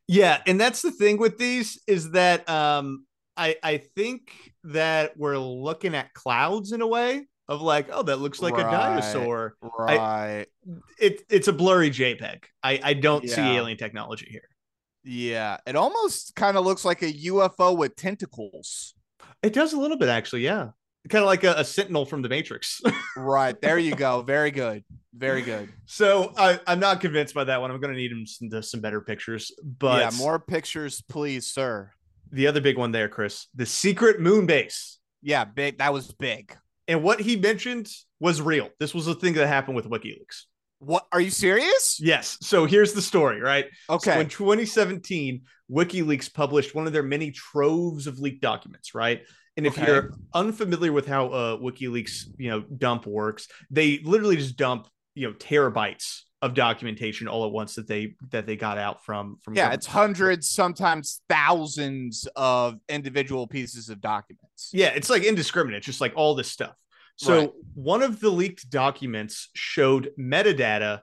Yeah, 0.07 0.41
and 0.45 0.61
that's 0.61 0.83
the 0.83 0.91
thing 0.91 1.17
with 1.17 1.39
these 1.39 1.81
is 1.87 2.11
that 2.11 2.47
um, 2.47 3.05
I 3.35 3.55
I 3.63 3.77
think 3.77 4.29
that 4.65 5.17
we're 5.17 5.39
looking 5.39 5.95
at 5.95 6.13
clouds 6.13 6.71
in 6.71 6.81
a 6.81 6.87
way 6.87 7.25
of 7.47 7.61
like, 7.61 7.87
oh, 7.91 8.03
that 8.03 8.17
looks 8.17 8.41
like 8.41 8.55
a 8.55 8.63
dinosaur. 8.63 9.55
Right. 9.79 10.45
It 10.99 11.23
it's 11.29 11.47
a 11.47 11.53
blurry 11.53 11.89
JPEG. 11.89 12.43
I 12.61 12.79
I 12.83 12.93
don't 12.93 13.27
see 13.27 13.41
alien 13.41 13.77
technology 13.77 14.27
here. 14.29 14.47
Yeah. 15.05 15.57
It 15.65 15.75
almost 15.75 16.35
kind 16.35 16.57
of 16.57 16.65
looks 16.65 16.83
like 16.83 17.01
a 17.01 17.11
UFO 17.13 17.77
with 17.77 17.95
tentacles. 17.95 18.93
It 19.41 19.53
does 19.53 19.73
a 19.73 19.79
little 19.79 19.97
bit, 19.97 20.09
actually. 20.09 20.41
Yeah, 20.41 20.69
kind 21.09 21.21
of 21.23 21.27
like 21.27 21.43
a, 21.43 21.53
a 21.57 21.63
sentinel 21.63 22.05
from 22.05 22.21
the 22.21 22.29
Matrix. 22.29 22.81
Right. 23.17 23.59
There 23.61 23.77
you 23.77 23.95
go. 23.95 24.21
Very 24.23 24.51
good. 24.51 24.83
Very 25.13 25.41
good. 25.41 25.69
so 25.85 26.33
I, 26.37 26.59
I'm 26.67 26.81
not 26.81 26.99
convinced 26.99 27.33
by 27.33 27.45
that 27.45 27.61
one. 27.61 27.71
I'm 27.71 27.79
going 27.79 27.93
to 27.93 27.97
need 27.97 28.11
him 28.11 28.25
some, 28.25 28.61
some 28.61 28.81
better 28.81 28.99
pictures. 28.99 29.53
But 29.63 30.01
yeah, 30.01 30.17
more 30.17 30.37
pictures, 30.37 31.01
please, 31.07 31.47
sir. 31.47 31.91
the 32.33 32.47
other 32.47 32.59
big 32.59 32.77
one 32.77 32.91
there, 32.91 33.07
Chris, 33.07 33.47
the 33.55 33.65
secret 33.65 34.19
moon 34.19 34.45
base, 34.45 34.99
Yeah, 35.21 35.45
big. 35.45 35.77
That 35.77 35.93
was 35.93 36.11
big. 36.11 36.57
and 36.89 37.01
what 37.03 37.21
he 37.21 37.37
mentioned 37.37 37.87
was 38.19 38.41
real. 38.41 38.69
This 38.81 38.93
was 38.93 39.07
a 39.07 39.15
thing 39.15 39.33
that 39.35 39.47
happened 39.47 39.77
with 39.77 39.85
WikiLeaks. 39.89 40.43
What? 40.85 41.05
Are 41.11 41.19
you 41.19 41.31
serious? 41.31 41.99
Yes. 41.99 42.37
So 42.41 42.65
here's 42.65 42.93
the 42.93 43.01
story, 43.01 43.41
right? 43.41 43.65
Okay. 43.89 44.13
So 44.13 44.19
in 44.19 44.27
2017, 44.27 45.41
WikiLeaks 45.71 46.31
published 46.33 46.75
one 46.75 46.85
of 46.85 46.93
their 46.93 47.03
many 47.03 47.31
troves 47.31 48.05
of 48.07 48.19
leaked 48.19 48.41
documents, 48.41 48.93
right? 48.93 49.23
And 49.57 49.65
if 49.65 49.77
Okay. 49.77 49.87
you're 49.87 50.11
unfamiliar 50.33 50.91
with 50.91 51.07
how 51.07 51.27
uh, 51.29 51.57
WikiLeaks, 51.57 52.25
you 52.37 52.49
know, 52.49 52.61
dump 52.61 53.07
works, 53.07 53.47
they 53.71 53.99
literally 54.03 54.35
just 54.35 54.57
dump, 54.57 54.87
you 55.15 55.27
know, 55.27 55.33
terabytes 55.33 56.21
of 56.41 56.53
documentation 56.53 57.27
all 57.27 57.45
at 57.45 57.51
once 57.51 57.73
that 57.75 57.87
they 57.87 58.13
that 58.29 58.45
they 58.45 58.55
got 58.55 58.77
out 58.77 59.03
from 59.03 59.37
from 59.41 59.55
yeah, 59.55 59.71
it's 59.71 59.87
hundreds, 59.87 60.47
sometimes 60.49 61.21
thousands 61.29 62.27
of 62.35 62.75
individual 62.89 63.47
pieces 63.47 63.89
of 63.89 63.99
documents. 64.01 64.69
Yeah, 64.71 64.89
it's 64.89 65.09
like 65.09 65.23
indiscriminate, 65.23 65.81
just 65.81 66.01
like 66.01 66.13
all 66.15 66.35
this 66.35 66.51
stuff. 66.51 66.75
So 67.17 67.39
Right. 67.39 67.51
one 67.75 68.01
of 68.03 68.19
the 68.19 68.29
leaked 68.29 68.69
documents 68.69 69.49
showed 69.53 70.11
metadata 70.19 71.01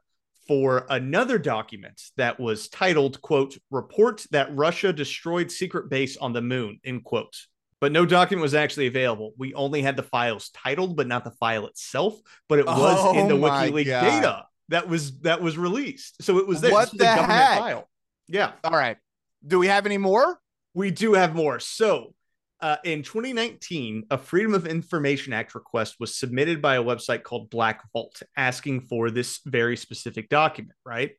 for 0.48 0.86
another 0.90 1.38
document 1.38 2.00
that 2.16 2.38
was 2.38 2.68
titled, 2.68 3.20
quote, 3.22 3.56
report 3.70 4.26
that 4.30 4.54
Russia 4.54 4.92
destroyed 4.92 5.50
secret 5.50 5.88
base 5.88 6.16
on 6.16 6.32
the 6.32 6.42
moon, 6.42 6.80
end 6.84 7.04
quote. 7.04 7.34
But 7.80 7.92
no 7.92 8.04
document 8.06 8.42
was 8.42 8.54
actually 8.54 8.86
available. 8.86 9.32
We 9.38 9.54
only 9.54 9.82
had 9.82 9.96
the 9.96 10.02
files 10.02 10.50
titled, 10.50 10.96
but 10.96 11.06
not 11.06 11.24
the 11.24 11.30
file 11.32 11.66
itself. 11.66 12.20
But 12.48 12.58
it 12.60 12.66
was 12.66 12.96
oh 12.98 13.18
in 13.18 13.28
the 13.28 13.34
Oh 13.34 13.38
WikiLeaks 13.38 13.86
God. 13.86 14.04
data 14.04 14.44
that 14.68 14.88
was 14.88 15.18
that 15.20 15.40
was 15.42 15.56
released. 15.58 16.22
So 16.22 16.38
it 16.38 16.46
was 16.46 16.60
there. 16.60 16.72
What 16.72 16.90
This 16.90 16.98
the 16.98 17.04
government 17.04 17.30
heck? 17.40 17.58
file. 17.58 17.88
Yeah. 18.28 18.52
All 18.62 18.70
right. 18.72 18.98
Do 19.44 19.58
we 19.58 19.66
have 19.66 19.86
any 19.86 19.98
more? 19.98 20.38
We 20.74 20.90
do 20.90 21.14
have 21.14 21.34
more. 21.34 21.58
So, 21.58 22.14
uh, 22.62 22.76
in 22.84 23.02
2019, 23.02 24.04
a 24.10 24.16
Freedom 24.16 24.54
of 24.54 24.66
Information 24.66 25.32
Act 25.32 25.54
request 25.56 25.96
was 25.98 26.14
submitted 26.14 26.62
by 26.62 26.76
a 26.76 26.82
website 26.82 27.24
called 27.24 27.50
Black 27.50 27.82
Vault 27.92 28.22
asking 28.36 28.82
for 28.82 29.10
this 29.10 29.40
very 29.44 29.76
specific 29.76 30.28
document, 30.28 30.76
right? 30.86 31.10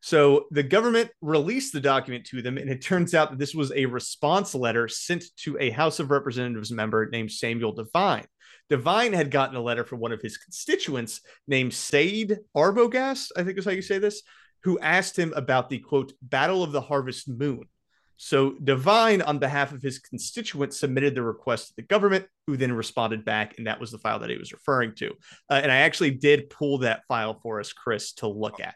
So 0.00 0.46
the 0.52 0.62
government 0.62 1.10
released 1.20 1.72
the 1.72 1.80
document 1.80 2.26
to 2.26 2.42
them, 2.42 2.56
and 2.56 2.70
it 2.70 2.80
turns 2.80 3.12
out 3.12 3.30
that 3.30 3.40
this 3.40 3.54
was 3.54 3.72
a 3.72 3.86
response 3.86 4.54
letter 4.54 4.86
sent 4.86 5.24
to 5.38 5.58
a 5.58 5.70
House 5.70 5.98
of 5.98 6.12
Representatives 6.12 6.70
member 6.70 7.08
named 7.10 7.32
Samuel 7.32 7.72
Devine. 7.72 8.26
Devine 8.70 9.12
had 9.12 9.32
gotten 9.32 9.56
a 9.56 9.60
letter 9.60 9.84
from 9.84 9.98
one 9.98 10.12
of 10.12 10.22
his 10.22 10.36
constituents 10.36 11.20
named 11.48 11.74
Said 11.74 12.38
Arbogast, 12.56 13.32
I 13.36 13.42
think 13.42 13.58
is 13.58 13.64
how 13.64 13.72
you 13.72 13.82
say 13.82 13.98
this, 13.98 14.22
who 14.62 14.78
asked 14.78 15.18
him 15.18 15.32
about 15.34 15.68
the 15.68 15.78
quote, 15.78 16.12
Battle 16.22 16.62
of 16.62 16.70
the 16.70 16.80
Harvest 16.80 17.28
Moon. 17.28 17.64
So 18.18 18.56
Devine, 18.62 19.22
on 19.22 19.38
behalf 19.38 19.72
of 19.72 19.80
his 19.80 20.00
constituent, 20.00 20.74
submitted 20.74 21.14
the 21.14 21.22
request 21.22 21.68
to 21.68 21.76
the 21.76 21.82
government, 21.82 22.26
who 22.48 22.56
then 22.56 22.72
responded 22.72 23.24
back, 23.24 23.56
and 23.58 23.66
that 23.68 23.78
was 23.78 23.92
the 23.92 23.98
file 23.98 24.18
that 24.18 24.28
he 24.28 24.36
was 24.36 24.52
referring 24.52 24.94
to. 24.96 25.12
Uh, 25.48 25.60
and 25.62 25.70
I 25.70 25.76
actually 25.76 26.10
did 26.10 26.50
pull 26.50 26.78
that 26.78 27.02
file 27.06 27.38
for 27.42 27.60
us, 27.60 27.72
Chris, 27.72 28.12
to 28.14 28.26
look 28.26 28.60
at. 28.60 28.74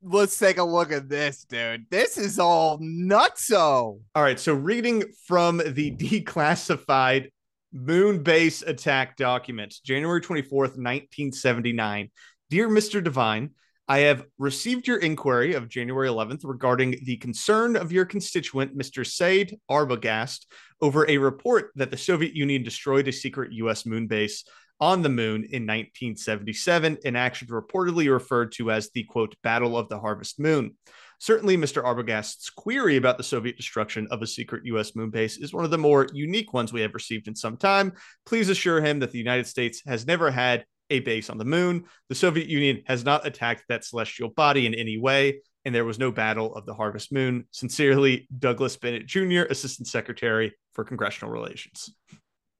Let's 0.00 0.38
take 0.38 0.58
a 0.58 0.64
look 0.64 0.92
at 0.92 1.08
this, 1.08 1.44
dude. 1.44 1.86
This 1.90 2.16
is 2.16 2.38
all 2.38 2.78
nutso. 2.78 3.98
All 4.14 4.22
right, 4.22 4.38
so 4.38 4.54
reading 4.54 5.02
from 5.26 5.58
the 5.58 5.90
declassified 5.96 7.30
moon 7.72 8.22
base 8.22 8.62
attack 8.62 9.16
document, 9.16 9.74
January 9.84 10.20
24th, 10.20 10.78
1979. 10.78 12.10
Dear 12.48 12.68
Mr. 12.68 13.02
Devine, 13.02 13.50
I 13.86 13.98
have 14.00 14.24
received 14.38 14.86
your 14.86 14.96
inquiry 14.96 15.54
of 15.54 15.68
January 15.68 16.08
11th 16.08 16.40
regarding 16.44 16.96
the 17.04 17.18
concern 17.18 17.76
of 17.76 17.92
your 17.92 18.06
constituent, 18.06 18.76
Mr. 18.76 19.06
Said 19.06 19.58
Arbogast, 19.70 20.46
over 20.80 21.08
a 21.08 21.18
report 21.18 21.70
that 21.74 21.90
the 21.90 21.96
Soviet 21.98 22.34
Union 22.34 22.62
destroyed 22.62 23.08
a 23.08 23.12
secret 23.12 23.52
U.S. 23.52 23.84
moon 23.84 24.06
base 24.06 24.44
on 24.80 25.02
the 25.02 25.10
moon 25.10 25.44
in 25.44 25.66
1977, 25.66 26.98
an 27.04 27.16
action 27.16 27.48
reportedly 27.48 28.10
referred 28.10 28.52
to 28.52 28.70
as 28.70 28.90
the 28.90 29.04
quote, 29.04 29.36
Battle 29.42 29.76
of 29.76 29.88
the 29.90 30.00
Harvest 30.00 30.40
Moon. 30.40 30.74
Certainly, 31.18 31.58
Mr. 31.58 31.84
Arbogast's 31.84 32.50
query 32.50 32.96
about 32.96 33.18
the 33.18 33.22
Soviet 33.22 33.56
destruction 33.56 34.08
of 34.10 34.22
a 34.22 34.26
secret 34.26 34.64
U.S. 34.66 34.96
moon 34.96 35.10
base 35.10 35.36
is 35.36 35.52
one 35.52 35.64
of 35.64 35.70
the 35.70 35.78
more 35.78 36.08
unique 36.12 36.52
ones 36.52 36.72
we 36.72 36.80
have 36.80 36.94
received 36.94 37.28
in 37.28 37.36
some 37.36 37.56
time. 37.56 37.92
Please 38.26 38.48
assure 38.48 38.80
him 38.80 38.98
that 39.00 39.10
the 39.10 39.18
United 39.18 39.46
States 39.46 39.82
has 39.86 40.06
never 40.06 40.30
had 40.30 40.64
a 40.94 41.00
base 41.00 41.28
on 41.28 41.38
the 41.38 41.44
moon. 41.44 41.84
The 42.08 42.14
Soviet 42.14 42.48
Union 42.48 42.82
has 42.86 43.04
not 43.04 43.26
attacked 43.26 43.64
that 43.68 43.84
celestial 43.84 44.30
body 44.30 44.66
in 44.66 44.74
any 44.74 44.96
way, 44.96 45.40
and 45.64 45.74
there 45.74 45.84
was 45.84 45.98
no 45.98 46.12
battle 46.12 46.54
of 46.54 46.66
the 46.66 46.74
Harvest 46.74 47.12
Moon. 47.12 47.46
Sincerely, 47.50 48.28
Douglas 48.38 48.76
Bennett 48.76 49.06
Jr., 49.06 49.42
Assistant 49.50 49.88
Secretary 49.88 50.54
for 50.72 50.84
Congressional 50.84 51.32
Relations. 51.32 51.94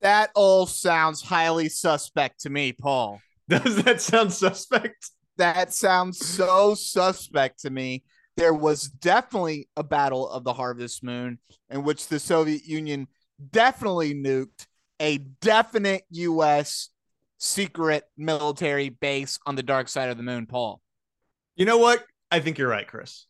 That 0.01 0.31
all 0.35 0.67
sounds 0.67 1.23
highly 1.23 1.69
suspect 1.69 2.41
to 2.41 2.51
me, 2.51 2.73
Paul. 2.73 3.21
Does 3.49 3.83
that 3.85 4.01
sound 4.01 4.33
suspect? 4.33 5.11
That 5.37 5.73
sounds 5.73 6.19
so 6.19 6.75
suspect 6.75 7.61
to 7.61 7.71
me. 7.71 8.05
There 8.37 8.55
was 8.55 8.85
definitely 8.85 9.69
a 9.77 9.83
battle 9.83 10.29
of 10.29 10.45
the 10.45 10.53
Harvest 10.53 11.05
Moon 11.05 11.39
in 11.71 11.85
which 11.85 12.09
the 12.09 12.19
Soviet 12.19 12.65
Union 12.65 13.07
definitely 13.51 14.15
nuked 14.15 14.67
a 15.01 15.19
definite 15.41 16.05
U.S 16.11 16.91
secret 17.45 18.05
military 18.17 18.89
base 18.89 19.39
on 19.47 19.55
the 19.55 19.63
dark 19.63 19.89
side 19.89 20.09
of 20.09 20.17
the 20.17 20.23
moon, 20.23 20.47
Paul. 20.47 20.81
You 21.57 21.67
know 21.67 21.79
what? 21.79 22.03
I 22.31 22.41
think 22.41 22.59
you're 22.59 22.69
right, 22.69 22.87
Chris. 22.87 23.27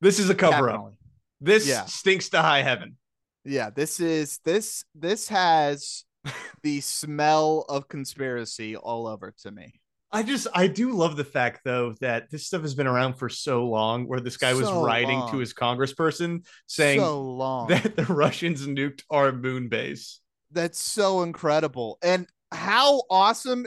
This 0.00 0.18
is 0.18 0.30
a 0.30 0.34
cover 0.34 0.68
Definitely. 0.68 0.92
up. 0.92 0.94
This 1.40 1.66
yeah. 1.66 1.84
stinks 1.84 2.28
to 2.30 2.40
high 2.40 2.62
heaven. 2.62 2.96
Yeah, 3.44 3.70
this 3.70 4.00
is 4.00 4.38
this 4.44 4.84
this 4.94 5.28
has 5.28 6.04
the 6.62 6.80
smell 6.80 7.64
of 7.68 7.88
conspiracy 7.88 8.76
all 8.76 9.06
over 9.06 9.34
to 9.42 9.50
me. 9.50 9.80
I 10.12 10.22
just 10.22 10.46
I 10.54 10.66
do 10.66 10.92
love 10.92 11.16
the 11.16 11.24
fact 11.24 11.60
though 11.64 11.94
that 12.00 12.30
this 12.30 12.46
stuff 12.46 12.62
has 12.62 12.74
been 12.74 12.86
around 12.86 13.14
for 13.14 13.28
so 13.28 13.66
long 13.66 14.06
where 14.06 14.20
this 14.20 14.36
guy 14.36 14.54
was 14.54 14.70
writing 14.70 15.18
long. 15.18 15.30
to 15.32 15.38
his 15.38 15.54
congressperson 15.54 16.44
saying 16.66 17.00
so 17.00 17.66
that 17.68 17.96
the 17.96 18.04
Russians 18.06 18.66
nuked 18.66 19.02
our 19.10 19.32
moon 19.32 19.68
base. 19.68 20.20
That's 20.52 20.80
so 20.80 21.22
incredible. 21.22 21.98
And 22.02 22.26
how 22.52 23.02
awesome 23.10 23.66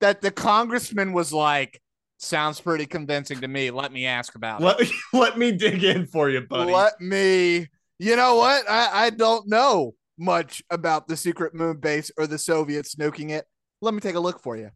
that 0.00 0.22
the 0.22 0.30
congressman 0.30 1.12
was 1.12 1.32
like, 1.32 1.80
sounds 2.18 2.60
pretty 2.60 2.86
convincing 2.86 3.40
to 3.40 3.48
me. 3.48 3.70
Let 3.70 3.92
me 3.92 4.06
ask 4.06 4.34
about 4.34 4.60
let, 4.60 4.80
it. 4.80 4.90
Let 5.12 5.38
me 5.38 5.52
dig 5.52 5.84
in 5.84 6.06
for 6.06 6.30
you, 6.30 6.42
buddy. 6.42 6.72
Let 6.72 7.00
me, 7.00 7.68
you 7.98 8.16
know 8.16 8.36
what? 8.36 8.68
I, 8.68 9.06
I 9.06 9.10
don't 9.10 9.48
know 9.48 9.94
much 10.18 10.62
about 10.70 11.08
the 11.08 11.16
secret 11.16 11.54
moon 11.54 11.78
base 11.78 12.10
or 12.16 12.26
the 12.26 12.38
Soviets 12.38 12.94
nuking 12.94 13.30
it. 13.30 13.46
Let 13.80 13.94
me 13.94 14.00
take 14.00 14.14
a 14.14 14.20
look 14.20 14.40
for 14.40 14.56
you 14.56 14.70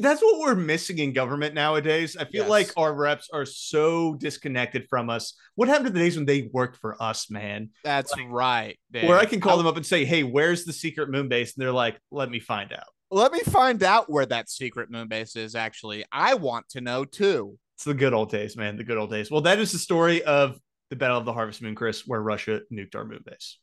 that's 0.00 0.22
what 0.22 0.40
we're 0.40 0.54
missing 0.54 0.98
in 0.98 1.12
government 1.12 1.54
nowadays. 1.54 2.16
I 2.16 2.24
feel 2.24 2.42
yes. 2.42 2.48
like 2.48 2.72
our 2.76 2.94
reps 2.94 3.28
are 3.32 3.44
so 3.44 4.14
disconnected 4.14 4.86
from 4.88 5.10
us. 5.10 5.34
What 5.54 5.68
happened 5.68 5.86
to 5.86 5.92
the 5.92 5.98
days 5.98 6.16
when 6.16 6.26
they 6.26 6.48
worked 6.52 6.78
for 6.78 7.00
us, 7.02 7.30
man? 7.30 7.70
That's 7.84 8.12
like, 8.12 8.26
right. 8.28 8.78
Where 8.92 9.18
I 9.18 9.26
can 9.26 9.40
call 9.40 9.54
I, 9.54 9.56
them 9.58 9.66
up 9.66 9.76
and 9.76 9.86
say, 9.86 10.04
"Hey, 10.04 10.22
where's 10.22 10.64
the 10.64 10.72
secret 10.72 11.10
moon 11.10 11.28
base?" 11.28 11.56
And 11.56 11.62
they're 11.62 11.72
like, 11.72 11.98
"Let 12.10 12.30
me 12.30 12.40
find 12.40 12.72
out." 12.72 12.86
Let 13.10 13.32
me 13.32 13.40
find 13.40 13.82
out 13.82 14.10
where 14.10 14.26
that 14.26 14.50
secret 14.50 14.90
moon 14.90 15.08
base 15.08 15.36
is. 15.36 15.54
Actually, 15.54 16.04
I 16.10 16.34
want 16.34 16.68
to 16.70 16.80
know 16.80 17.04
too. 17.04 17.58
It's 17.76 17.84
the 17.84 17.94
good 17.94 18.14
old 18.14 18.30
days, 18.30 18.56
man. 18.56 18.76
The 18.76 18.84
good 18.84 18.98
old 18.98 19.10
days. 19.10 19.30
Well, 19.30 19.42
that 19.42 19.58
is 19.58 19.70
the 19.72 19.78
story 19.78 20.22
of 20.24 20.58
the 20.90 20.96
Battle 20.96 21.18
of 21.18 21.24
the 21.24 21.32
Harvest 21.32 21.62
Moon, 21.62 21.74
Chris, 21.74 22.06
where 22.06 22.20
Russia 22.20 22.60
nuked 22.72 22.94
our 22.94 23.04
moon 23.04 23.22
base. 23.24 23.58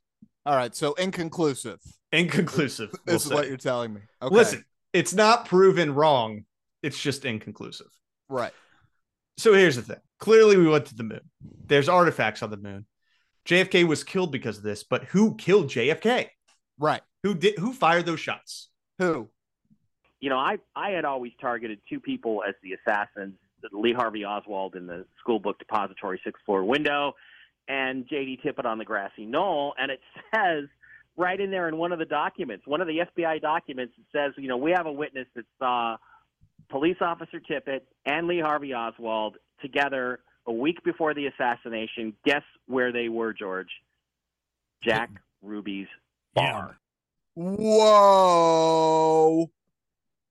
All 0.46 0.56
right. 0.56 0.76
So 0.76 0.94
inconclusive. 0.94 1.80
Inconclusive. 2.12 2.90
We'll 2.92 3.02
this 3.06 3.24
is 3.24 3.30
say. 3.30 3.36
what 3.36 3.48
you're 3.48 3.58
telling 3.58 3.94
me. 3.94 4.02
Okay. 4.22 4.36
Listen, 4.36 4.66
it's 4.94 5.14
not 5.14 5.46
proven 5.46 5.94
wrong. 5.94 6.46
It's 6.82 7.02
just 7.02 7.26
inconclusive. 7.26 7.88
Right. 8.30 8.54
So 9.38 9.54
here's 9.54 9.76
the 9.76 9.82
thing. 9.82 10.02
Clearly, 10.20 10.58
we 10.58 10.68
went 10.68 10.86
to 10.88 10.96
the 10.96 11.04
moon. 11.04 11.22
There's 11.66 11.90
artifacts 11.90 12.44
on 12.44 12.52
the 12.52 12.58
moon. 12.58 12.86
JFK 13.46 13.86
was 13.86 14.04
killed 14.04 14.32
because 14.32 14.58
of 14.58 14.64
this, 14.64 14.84
but 14.84 15.06
who 15.06 15.36
killed 15.36 15.68
JFK? 15.70 16.28
Right. 16.80 17.02
Who 17.24 17.34
did? 17.34 17.58
Who 17.58 17.74
fired 17.74 18.06
those 18.06 18.20
shots? 18.20 18.70
Who? 19.00 19.30
You 20.20 20.30
know, 20.30 20.38
I 20.38 20.58
I 20.76 20.92
had 20.92 21.04
always 21.04 21.34
targeted 21.42 21.80
two 21.90 22.00
people 22.00 22.44
as 22.48 22.56
the 22.64 22.74
assassins: 22.74 23.36
Lee 23.72 23.94
Harvey 23.94 24.24
Oswald 24.24 24.76
in 24.76 24.88
the 24.88 25.06
school 25.20 25.40
book 25.40 25.60
depository 25.60 26.22
sixth 26.24 26.44
floor 26.46 26.64
window, 26.64 27.14
and 27.68 28.08
J.D. 28.08 28.40
Tippit 28.46 28.66
on 28.66 28.78
the 28.78 28.86
grassy 28.86 29.26
knoll. 29.26 29.74
And 29.78 29.92
it 29.92 30.00
says 30.34 30.66
right 31.16 31.40
in 31.40 31.52
there 31.52 31.68
in 31.68 31.78
one 31.78 31.92
of 31.92 32.00
the 32.00 32.06
documents, 32.06 32.66
one 32.66 32.82
of 32.82 32.88
the 32.88 33.00
FBI 33.00 33.42
documents, 33.42 33.94
it 33.98 34.06
says, 34.12 34.34
you 34.38 34.48
know, 34.48 34.58
we 34.58 34.72
have 34.72 34.86
a 34.86 34.92
witness 34.92 35.28
that 35.36 35.46
saw 35.60 35.98
police 36.70 36.98
officer 37.02 37.40
Tippit 37.40 37.82
and 38.06 38.28
Lee 38.28 38.40
Harvey 38.40 38.74
Oswald 38.74 39.38
together 39.62 40.20
a 40.48 40.52
week 40.52 40.84
before 40.84 41.14
the 41.14 41.28
assassination. 41.28 42.14
Guess 42.26 42.44
where 42.66 42.92
they 42.92 43.10
were, 43.10 43.34
George? 43.34 43.70
Jack 44.84 45.12
Ruby's 45.42 45.88
bar. 46.34 46.78
Whoa. 47.36 48.72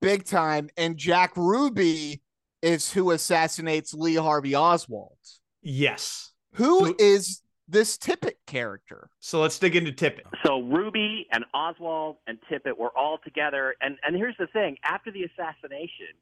Big 0.01 0.25
time. 0.25 0.69
And 0.77 0.97
Jack 0.97 1.37
Ruby 1.37 2.23
is 2.61 2.93
who 2.93 3.11
assassinates 3.13 3.95
Lee 3.95 4.17
Harvey 4.17 4.55
Oswald. 4.55 5.17
Yes. 5.63 6.33
Who 6.55 6.95
is 6.99 7.41
this 7.69 7.97
Tippit 7.97 8.37
character. 8.47 9.09
So 9.21 9.41
let's 9.41 9.59
dig 9.59 9.77
into 9.77 9.93
Tippit. 9.93 10.23
So 10.45 10.61
Ruby 10.61 11.27
and 11.33 11.45
Oswald 11.55 12.17
and 12.27 12.39
Tippit 12.51 12.77
were 12.79 12.97
all 12.97 13.19
together. 13.25 13.75
And, 13.81 13.97
and 14.03 14.17
here's 14.17 14.37
the 14.39 14.47
thing 14.49 14.77
after 14.85 15.11
the 15.11 15.25
assassination, 15.25 16.15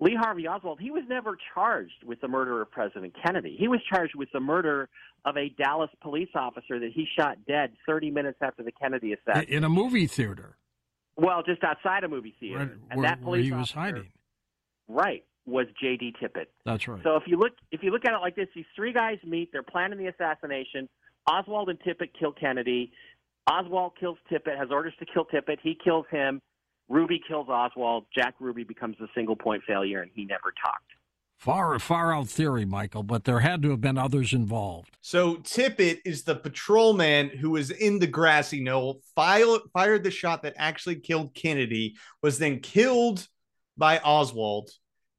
Lee 0.00 0.14
Harvey 0.14 0.46
Oswald, 0.46 0.80
he 0.80 0.90
was 0.90 1.04
never 1.08 1.36
charged 1.54 2.04
with 2.04 2.20
the 2.20 2.28
murder 2.28 2.60
of 2.60 2.70
President 2.70 3.14
Kennedy. 3.24 3.56
He 3.58 3.68
was 3.68 3.80
charged 3.88 4.14
with 4.14 4.28
the 4.32 4.40
murder 4.40 4.88
of 5.24 5.36
a 5.36 5.48
Dallas 5.50 5.90
police 6.00 6.30
officer 6.34 6.80
that 6.80 6.90
he 6.92 7.06
shot 7.18 7.38
dead 7.46 7.72
30 7.86 8.10
minutes 8.10 8.38
after 8.42 8.62
the 8.62 8.72
Kennedy 8.72 9.12
assassination. 9.12 9.54
In 9.54 9.64
a 9.64 9.68
movie 9.68 10.06
theater. 10.06 10.56
Well, 11.16 11.42
just 11.42 11.62
outside 11.62 12.04
a 12.04 12.08
movie 12.08 12.34
theater. 12.40 12.58
Where, 12.58 12.78
and 12.90 13.00
where, 13.00 13.08
that 13.08 13.22
police 13.22 13.50
where 13.50 13.58
he 13.58 13.60
was 13.60 13.70
hiding. 13.70 14.08
Right 14.88 15.24
was 15.46 15.66
J.D. 15.80 16.14
Tippit. 16.22 16.46
That's 16.64 16.86
right. 16.86 17.02
So 17.02 17.16
if 17.16 17.24
you 17.26 17.38
look 17.38 17.52
if 17.70 17.82
you 17.82 17.90
look 17.90 18.04
at 18.04 18.12
it 18.12 18.18
like 18.18 18.36
this, 18.36 18.48
these 18.54 18.64
three 18.76 18.92
guys 18.92 19.18
meet. 19.24 19.50
They're 19.52 19.62
planning 19.62 19.98
the 19.98 20.06
assassination. 20.06 20.88
Oswald 21.26 21.68
and 21.68 21.78
Tippit 21.80 22.10
kill 22.18 22.32
Kennedy. 22.32 22.92
Oswald 23.50 23.92
kills 23.98 24.18
Tippit, 24.30 24.56
has 24.56 24.68
orders 24.70 24.94
to 25.00 25.06
kill 25.06 25.24
Tippit. 25.24 25.58
He 25.62 25.76
kills 25.82 26.06
him. 26.10 26.40
Ruby 26.88 27.20
kills 27.26 27.48
Oswald. 27.48 28.04
Jack 28.14 28.34
Ruby 28.38 28.64
becomes 28.64 28.96
a 29.00 29.06
single 29.14 29.36
point 29.36 29.62
failure, 29.66 30.02
and 30.02 30.10
he 30.14 30.24
never 30.24 30.52
talked. 30.64 30.84
Far, 31.38 31.76
far 31.80 32.14
out 32.14 32.28
theory, 32.28 32.64
Michael, 32.64 33.02
but 33.02 33.24
there 33.24 33.40
had 33.40 33.62
to 33.62 33.70
have 33.70 33.80
been 33.80 33.98
others 33.98 34.32
involved. 34.32 34.96
So 35.00 35.36
Tippit 35.36 35.98
is 36.04 36.22
the 36.22 36.36
patrolman 36.36 37.30
who 37.30 37.50
was 37.50 37.70
in 37.70 37.98
the 37.98 38.06
grassy 38.06 38.62
knoll, 38.62 39.00
fired, 39.16 39.62
fired 39.72 40.04
the 40.04 40.10
shot 40.12 40.44
that 40.44 40.54
actually 40.56 41.00
killed 41.00 41.34
Kennedy, 41.34 41.96
was 42.22 42.38
then 42.38 42.60
killed 42.60 43.26
by 43.76 43.98
Oswald, 43.98 44.70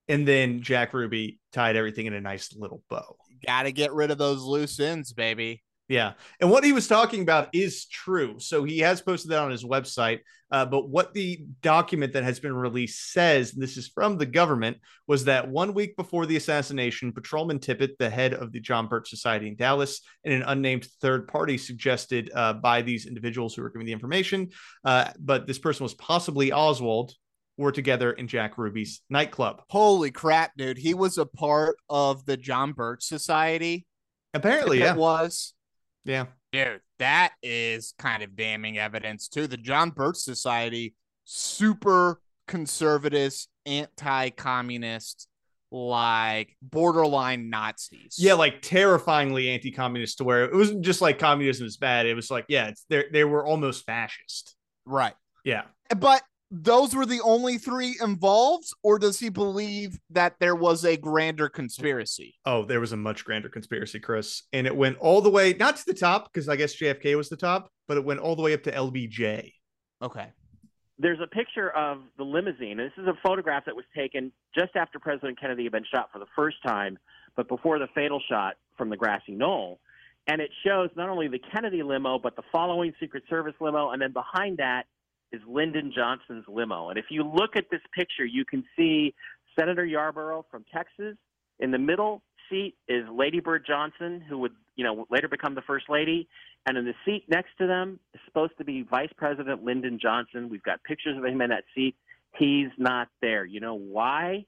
and 0.08 0.28
then 0.28 0.62
Jack 0.62 0.94
Ruby 0.94 1.40
tied 1.52 1.76
everything 1.76 2.06
in 2.06 2.14
a 2.14 2.22
nice 2.22 2.56
little 2.56 2.84
bow. 2.90 3.16
Got 3.46 3.64
to 3.64 3.72
get 3.72 3.94
rid 3.94 4.12
of 4.12 4.18
those 4.18 4.42
loose 4.42 4.80
ends, 4.80 5.14
baby. 5.14 5.64
Yeah. 5.90 6.14
And 6.40 6.50
what 6.50 6.64
he 6.64 6.72
was 6.72 6.88
talking 6.88 7.22
about 7.22 7.50
is 7.54 7.86
true. 7.86 8.40
So 8.40 8.64
he 8.64 8.80
has 8.80 9.02
posted 9.02 9.32
that 9.32 9.40
on 9.40 9.52
his 9.52 9.66
website. 9.66 10.20
Uh, 10.50 10.66
but 10.66 10.88
what 10.88 11.14
the 11.14 11.44
document 11.62 12.14
that 12.14 12.24
has 12.24 12.40
been 12.40 12.54
released 12.54 13.12
says, 13.12 13.54
and 13.54 13.62
this 13.62 13.76
is 13.76 13.90
from 13.90 14.18
the 14.18 14.26
government, 14.26 14.78
was 15.08 15.26
that 15.26 15.50
one 15.50 15.74
week 15.74 15.98
before 15.98 16.26
the 16.26 16.38
assassination, 16.38 17.12
Patrolman 17.12 17.60
Tippit, 17.60 17.98
the 17.98 18.10
head 18.10 18.34
of 18.34 18.52
the 18.52 18.60
John 18.60 18.88
Birch 18.88 19.10
Society 19.10 19.48
in 19.48 19.56
Dallas, 19.56 20.02
and 20.24 20.34
an 20.34 20.44
unnamed 20.44 20.86
third 21.02 21.28
party 21.28 21.58
suggested 21.58 22.32
uh, 22.34 22.54
by 22.54 22.82
these 22.82 23.06
individuals 23.06 23.56
who 23.56 23.64
were 23.64 23.70
giving 23.70 23.88
the 23.88 23.94
information, 23.94 24.50
uh, 24.86 25.10
but 25.20 25.48
this 25.48 25.60
person 25.60 25.84
was 25.84 25.96
possibly 25.96 26.52
Oswald, 26.52 27.14
were 27.58 27.72
together 27.72 28.12
in 28.12 28.28
Jack 28.28 28.58
Ruby's 28.58 29.02
nightclub. 29.10 29.62
Holy 29.70 30.12
crap, 30.12 30.52
dude. 30.58 30.78
He 30.78 30.94
was 30.94 31.18
a 31.18 31.26
part 31.26 31.78
of 31.90 32.26
the 32.26 32.38
John 32.38 32.72
Birch 32.72 33.04
Society. 33.04 33.86
Apparently, 34.34 34.80
yeah. 34.80 34.96
was. 34.96 35.54
Yeah. 36.06 36.26
Dude, 36.52 36.82
that 37.00 37.34
is 37.42 37.94
kind 37.98 38.24
of 38.24 38.36
damning 38.36 38.78
evidence 38.78 39.28
too. 39.28 39.48
The 39.48 39.58
John 39.58 39.92
Birch 39.92 40.18
Society, 40.18 40.96
super 41.26 42.22
conservative, 42.48 43.36
anti-communist, 43.66 45.28
like 45.72 46.56
borderline 46.62 47.50
Nazis. 47.50 48.18
Yeah, 48.20 48.34
like 48.34 48.62
terrifyingly 48.62 49.50
anti-communist 49.50 50.20
to 50.20 50.24
where 50.24 50.46
it 50.46 50.54
wasn't 50.54 50.82
just 50.82 51.02
like 51.02 51.18
communism 51.20 51.66
is 51.66 51.78
bad. 51.78 52.06
It 52.06 52.14
was 52.14 52.30
like, 52.30 52.46
yeah, 52.48 52.68
it's 52.68 52.86
they 52.90 53.06
they 53.12 53.24
were 53.24 53.46
almost 53.46 53.86
fascist. 53.86 54.56
right. 54.86 55.14
Yeah. 55.44 55.64
But 55.96 56.22
those 56.56 56.96
were 56.96 57.08
the 57.08 57.20
only 57.22 57.58
three 57.58 57.98
involved, 58.00 58.68
or 58.84 59.00
does 59.00 59.20
he 59.20 59.30
believe 59.30 60.00
that 60.12 60.36
there 60.40 60.56
was 60.56 60.86
a 60.86 60.96
grander 60.96 61.50
conspiracy? 61.50 62.36
Oh, 62.46 62.64
there 62.64 62.80
was 62.80 62.92
a 62.92 62.98
much 62.98 63.26
grander 63.26 63.50
conspiracy, 63.50 64.00
Chris, 64.00 64.44
and 64.54 64.68
it 64.68 64.76
went 64.76 64.98
all 65.00 65.20
the 65.22 65.32
way 65.32 65.54
not 65.54 65.78
to 65.78 65.84
the 65.88 65.96
top 65.96 66.32
because 66.32 66.48
I 66.48 66.56
guess 66.56 66.76
JFK 66.76 67.18
was 67.18 67.28
the 67.28 67.38
top, 67.38 67.72
but 67.88 67.98
it 67.98 68.06
went 68.06 68.20
all 68.20 68.36
the 68.36 68.44
way 68.44 68.54
up 68.54 68.62
to 68.64 68.72
LBJ. 68.72 69.52
Okay. 70.04 70.28
There's 71.00 71.20
a 71.24 71.28
picture 71.28 71.72
of 71.72 72.02
the 72.20 72.24
limousine. 72.24 72.80
And 72.80 72.92
this 72.92 72.98
is 73.00 73.08
a 73.08 73.18
photograph 73.26 73.66
that 73.66 73.76
was 73.76 73.86
taken 73.98 74.32
just 74.56 74.76
after 74.76 75.00
President 75.00 75.40
Kennedy 75.40 75.64
had 75.64 75.72
been 75.72 75.86
shot 75.92 76.10
for 76.14 76.20
the 76.20 76.28
first 76.36 76.58
time, 76.64 77.00
but 77.36 77.48
before 77.48 77.80
the 77.80 77.88
fatal 77.96 78.22
shot 78.30 78.58
from 78.78 78.92
the 78.92 78.98
grassy 78.98 79.32
knoll. 79.32 79.80
And 80.28 80.40
it 80.40 80.52
shows 80.64 80.92
not 80.96 81.10
only 81.10 81.28
the 81.28 81.40
Kennedy 81.52 81.82
limo, 81.82 82.20
but 82.20 82.36
the 82.36 82.44
following 82.52 82.94
Secret 83.00 83.24
Service 83.28 83.56
limo, 83.60 83.90
and 83.90 84.00
then 84.00 84.14
behind 84.14 84.58
that 84.58 84.84
is 85.34 85.42
Lyndon 85.48 85.92
Johnson's 85.94 86.46
limo. 86.48 86.90
And 86.90 86.98
if 86.98 87.06
you 87.10 87.24
look 87.24 87.56
at 87.56 87.66
this 87.72 87.82
picture, 87.94 88.24
you 88.26 88.46
can 88.46 88.64
see 88.78 89.14
Senator 89.60 89.84
Yarborough 89.84 90.46
from 90.50 90.64
Texas. 90.74 91.18
In 91.60 91.72
the 91.72 91.80
middle 91.80 92.22
seat 92.50 92.76
is 92.88 93.04
Lady 93.12 93.40
Bird 93.40 93.66
Johnson, 93.68 94.22
who 94.22 94.38
would, 94.38 94.54
you 94.76 94.84
know, 94.84 95.06
later 95.10 95.28
become 95.28 95.56
the 95.56 95.62
first 95.62 95.90
lady. 95.90 96.28
And 96.66 96.78
in 96.78 96.86
the 96.86 96.94
seat 97.04 97.26
next 97.28 97.50
to 97.58 97.68
them 97.68 98.00
is 98.14 98.22
supposed 98.26 98.54
to 98.60 98.64
be 98.64 98.84
Vice 98.84 99.12
President 99.18 99.64
Lyndon 99.64 100.00
Johnson. 100.02 100.50
We've 100.50 100.64
got 100.64 100.84
pictures 100.84 101.18
of 101.18 101.26
him 101.26 101.42
in 101.42 101.50
that 101.50 101.64
seat. 101.76 101.96
He's 102.38 102.70
not 102.78 103.10
there. 103.22 103.46
You 103.46 103.60
know 103.60 103.76
why? 103.76 104.46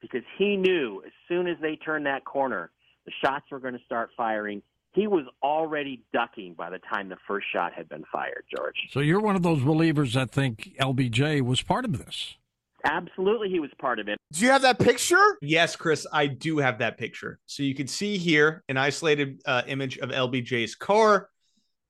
Because 0.00 0.22
he 0.38 0.56
knew 0.56 1.02
as 1.04 1.12
soon 1.28 1.46
as 1.46 1.56
they 1.60 1.76
turned 1.76 2.06
that 2.06 2.24
corner, 2.24 2.70
the 3.06 3.12
shots 3.24 3.46
were 3.50 3.58
going 3.58 3.74
to 3.74 3.84
start 3.84 4.10
firing. 4.16 4.62
He 4.96 5.06
was 5.06 5.26
already 5.42 6.02
ducking 6.14 6.54
by 6.54 6.70
the 6.70 6.78
time 6.78 7.10
the 7.10 7.18
first 7.28 7.46
shot 7.52 7.74
had 7.74 7.86
been 7.86 8.02
fired, 8.10 8.44
George. 8.56 8.76
So 8.90 9.00
you're 9.00 9.20
one 9.20 9.36
of 9.36 9.42
those 9.42 9.60
believers 9.60 10.14
that 10.14 10.30
think 10.30 10.70
LBJ 10.80 11.42
was 11.42 11.60
part 11.60 11.84
of 11.84 11.98
this. 11.98 12.36
Absolutely, 12.82 13.50
he 13.50 13.60
was 13.60 13.68
part 13.78 13.98
of 13.98 14.08
it. 14.08 14.16
Do 14.32 14.42
you 14.42 14.50
have 14.50 14.62
that 14.62 14.78
picture? 14.78 15.36
Yes, 15.42 15.76
Chris, 15.76 16.06
I 16.10 16.28
do 16.28 16.56
have 16.58 16.78
that 16.78 16.96
picture. 16.96 17.38
So 17.44 17.62
you 17.62 17.74
can 17.74 17.88
see 17.88 18.16
here 18.16 18.64
an 18.70 18.78
isolated 18.78 19.42
uh, 19.44 19.62
image 19.66 19.98
of 19.98 20.08
LBJ's 20.08 20.74
car, 20.74 21.28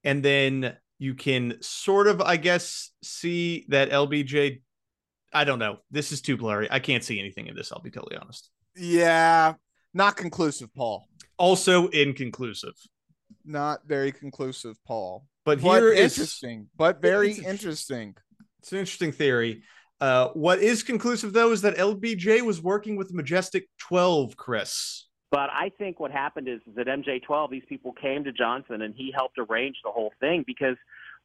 and 0.03 0.21
then 0.25 0.77
you 0.99 1.15
can 1.15 1.59
sort 1.61 2.09
of, 2.09 2.21
I 2.21 2.37
guess, 2.37 2.91
see 3.05 3.67
that 3.69 3.91
LBJ. 3.91 4.63
I 5.33 5.45
don't 5.45 5.61
know. 5.61 5.79
This 5.93 6.11
is 6.11 6.21
too 6.21 6.37
blurry. 6.37 6.67
I 6.73 6.81
can't 6.81 7.05
see 7.05 7.21
anything 7.21 7.47
in 7.47 7.55
this. 7.55 7.71
I'll 7.71 7.83
be 7.83 7.91
totally 7.91 8.17
honest. 8.17 8.51
Yeah. 8.75 9.55
Not 9.95 10.17
conclusive, 10.17 10.75
Paul. 10.75 11.07
Also 11.39 11.87
inconclusive. 11.89 12.75
Not 13.45 13.87
very 13.87 14.13
conclusive, 14.13 14.77
Paul. 14.85 15.27
But 15.45 15.61
But 15.63 15.79
here 15.79 15.93
is 15.93 16.19
interesting. 16.19 16.69
But 16.77 17.01
very 17.01 17.31
It's 17.31 17.41
interesting. 17.41 18.17
It's 18.61 18.73
an 18.73 18.79
interesting 18.79 19.13
theory. 19.13 19.63
Uh, 20.01 20.29
what 20.35 20.59
is 20.59 20.83
conclusive 20.83 21.33
though 21.33 21.53
is 21.53 21.63
that 21.63 21.77
LBJ 21.77 22.43
was 22.43 22.61
working 22.61 22.97
with 22.97 23.15
Majestic 23.15 23.69
12, 23.79 24.37
Chris. 24.37 25.07
But 25.31 25.51
I 25.51 25.71
think 25.79 25.99
what 25.99 26.11
happened 26.11 26.49
is 26.49 26.61
that 26.75 26.87
MJ12, 26.87 27.51
these 27.51 27.63
people 27.69 27.93
came 27.93 28.25
to 28.25 28.33
Johnson 28.33 28.83
and 28.83 28.95
he 28.95 29.13
helped 29.15 29.39
arrange 29.39 29.77
the 29.85 29.91
whole 29.91 30.13
thing 30.21 30.45
because 30.47 30.77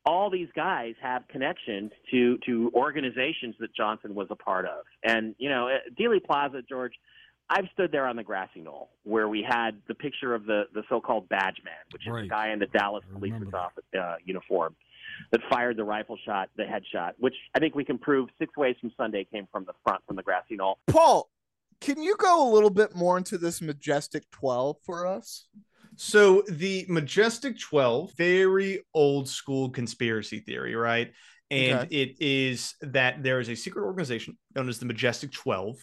all 0.05 0.29
these 0.29 0.47
guys 0.55 0.95
have 1.01 1.27
connections 1.27 1.91
to 2.09 2.37
to 2.45 2.71
organizations 2.73 3.55
that 3.59 3.75
Johnson 3.75 4.15
was 4.15 4.27
a 4.31 4.35
part 4.35 4.65
of. 4.65 4.85
And 5.03 5.35
you 5.37 5.49
know, 5.49 5.67
at 5.67 5.95
Dealey 5.99 6.23
Plaza, 6.23 6.61
George, 6.67 6.93
I've 7.51 7.65
stood 7.73 7.91
there 7.91 8.07
on 8.07 8.15
the 8.15 8.23
grassy 8.23 8.61
knoll 8.61 8.91
where 9.03 9.27
we 9.27 9.45
had 9.47 9.71
the 9.89 9.93
picture 9.93 10.33
of 10.33 10.45
the 10.45 10.63
the 10.73 10.83
so-called 10.87 11.27
badge 11.27 11.57
man, 11.65 11.73
which 11.91 12.07
is 12.07 12.13
Right. 12.13 12.23
the 12.23 12.29
guy 12.29 12.49
in 12.51 12.59
the 12.59 12.67
Dallas 12.67 13.03
I 13.09 13.13
police's 13.13 13.53
office 13.53 13.83
uh, 13.99 14.15
uniform 14.23 14.75
that 15.31 15.41
fired 15.49 15.75
the 15.75 15.83
rifle 15.83 16.17
shot, 16.25 16.49
the 16.55 16.63
headshot, 16.63 17.11
which 17.19 17.35
I 17.53 17.59
think 17.59 17.75
we 17.75 17.83
can 17.83 17.97
prove 17.97 18.29
six 18.39 18.55
ways 18.55 18.77
from 18.79 18.91
Sunday 18.95 19.27
came 19.29 19.47
from 19.51 19.65
the 19.65 19.73
front 19.83 20.01
from 20.07 20.15
the 20.15 20.23
grassy 20.23 20.55
knoll. 20.55 20.79
Paul, 20.87 21.29
can 21.81 22.01
you 22.01 22.15
go 22.17 22.47
a 22.47 22.49
little 22.49 22.69
bit 22.69 22.95
more 22.95 23.17
into 23.17 23.37
this 23.37 23.61
majestic 23.61 24.29
12 24.31 24.77
for 24.85 25.05
us? 25.05 25.47
So 25.97 26.43
the 26.47 26.85
Majestic 26.87 27.59
12, 27.59 28.13
very 28.13 28.81
old 28.93 29.27
school 29.27 29.69
conspiracy 29.69 30.39
theory, 30.39 30.73
right? 30.73 31.11
And 31.51 31.83
Okay. 31.83 31.95
it 31.95 32.15
is 32.21 32.75
that 32.81 33.21
there 33.23 33.41
is 33.41 33.49
a 33.49 33.55
secret 33.55 33.83
organization 33.83 34.37
known 34.55 34.69
as 34.69 34.79
the 34.79 34.85
Majestic 34.85 35.31
12 35.33 35.77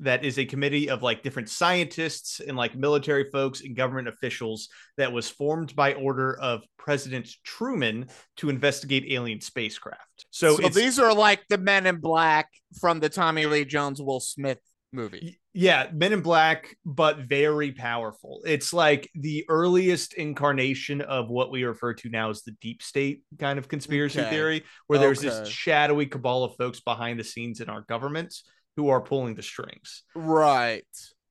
that 0.00 0.24
is 0.24 0.38
a 0.38 0.44
committee 0.44 0.90
of 0.90 1.02
like 1.02 1.22
different 1.22 1.48
scientists 1.48 2.40
and 2.40 2.56
like 2.56 2.76
military 2.76 3.30
folks 3.30 3.60
and 3.60 3.76
government 3.76 4.08
officials 4.08 4.68
that 4.96 5.12
was 5.12 5.28
formed 5.28 5.74
by 5.76 5.94
order 5.94 6.38
of 6.40 6.62
President 6.78 7.28
Truman 7.44 8.08
to 8.38 8.50
investigate 8.50 9.06
alien 9.10 9.40
spacecraft. 9.40 10.26
So, 10.30 10.56
So, 10.56 10.68
these 10.68 10.98
are 10.98 11.14
like 11.14 11.42
the 11.48 11.58
men 11.58 11.86
in 11.86 11.96
black 12.00 12.48
from 12.80 13.00
the 13.00 13.08
Tommy 13.08 13.46
Lee 13.46 13.64
Jones 13.64 14.00
Will 14.02 14.20
Smith 14.20 14.58
movie. 14.92 15.38
Yeah, 15.56 15.88
Men 15.92 16.12
in 16.12 16.20
Black, 16.20 16.76
but 16.84 17.18
very 17.28 17.70
powerful. 17.70 18.42
It's 18.44 18.72
like 18.72 19.08
the 19.14 19.44
earliest 19.48 20.14
incarnation 20.14 21.00
of 21.00 21.28
what 21.28 21.52
we 21.52 21.62
refer 21.62 21.94
to 21.94 22.08
now 22.08 22.30
as 22.30 22.42
the 22.42 22.56
deep 22.60 22.82
state 22.82 23.22
kind 23.38 23.56
of 23.56 23.68
conspiracy 23.68 24.20
Okay. 24.20 24.30
theory, 24.30 24.64
where 24.88 24.98
there's 24.98 25.20
this 25.20 25.48
shadowy 25.48 26.06
cabal 26.06 26.42
of 26.42 26.56
folks 26.56 26.80
behind 26.80 27.20
the 27.20 27.24
scenes 27.24 27.60
in 27.60 27.68
our 27.68 27.82
government 27.82 28.34
who 28.76 28.88
are 28.88 29.00
pulling 29.00 29.34
the 29.34 29.42
strings. 29.42 30.02
Right. 30.14 30.84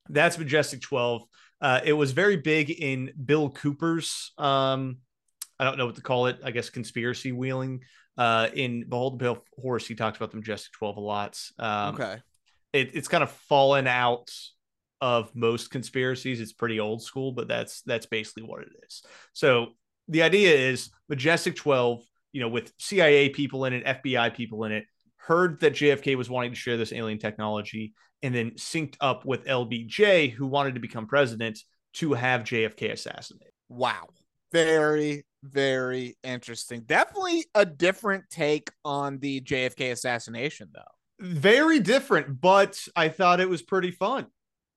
That's 0.10 0.38
Majestic 0.38 0.82
12. 0.82 1.24
Uh, 1.62 1.80
it 1.84 1.94
was 1.94 2.12
very 2.12 2.38
big 2.38 2.70
in 2.70 3.14
Bill 3.26 3.50
Cooper's, 3.50 4.32
um, 4.38 4.98
I 5.60 5.64
don't 5.64 5.78
know 5.78 5.86
what 5.86 5.96
to 5.96 6.02
call 6.02 6.28
it, 6.28 6.40
I 6.44 6.52
guess 6.52 6.70
conspiracy 6.70 7.32
wheeling. 7.32 7.82
Uh, 8.18 8.50
in 8.54 8.88
Behold 8.88 9.18
the 9.18 9.24
Pale 9.24 9.44
Horse, 9.60 9.88
he 9.88 9.96
talks 9.96 10.18
about 10.18 10.32
the 10.32 10.38
Majestic 10.38 10.74
12 10.74 10.98
a 10.98 11.00
lot. 11.00 11.40
Um, 11.58 11.96
okay. 11.96 12.18
it, 12.74 12.92
it's 12.94 13.08
kind 13.08 13.24
of 13.24 13.32
fallen 13.32 13.88
out 13.88 14.30
of 15.02 15.36
most 15.36 15.72
conspiracies. 15.72 16.40
It's 16.40 16.54
pretty 16.54 16.80
old 16.80 17.02
school, 17.02 17.32
but 17.32 17.48
that's 17.48 17.82
that's 17.82 18.06
basically 18.06 18.44
what 18.44 18.62
it 18.62 18.70
is. 18.88 19.04
So 19.34 19.74
the 20.08 20.22
idea 20.22 20.56
is 20.56 20.92
Majestic 21.10 21.56
12, 21.56 22.04
you 22.32 22.42
know, 22.42 22.48
with 22.48 22.72
CIA 22.80 23.30
people 23.30 23.66
in 23.66 23.74
it, 23.74 23.86
FBI 23.86 24.34
people 24.34 24.64
in 24.64 24.72
it, 24.72 24.86
heard 25.26 25.60
that 25.62 25.74
JFK 25.74 26.18
was 26.18 26.30
wanting 26.30 26.52
to 26.52 26.58
share 26.58 26.78
this 26.78 26.94
alien 26.94 27.18
technology 27.18 27.94
and 28.22 28.34
then 28.34 28.52
synced 28.52 28.96
up 29.02 29.26
with 29.26 29.46
LBJ, 29.46 30.32
who 30.32 30.48
wanted 30.48 30.76
to 30.76 30.80
become 30.80 31.08
president 31.08 31.60
to 31.94 32.14
have 32.14 32.42
JFK 32.42 32.92
assassinated. 32.92 33.54
Wow. 33.70 34.08
Very, 34.52 35.26
very 35.44 36.18
interesting. 36.24 36.82
Definitely 36.82 37.46
a 37.56 37.66
different 37.66 38.26
take 38.30 38.70
on 38.86 39.20
the 39.20 39.42
JFK 39.42 39.92
assassination, 39.92 40.70
though. 40.74 40.82
Very 41.20 41.80
different, 41.80 42.40
but 42.40 42.80
I 42.96 43.10
thought 43.10 43.40
it 43.40 43.50
was 43.50 43.62
pretty 43.62 43.92
fun. 43.92 44.28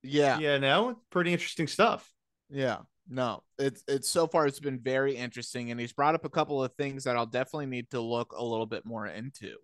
Yeah. 0.03 0.39
You 0.39 0.59
know, 0.59 0.99
pretty 1.09 1.33
interesting 1.33 1.67
stuff. 1.67 2.09
Yeah. 2.49 2.77
No, 3.09 3.43
it's 3.57 3.83
it's 3.87 4.09
so 4.09 4.27
far 4.27 4.47
it's 4.47 4.59
been 4.59 4.79
very 4.79 5.15
interesting, 5.15 5.71
and 5.71 5.79
he's 5.79 5.93
brought 5.93 6.15
up 6.15 6.25
a 6.25 6.29
couple 6.29 6.61
of 6.61 6.73
things 6.73 7.05
that 7.05 7.15
I'll 7.15 7.25
definitely 7.25 7.67
need 7.67 7.89
to 7.91 8.01
look 8.01 8.33
a 8.33 8.43
little 8.43 8.65
bit 8.65 8.85
more 8.85 9.07
into. 9.07 9.55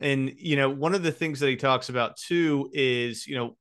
And 0.00 0.32
you 0.38 0.56
know, 0.56 0.70
one 0.70 0.94
of 0.94 1.02
the 1.02 1.12
things 1.12 1.40
that 1.40 1.48
he 1.48 1.56
talks 1.56 1.90
about 1.90 2.16
too 2.16 2.70
is, 2.72 3.26
you 3.26 3.36
know, 3.36 3.56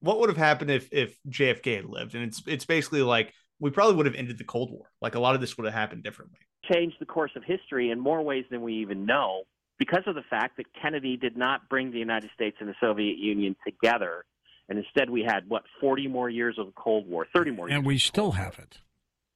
what 0.00 0.20
would 0.20 0.28
have 0.28 0.38
happened 0.38 0.70
if 0.70 0.88
if 0.92 1.18
JFK 1.28 1.76
had 1.76 1.86
lived? 1.86 2.14
And 2.14 2.24
it's 2.24 2.42
it's 2.46 2.64
basically 2.64 3.02
like 3.02 3.32
we 3.58 3.70
probably 3.70 3.96
would 3.96 4.06
have 4.06 4.14
ended 4.14 4.38
the 4.38 4.44
Cold 4.44 4.70
War. 4.70 4.86
Like 5.00 5.16
a 5.16 5.20
lot 5.20 5.34
of 5.34 5.40
this 5.40 5.56
would 5.56 5.64
have 5.64 5.74
happened 5.74 6.04
differently. 6.04 6.38
changed 6.72 6.96
the 7.00 7.06
course 7.06 7.32
of 7.36 7.42
history 7.44 7.90
in 7.90 7.98
more 7.98 8.22
ways 8.22 8.44
than 8.50 8.62
we 8.62 8.74
even 8.74 9.06
know 9.06 9.42
because 9.78 10.02
of 10.06 10.14
the 10.14 10.22
fact 10.30 10.56
that 10.58 10.66
Kennedy 10.80 11.16
did 11.16 11.36
not 11.36 11.68
bring 11.68 11.90
the 11.90 11.98
United 11.98 12.30
States 12.34 12.56
and 12.60 12.68
the 12.68 12.74
Soviet 12.80 13.18
Union 13.18 13.56
together. 13.66 14.24
And 14.68 14.78
instead, 14.78 15.10
we 15.10 15.22
had, 15.22 15.48
what, 15.48 15.64
40 15.80 16.08
more 16.08 16.30
years 16.30 16.58
of 16.58 16.66
the 16.66 16.72
Cold 16.72 17.06
War, 17.06 17.26
30 17.34 17.50
more 17.50 17.68
years. 17.68 17.76
And 17.76 17.86
we 17.86 17.98
still 17.98 18.32
have 18.32 18.58
it. 18.58 18.78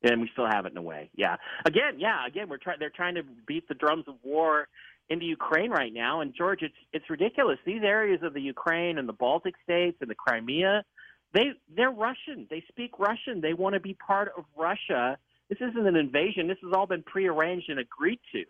and 0.03 0.21
we 0.21 0.31
still 0.33 0.47
have 0.47 0.65
it 0.65 0.73
in 0.73 0.79
a 0.79 0.83
way. 0.83 1.11
Yeah. 1.15 1.37
Again, 1.65 1.99
yeah. 1.99 2.27
Again, 2.27 2.49
we're 2.49 2.59
trying. 2.59 2.79
They're 2.79 2.91
trying 2.91 3.17
to 3.17 3.23
beat 3.47 3.69
the 3.69 3.75
drums 3.75 4.05
of 4.07 4.15
war 4.23 4.69
into 5.11 5.25
Ukraine 5.25 5.71
right 5.71 5.93
now. 5.93 6.21
And 6.21 6.35
George, 6.37 6.63
it's 6.63 6.75
it's 6.93 7.09
ridiculous. 7.11 7.59
These 7.65 7.83
areas 7.83 8.21
of 8.23 8.35
the 8.35 8.41
Ukraine 8.41 8.99
and 8.99 9.09
the 9.09 9.13
Baltic 9.13 9.55
states 9.63 9.99
and 10.01 10.11
the 10.11 10.15
Crimea, 10.15 10.85
they 11.35 11.53
they're 11.75 11.91
Russian. 11.91 12.47
They 12.51 12.63
speak 12.69 12.99
Russian. 12.99 13.41
They 13.41 13.55
want 13.55 13.75
to 13.75 13.81
be 13.81 13.95
part 13.95 14.33
of 14.37 14.45
Russia. 14.57 15.19
This 15.49 15.59
isn't 15.61 15.87
an 15.87 15.97
invasion. 15.97 16.47
This 16.47 16.59
has 16.63 16.73
all 16.75 16.87
been 16.87 17.03
prearranged 17.03 17.71
and 17.71 17.81
agreed 17.81 18.21
to. 18.33 18.45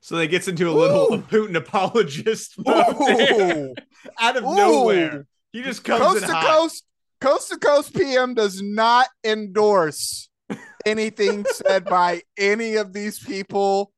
So 0.00 0.16
they 0.16 0.26
gets 0.26 0.48
into 0.48 0.70
a 0.70 0.72
little 0.72 1.14
Ooh. 1.14 1.18
Putin 1.30 1.54
apologist 1.56 2.54
mode 2.58 2.96
there. 2.98 3.66
Ooh. 3.66 3.74
out 4.20 4.36
of 4.36 4.44
Ooh. 4.44 4.56
nowhere. 4.56 5.26
He 5.52 5.62
just 5.62 5.84
comes 5.84 6.00
coast 6.00 6.26
to 6.26 6.32
hot. 6.32 6.46
coast, 6.46 6.84
coast 7.20 7.48
to 7.50 7.58
coast 7.58 7.94
PM 7.94 8.34
does 8.34 8.62
not 8.62 9.08
endorse 9.24 10.30
anything 10.86 11.44
said 11.44 11.84
by 11.84 12.22
any 12.38 12.76
of 12.76 12.92
these 12.92 13.18
people 13.18 13.92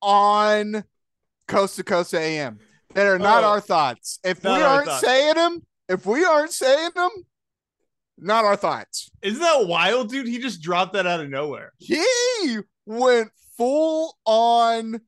on 0.00 0.84
coast 1.48 1.76
to 1.76 1.84
coast 1.84 2.14
AM. 2.14 2.58
That 2.94 3.06
are 3.06 3.18
not 3.18 3.42
Oh. 3.42 3.48
our 3.48 3.60
thoughts. 3.60 4.18
If 4.22 4.44
we 4.44 4.50
aren't 4.50 4.86
thoughts. 4.88 5.00
saying 5.00 5.34
them, 5.34 5.66
if 5.88 6.04
we 6.04 6.24
aren't 6.24 6.52
saying 6.52 6.90
them, 6.94 7.10
not 8.18 8.44
our 8.44 8.56
thoughts. 8.56 9.10
Isn't 9.22 9.40
that 9.40 9.66
wild, 9.66 10.10
dude? 10.10 10.26
He 10.28 10.38
just 10.38 10.60
dropped 10.60 10.92
that 10.92 11.06
out 11.06 11.20
of 11.20 11.30
nowhere. 11.30 11.72
He 11.78 12.58
went 12.86 13.30
full 13.56 14.16
on. 14.26 15.00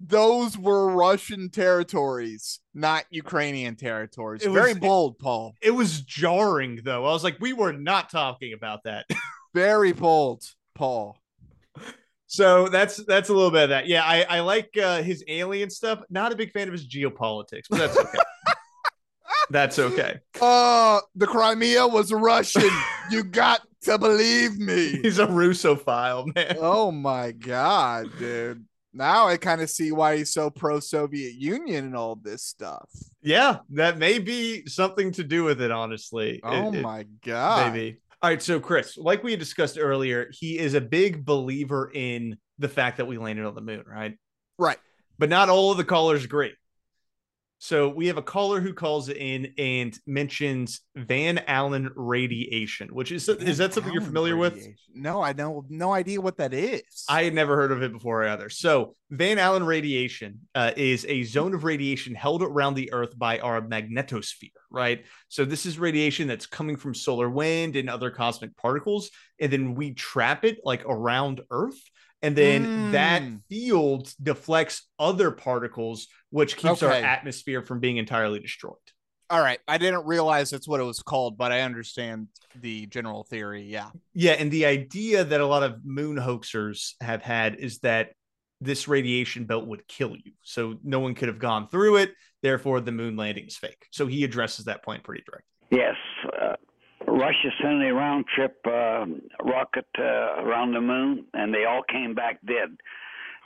Those 0.00 0.56
were 0.56 0.88
Russian 0.94 1.50
territories, 1.50 2.60
not 2.72 3.04
Ukrainian 3.10 3.74
territories. 3.74 4.42
It 4.44 4.50
Very 4.50 4.74
was- 4.74 4.78
bold, 4.80 5.18
Paul. 5.18 5.54
It 5.60 5.72
was 5.72 6.00
jarring, 6.02 6.80
though. 6.84 7.04
I 7.04 7.10
was 7.10 7.24
like, 7.24 7.36
we 7.40 7.52
were 7.52 7.72
not 7.72 8.08
talking 8.08 8.52
about 8.52 8.84
that. 8.84 9.06
Very 9.54 9.92
bold, 9.92 10.44
Paul. 10.74 11.18
So 12.28 12.68
that's 12.68 13.02
that's 13.06 13.30
a 13.30 13.32
little 13.34 13.50
bit 13.50 13.64
of 13.64 13.68
that. 13.70 13.88
Yeah, 13.88 14.04
I, 14.04 14.22
I 14.28 14.40
like 14.40 14.76
uh, 14.80 15.02
his 15.02 15.24
alien 15.26 15.70
stuff. 15.70 16.00
Not 16.08 16.30
a 16.32 16.36
big 16.36 16.52
fan 16.52 16.68
of 16.68 16.72
his 16.72 16.86
geopolitics, 16.86 17.64
but 17.68 17.78
that's 17.78 17.96
okay. 17.96 18.18
that's 19.50 19.78
okay. 19.78 20.20
Uh, 20.40 21.00
the 21.16 21.26
Crimea 21.26 21.86
was 21.86 22.12
Russian. 22.12 22.68
you 23.10 23.24
got 23.24 23.62
to 23.82 23.98
believe 23.98 24.58
me. 24.58 25.00
He's 25.02 25.18
a 25.18 25.26
Russophile, 25.26 26.34
man. 26.34 26.56
Oh 26.60 26.90
my 26.92 27.32
god, 27.32 28.08
dude. 28.18 28.64
Now 28.92 29.26
I 29.28 29.36
kind 29.36 29.60
of 29.60 29.70
see 29.70 29.92
why 29.92 30.16
he's 30.16 30.32
so 30.32 30.50
pro 30.50 30.80
Soviet 30.80 31.34
Union 31.34 31.84
and 31.86 31.96
all 31.96 32.16
this 32.16 32.42
stuff. 32.42 32.88
Yeah, 33.22 33.58
that 33.70 33.98
may 33.98 34.18
be 34.18 34.66
something 34.66 35.12
to 35.12 35.24
do 35.24 35.44
with 35.44 35.60
it, 35.60 35.70
honestly. 35.70 36.40
Oh 36.42 36.72
It- 36.74 36.80
my 36.82 37.06
god. 37.24 37.72
Maybe. 37.72 38.00
All 38.20 38.30
right, 38.30 38.42
so 38.42 38.58
Chris, 38.58 38.96
like 38.96 39.22
we 39.22 39.30
had 39.30 39.38
discussed 39.38 39.78
earlier, 39.78 40.28
he 40.32 40.58
is 40.58 40.74
a 40.74 40.80
big 40.80 41.24
believer 41.24 41.90
in 41.94 42.36
the 42.58 42.68
fact 42.68 42.96
that 42.96 43.06
we 43.06 43.16
landed 43.16 43.44
on 43.44 43.54
the 43.54 43.60
moon, 43.60 43.84
right? 43.86 44.16
Right. 44.58 44.78
But 45.18 45.28
not 45.28 45.48
all 45.48 45.70
of 45.70 45.76
the 45.76 45.84
callers 45.84 46.24
agree. 46.24 46.52
So 47.60 47.88
we 47.88 48.06
have 48.06 48.16
a 48.16 48.22
caller 48.22 48.60
who 48.60 48.72
calls 48.72 49.08
in 49.08 49.52
and 49.58 49.98
mentions 50.06 50.80
Van 50.94 51.38
Allen 51.48 51.90
radiation, 51.96 52.88
which 52.94 53.10
is 53.10 53.28
is 53.28 53.58
that 53.58 53.74
something 53.74 53.92
you're 53.92 54.00
familiar 54.00 54.36
with? 54.36 54.64
No, 54.94 55.20
I 55.20 55.32
know 55.32 55.64
no 55.68 55.92
idea 55.92 56.20
what 56.20 56.36
that 56.36 56.54
is. 56.54 57.04
I 57.08 57.24
had 57.24 57.34
never 57.34 57.56
heard 57.56 57.72
of 57.72 57.82
it 57.82 57.92
before 57.92 58.24
either. 58.24 58.48
So, 58.48 58.94
Van 59.10 59.38
Allen 59.38 59.64
radiation 59.64 60.40
uh, 60.54 60.70
is 60.76 61.04
a 61.08 61.24
zone 61.24 61.52
of 61.52 61.64
radiation 61.64 62.14
held 62.14 62.42
around 62.42 62.74
the 62.74 62.92
Earth 62.92 63.18
by 63.18 63.40
our 63.40 63.60
magnetosphere, 63.60 64.50
right? 64.70 65.04
So, 65.26 65.44
this 65.44 65.66
is 65.66 65.80
radiation 65.80 66.28
that's 66.28 66.46
coming 66.46 66.76
from 66.76 66.94
solar 66.94 67.28
wind 67.28 67.74
and 67.74 67.90
other 67.90 68.10
cosmic 68.10 68.56
particles. 68.56 69.10
And 69.40 69.52
then 69.52 69.74
we 69.74 69.94
trap 69.94 70.44
it 70.44 70.58
like 70.64 70.84
around 70.84 71.40
Earth. 71.50 71.80
And 72.22 72.34
then 72.36 72.92
that 72.92 73.22
Mm. 73.22 73.42
field 73.48 74.12
deflects 74.22 74.88
other 74.98 75.30
particles, 75.30 76.08
which 76.30 76.56
keeps 76.56 76.82
our 76.82 76.92
atmosphere 76.92 77.62
from 77.62 77.80
being 77.80 77.96
entirely 77.96 78.40
destroyed. 78.40 78.74
all 79.30 79.42
right. 79.42 79.60
I 79.68 79.76
didn't 79.76 80.06
realize 80.06 80.48
that's 80.48 80.66
what 80.66 80.80
it 80.80 80.84
was 80.84 81.02
called, 81.02 81.36
but 81.36 81.52
I 81.52 81.60
understand 81.60 82.28
the 82.62 82.86
general 82.86 83.24
theory. 83.24 83.62
Yeah. 83.62 83.90
Yeah, 84.14 84.32
and 84.32 84.50
the 84.50 84.64
idea 84.64 85.22
that 85.22 85.42
a 85.42 85.46
lot 85.46 85.62
of 85.62 85.84
moon 85.84 86.16
hoaxers 86.16 86.94
have 87.02 87.20
had 87.20 87.56
is 87.56 87.80
that 87.80 88.14
this 88.62 88.88
radiation 88.88 89.44
belt 89.44 89.66
would 89.66 89.86
kill 89.86 90.16
you. 90.16 90.32
So 90.40 90.78
no 90.82 91.00
one 91.00 91.14
could 91.14 91.28
have 91.28 91.38
gone 91.38 91.68
through 91.68 91.96
it. 91.96 92.14
Therefore, 92.42 92.80
the 92.80 92.90
moon 92.90 93.16
landing 93.16 93.44
is 93.44 93.58
fake. 93.58 93.84
So 93.90 94.06
he 94.06 94.24
addresses 94.24 94.64
that 94.64 94.82
point 94.82 95.04
pretty 95.04 95.22
directly. 95.26 95.44
Yes, 95.78 95.96
uh, 96.40 96.54
Russia 97.06 97.50
sent 97.62 97.82
a 97.82 97.92
round 97.92 98.24
trip 98.34 98.56
uh, 98.66 99.06
rocket 99.44 99.86
uh, 99.98 100.42
around 100.42 100.72
the 100.72 100.80
moon, 100.80 101.24
and 101.34 101.54
they 101.54 101.64
all 101.64 101.82
came 101.88 102.14
back 102.14 102.40
dead. 102.46 102.76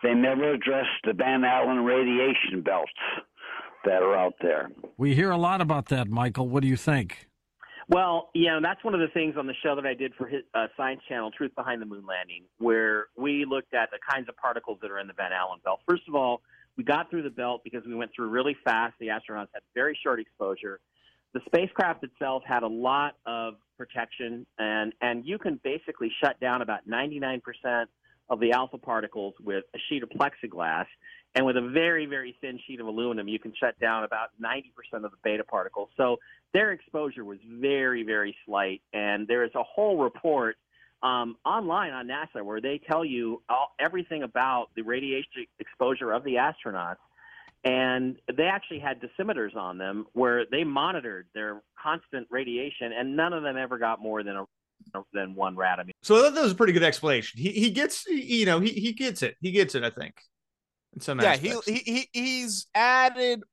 They 0.02 0.14
never 0.14 0.52
addressed 0.54 0.88
the 1.04 1.12
Van 1.12 1.44
Allen 1.44 1.84
radiation 1.84 2.62
belts 2.64 2.92
that 3.84 4.02
are 4.02 4.16
out 4.16 4.34
there. 4.40 4.70
We 4.96 5.14
hear 5.14 5.30
a 5.30 5.36
lot 5.36 5.60
about 5.60 5.86
that, 5.86 6.08
Michael. 6.08 6.48
What 6.48 6.62
do 6.62 6.68
you 6.68 6.76
think? 6.76 7.28
Well, 7.88 8.30
yeah, 8.34 8.56
and 8.56 8.64
that's 8.64 8.82
one 8.84 8.94
of 8.94 9.00
the 9.00 9.08
things 9.08 9.34
on 9.36 9.46
the 9.46 9.54
show 9.62 9.74
that 9.74 9.84
I 9.84 9.94
did 9.94 10.14
for 10.14 10.26
his 10.26 10.42
uh, 10.54 10.68
Science 10.76 11.02
Channel, 11.08 11.30
Truth 11.32 11.54
Behind 11.54 11.82
the 11.82 11.86
Moon 11.86 12.04
Landing, 12.06 12.44
where 12.58 13.06
we 13.16 13.44
looked 13.44 13.74
at 13.74 13.90
the 13.90 13.98
kinds 14.08 14.28
of 14.28 14.36
particles 14.36 14.78
that 14.82 14.90
are 14.90 14.98
in 14.98 15.08
the 15.08 15.12
Van 15.12 15.32
Allen 15.32 15.58
belt. 15.64 15.80
First 15.86 16.02
of 16.08 16.14
all, 16.14 16.42
we 16.76 16.84
got 16.84 17.10
through 17.10 17.22
the 17.22 17.30
belt 17.30 17.62
because 17.64 17.82
we 17.86 17.94
went 17.94 18.12
through 18.14 18.28
really 18.28 18.56
fast. 18.64 18.94
The 18.98 19.08
astronauts 19.08 19.48
had 19.52 19.62
very 19.74 19.98
short 20.02 20.20
exposure. 20.20 20.80
The 21.34 21.40
spacecraft 21.46 22.04
itself 22.04 22.42
had 22.46 22.62
a 22.62 22.68
lot 22.68 23.14
of 23.26 23.54
protection, 23.78 24.46
and 24.58 24.92
and 25.00 25.24
you 25.24 25.38
can 25.38 25.60
basically 25.64 26.10
shut 26.22 26.38
down 26.40 26.62
about 26.62 26.88
99% 26.88 27.40
of 28.28 28.40
the 28.40 28.52
alpha 28.52 28.78
particles 28.78 29.34
with 29.42 29.64
a 29.74 29.78
sheet 29.88 30.02
of 30.02 30.10
plexiglass, 30.10 30.86
and 31.34 31.46
with 31.46 31.56
a 31.56 31.70
very 31.70 32.06
very 32.06 32.36
thin 32.40 32.58
sheet 32.66 32.80
of 32.80 32.86
aluminum, 32.86 33.28
you 33.28 33.38
can 33.38 33.52
shut 33.58 33.78
down 33.80 34.04
about 34.04 34.28
90% 34.42 35.04
of 35.04 35.10
the 35.10 35.16
beta 35.24 35.44
particles. 35.44 35.88
So 35.96 36.18
their 36.52 36.72
exposure 36.72 37.24
was 37.24 37.38
very, 37.46 38.02
very 38.02 38.36
slight. 38.46 38.82
And 38.92 39.26
there 39.26 39.44
is 39.44 39.50
a 39.54 39.62
whole 39.62 39.98
report 39.98 40.56
um, 41.02 41.36
online 41.44 41.92
on 41.92 42.06
NASA 42.06 42.42
where 42.44 42.60
they 42.60 42.80
tell 42.86 43.04
you 43.04 43.42
all, 43.48 43.74
everything 43.80 44.22
about 44.22 44.68
the 44.76 44.82
radiation 44.82 45.46
exposure 45.58 46.12
of 46.12 46.24
the 46.24 46.34
astronauts. 46.34 46.96
And 47.64 48.16
they 48.36 48.44
actually 48.44 48.80
had 48.80 49.00
dosimeters 49.00 49.54
on 49.54 49.78
them 49.78 50.06
where 50.14 50.46
they 50.50 50.64
monitored 50.64 51.28
their 51.32 51.62
constant 51.80 52.26
radiation, 52.30 52.92
and 52.92 53.16
none 53.16 53.32
of 53.32 53.42
them 53.44 53.56
ever 53.56 53.78
got 53.78 54.00
more 54.00 54.22
than 54.24 54.36
a 54.36 54.44
than 55.12 55.36
one 55.36 55.56
rad. 55.56 55.78
So 56.02 56.16
I 56.16 56.22
thought 56.22 56.34
that 56.34 56.42
was 56.42 56.52
a 56.52 56.56
pretty 56.56 56.72
good 56.72 56.82
explanation. 56.82 57.40
He 57.40 57.50
he 57.52 57.70
gets 57.70 58.04
you 58.08 58.46
know 58.46 58.58
he 58.58 58.70
he 58.72 58.92
gets 58.92 59.22
it. 59.22 59.36
He 59.40 59.52
gets 59.52 59.76
it. 59.76 59.84
I 59.84 59.90
think. 59.90 60.14
In 60.94 61.00
some 61.00 61.20
Yeah, 61.20 61.32
aspects. 61.34 61.66
he 61.66 61.74
he 61.78 62.08
he's 62.12 62.66
added 62.74 63.44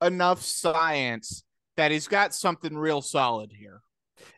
enough 0.00 0.42
science 0.42 1.42
that 1.76 1.90
he's 1.90 2.06
got 2.06 2.34
something 2.34 2.76
real 2.76 3.02
solid 3.02 3.52
here. 3.52 3.80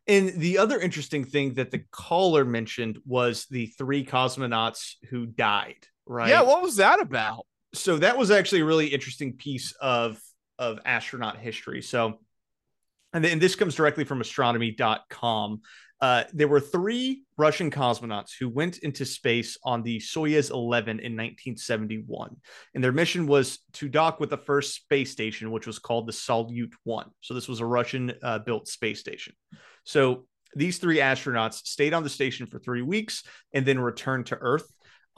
And 0.07 0.31
the 0.41 0.59
other 0.59 0.81
interesting 0.81 1.25
thing 1.25 1.55
that 1.55 1.71
the 1.71 1.85
caller 1.93 2.45
mentioned 2.45 2.99
was 3.07 3.47
the 3.51 3.67
three 3.79 4.05
cosmonauts 4.05 4.95
who 5.11 5.27
died. 5.27 5.87
Right. 6.07 6.31
Yeah, 6.31 6.43
what 6.43 6.63
was 6.63 6.77
that 6.77 7.01
about? 7.01 7.47
So 7.75 7.99
that 7.99 8.17
was 8.17 8.31
actually 8.31 8.61
a 8.61 8.65
really 8.65 8.87
interesting 8.87 9.35
piece 9.35 9.73
of 9.81 10.19
of 10.59 10.81
astronaut 10.85 11.39
history. 11.39 11.83
So 11.83 12.19
and 13.13 13.25
then 13.25 13.39
this 13.39 13.55
comes 13.55 13.75
directly 13.75 14.05
from 14.05 14.21
astronomy.com 14.21 15.61
uh, 16.01 16.23
there 16.33 16.47
were 16.47 16.61
three 16.61 17.25
russian 17.37 17.71
cosmonauts 17.71 18.31
who 18.39 18.49
went 18.49 18.79
into 18.79 19.05
space 19.05 19.57
on 19.65 19.83
the 19.83 19.99
soyuz 19.99 20.51
11 20.51 21.01
in 21.01 21.17
1971 21.17 22.37
and 22.75 22.85
their 22.85 22.93
mission 22.93 23.27
was 23.27 23.61
to 23.73 23.89
dock 23.89 24.21
with 24.21 24.31
the 24.31 24.37
first 24.37 24.75
space 24.75 25.11
station 25.11 25.51
which 25.51 25.67
was 25.67 25.79
called 25.79 26.07
the 26.07 26.13
salyut 26.13 26.73
1 26.85 27.11
so 27.21 27.35
this 27.35 27.49
was 27.49 27.61
a 27.61 27.67
russian 27.67 28.13
uh, 28.23 28.39
built 28.39 28.69
space 28.69 29.01
station. 29.01 29.35
So 29.85 30.27
these 30.55 30.79
three 30.79 30.99
astronauts 30.99 31.67
stayed 31.67 31.95
on 31.95 32.03
the 32.03 32.11
station 32.11 32.47
for 32.47 32.59
three 32.59 32.83
weeks 32.83 33.23
and 33.53 33.67
then 33.67 33.79
returned 33.79 34.27
to 34.27 34.39
earth 34.41 34.67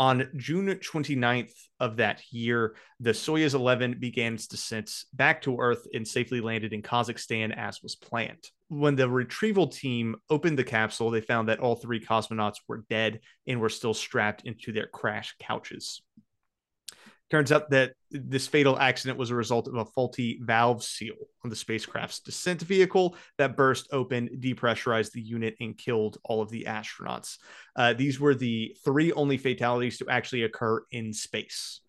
on 0.01 0.27
June 0.35 0.67
29th 0.67 1.53
of 1.79 1.97
that 1.97 2.23
year, 2.33 2.75
the 3.01 3.11
Soyuz 3.11 3.53
11 3.53 3.99
began 4.01 4.33
its 4.33 4.47
descent 4.47 4.91
back 5.13 5.43
to 5.43 5.59
Earth 5.59 5.87
and 5.93 6.09
safely 6.09 6.41
landed 6.41 6.73
in 6.73 6.81
Kazakhstan 6.81 7.55
as 7.55 7.83
was 7.83 7.97
planned. 7.97 8.49
When 8.69 8.97
the 8.97 9.11
retrieval 9.11 9.67
team 9.67 10.17
opened 10.31 10.59
the 10.59 10.65
capsule, 10.65 11.11
they 11.11 11.21
found 11.21 11.51
that 11.51 11.61
all 11.61 11.77
three 11.77 12.01
cosmonauts 12.01 12.61
were 12.67 12.87
dead 12.89 13.21
and 13.47 13.61
were 13.61 13.69
still 13.69 13.93
strapped 13.93 14.47
into 14.47 14.73
their 14.73 14.87
crash 14.87 15.35
couches. 15.39 16.01
Turns 17.31 17.53
out 17.53 17.70
that 17.70 17.93
this 18.11 18.49
fatal 18.49 18.76
accident 18.78 19.16
was 19.16 19.31
a 19.31 19.37
result 19.37 19.68
of 19.68 19.74
a 19.74 19.85
faulty 19.85 20.41
valve 20.43 20.83
seal 20.83 21.14
on 21.45 21.51
the 21.51 21.57
spacecraft's 21.57 22.18
descent 22.18 22.61
vehicle 22.62 23.16
that 23.39 23.57
burst 23.57 23.89
open, 23.93 24.28
depressurized 24.41 25.12
the 25.12 25.22
unit, 25.22 25.55
and 25.61 25.78
killed 25.78 26.18
all 26.24 26.43
of 26.43 26.51
the 26.51 26.64
astronauts. 26.68 27.39
Uh, 27.76 27.93
these 27.93 28.18
were 28.18 28.35
the 28.35 28.76
three 28.85 29.12
only 29.12 29.39
fatalities 29.39 29.99
to 29.99 30.09
actually 30.09 30.43
occur 30.43 30.83
in 30.91 31.12
space. 31.12 31.81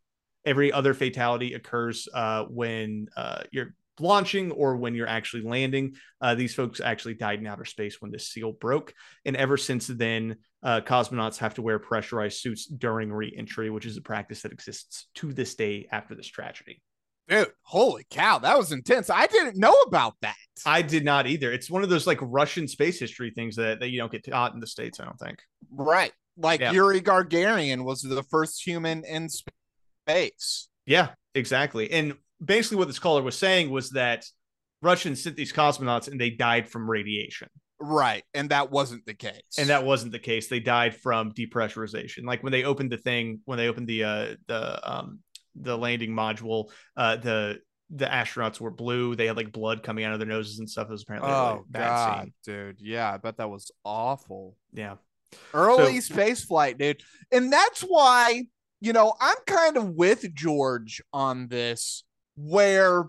Every 0.45 0.71
other 0.71 0.93
fatality 0.93 1.55
occurs 1.55 2.07
uh, 2.13 2.45
when 2.45 3.07
uh, 3.17 3.41
you're 3.51 3.73
launching 3.99 4.51
or 4.51 4.77
when 4.77 4.95
you're 4.95 5.07
actually 5.07 5.43
landing. 5.43 5.95
Uh, 6.19 6.35
these 6.35 6.55
folks 6.55 6.79
actually 6.79 7.15
died 7.15 7.39
in 7.39 7.47
outer 7.47 7.65
space 7.65 8.01
when 8.01 8.11
the 8.11 8.19
seal 8.19 8.51
broke. 8.51 8.93
And 9.25 9.35
ever 9.35 9.57
since 9.57 9.87
then, 9.87 10.37
uh, 10.63 10.81
cosmonauts 10.81 11.37
have 11.37 11.55
to 11.55 11.61
wear 11.61 11.79
pressurized 11.79 12.39
suits 12.39 12.65
during 12.65 13.11
reentry, 13.11 13.69
which 13.69 13.85
is 13.85 13.97
a 13.97 14.01
practice 14.01 14.41
that 14.43 14.51
exists 14.51 15.07
to 15.15 15.33
this 15.33 15.55
day 15.55 15.87
after 15.91 16.15
this 16.15 16.27
tragedy. 16.27 16.81
Dude, 17.27 17.51
holy 17.61 18.05
cow, 18.09 18.39
that 18.39 18.57
was 18.57 18.71
intense. 18.71 19.09
I 19.09 19.25
didn't 19.27 19.57
know 19.57 19.73
about 19.87 20.15
that. 20.21 20.35
I 20.65 20.81
did 20.81 21.05
not 21.05 21.27
either. 21.27 21.51
It's 21.51 21.69
one 21.69 21.83
of 21.83 21.89
those 21.89 22.05
like 22.05 22.19
Russian 22.21 22.67
space 22.67 22.99
history 22.99 23.31
things 23.31 23.55
that, 23.55 23.79
that 23.79 23.89
you 23.89 23.99
don't 23.99 24.11
get 24.11 24.25
taught 24.25 24.53
in 24.53 24.59
the 24.59 24.67
States, 24.67 24.99
I 24.99 25.05
don't 25.05 25.19
think. 25.19 25.39
Right. 25.71 26.11
Like 26.37 26.59
Yeah. 26.59 26.71
Yuri 26.73 27.01
Gagarin 27.01 27.83
was 27.83 28.01
the 28.01 28.23
first 28.23 28.65
human 28.65 29.05
in 29.05 29.29
space. 29.29 30.67
Yeah, 30.85 31.09
exactly. 31.35 31.91
And 31.91 32.15
basically, 32.43 32.77
what 32.77 32.87
this 32.87 32.99
caller 32.99 33.21
was 33.21 33.37
saying 33.37 33.69
was 33.69 33.91
that 33.91 34.25
Russians 34.81 35.23
sent 35.23 35.35
these 35.35 35.53
cosmonauts 35.53 36.07
and 36.07 36.19
they 36.19 36.29
died 36.31 36.69
from 36.69 36.89
radiation. 36.89 37.47
Right. 37.79 38.23
And 38.33 38.49
that 38.49 38.69
wasn't 38.71 39.05
the 39.05 39.13
case. 39.15 39.57
And 39.57 39.69
that 39.69 39.83
wasn't 39.83 40.11
the 40.11 40.19
case. 40.19 40.47
They 40.47 40.59
died 40.59 40.95
from 40.95 41.31
depressurization. 41.33 42.25
Like 42.25 42.43
when 42.43 42.51
they 42.51 42.63
opened 42.63 42.91
the 42.91 42.97
thing, 42.97 43.41
when 43.45 43.57
they 43.57 43.67
opened 43.67 43.87
the 43.87 44.03
uh 44.03 44.35
the 44.47 44.91
um 44.91 45.19
the 45.55 45.77
landing 45.77 46.11
module, 46.11 46.69
uh 46.95 47.15
the 47.17 47.59
the 47.89 48.05
astronauts 48.05 48.59
were 48.59 48.71
blue. 48.71 49.15
They 49.15 49.25
had 49.25 49.35
like 49.35 49.51
blood 49.51 49.81
coming 49.83 50.05
out 50.05 50.13
of 50.13 50.19
their 50.19 50.27
noses 50.27 50.59
and 50.59 50.69
stuff. 50.69 50.87
It 50.89 50.91
was 50.91 51.03
apparently 51.03 51.31
a 51.31 51.33
really 51.33 51.59
Oh 51.59 51.65
bad 51.69 51.87
god, 51.87 52.21
scene. 52.23 52.33
dude. 52.45 52.81
Yeah, 52.81 53.11
I 53.11 53.17
bet 53.17 53.37
that 53.37 53.49
was 53.49 53.71
awful. 53.83 54.55
Yeah. 54.73 54.95
Early 55.53 56.01
space 56.01 56.43
flight, 56.43 56.77
dude. 56.77 57.01
And 57.31 57.51
that's 57.51 57.81
why, 57.81 58.43
you 58.79 58.93
know, 58.93 59.13
I'm 59.19 59.37
kind 59.47 59.77
of 59.77 59.89
with 59.89 60.33
George 60.35 61.01
on 61.11 61.47
this, 61.47 62.03
where 62.35 63.05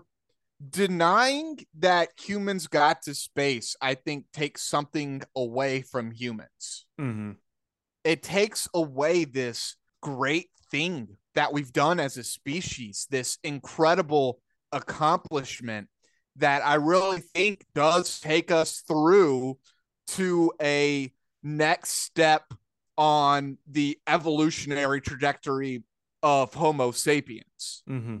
denying 0.69 1.59
that 1.79 2.09
humans 2.19 2.67
got 2.67 3.01
to 3.03 3.13
space, 3.13 3.75
I 3.81 3.95
think 3.95 4.25
takes 4.33 4.63
something 4.63 5.21
away 5.35 5.81
from 5.81 6.11
humans. 6.11 6.85
Mm-hmm. 6.99 7.31
It 8.03 8.23
takes 8.23 8.67
away 8.73 9.25
this 9.25 9.75
great 10.01 10.49
thing 10.71 11.17
that 11.35 11.53
we've 11.53 11.73
done 11.73 11.99
as 11.99 12.17
a 12.17 12.23
species, 12.23 13.07
this 13.09 13.37
incredible 13.43 14.39
accomplishment 14.71 15.87
that 16.37 16.65
I 16.65 16.75
really 16.75 17.19
think 17.19 17.65
does 17.75 18.19
take 18.19 18.51
us 18.51 18.83
through 18.87 19.57
to 20.07 20.51
a 20.61 21.11
next 21.43 21.89
step 21.91 22.43
on 22.97 23.57
the 23.69 23.99
evolutionary 24.07 25.01
trajectory 25.01 25.83
of 26.21 26.53
Homo 26.53 26.91
sapiens. 26.91 27.83
Mm-hmm. 27.89 28.17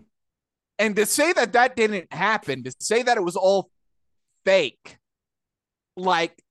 And 0.79 0.95
to 0.95 1.05
say 1.05 1.33
that 1.33 1.53
that 1.53 1.75
didn't 1.75 2.11
happen, 2.11 2.63
to 2.63 2.73
say 2.79 3.03
that 3.03 3.17
it 3.17 3.23
was 3.23 3.35
all 3.35 3.69
fake, 4.45 4.97
like 5.95 6.41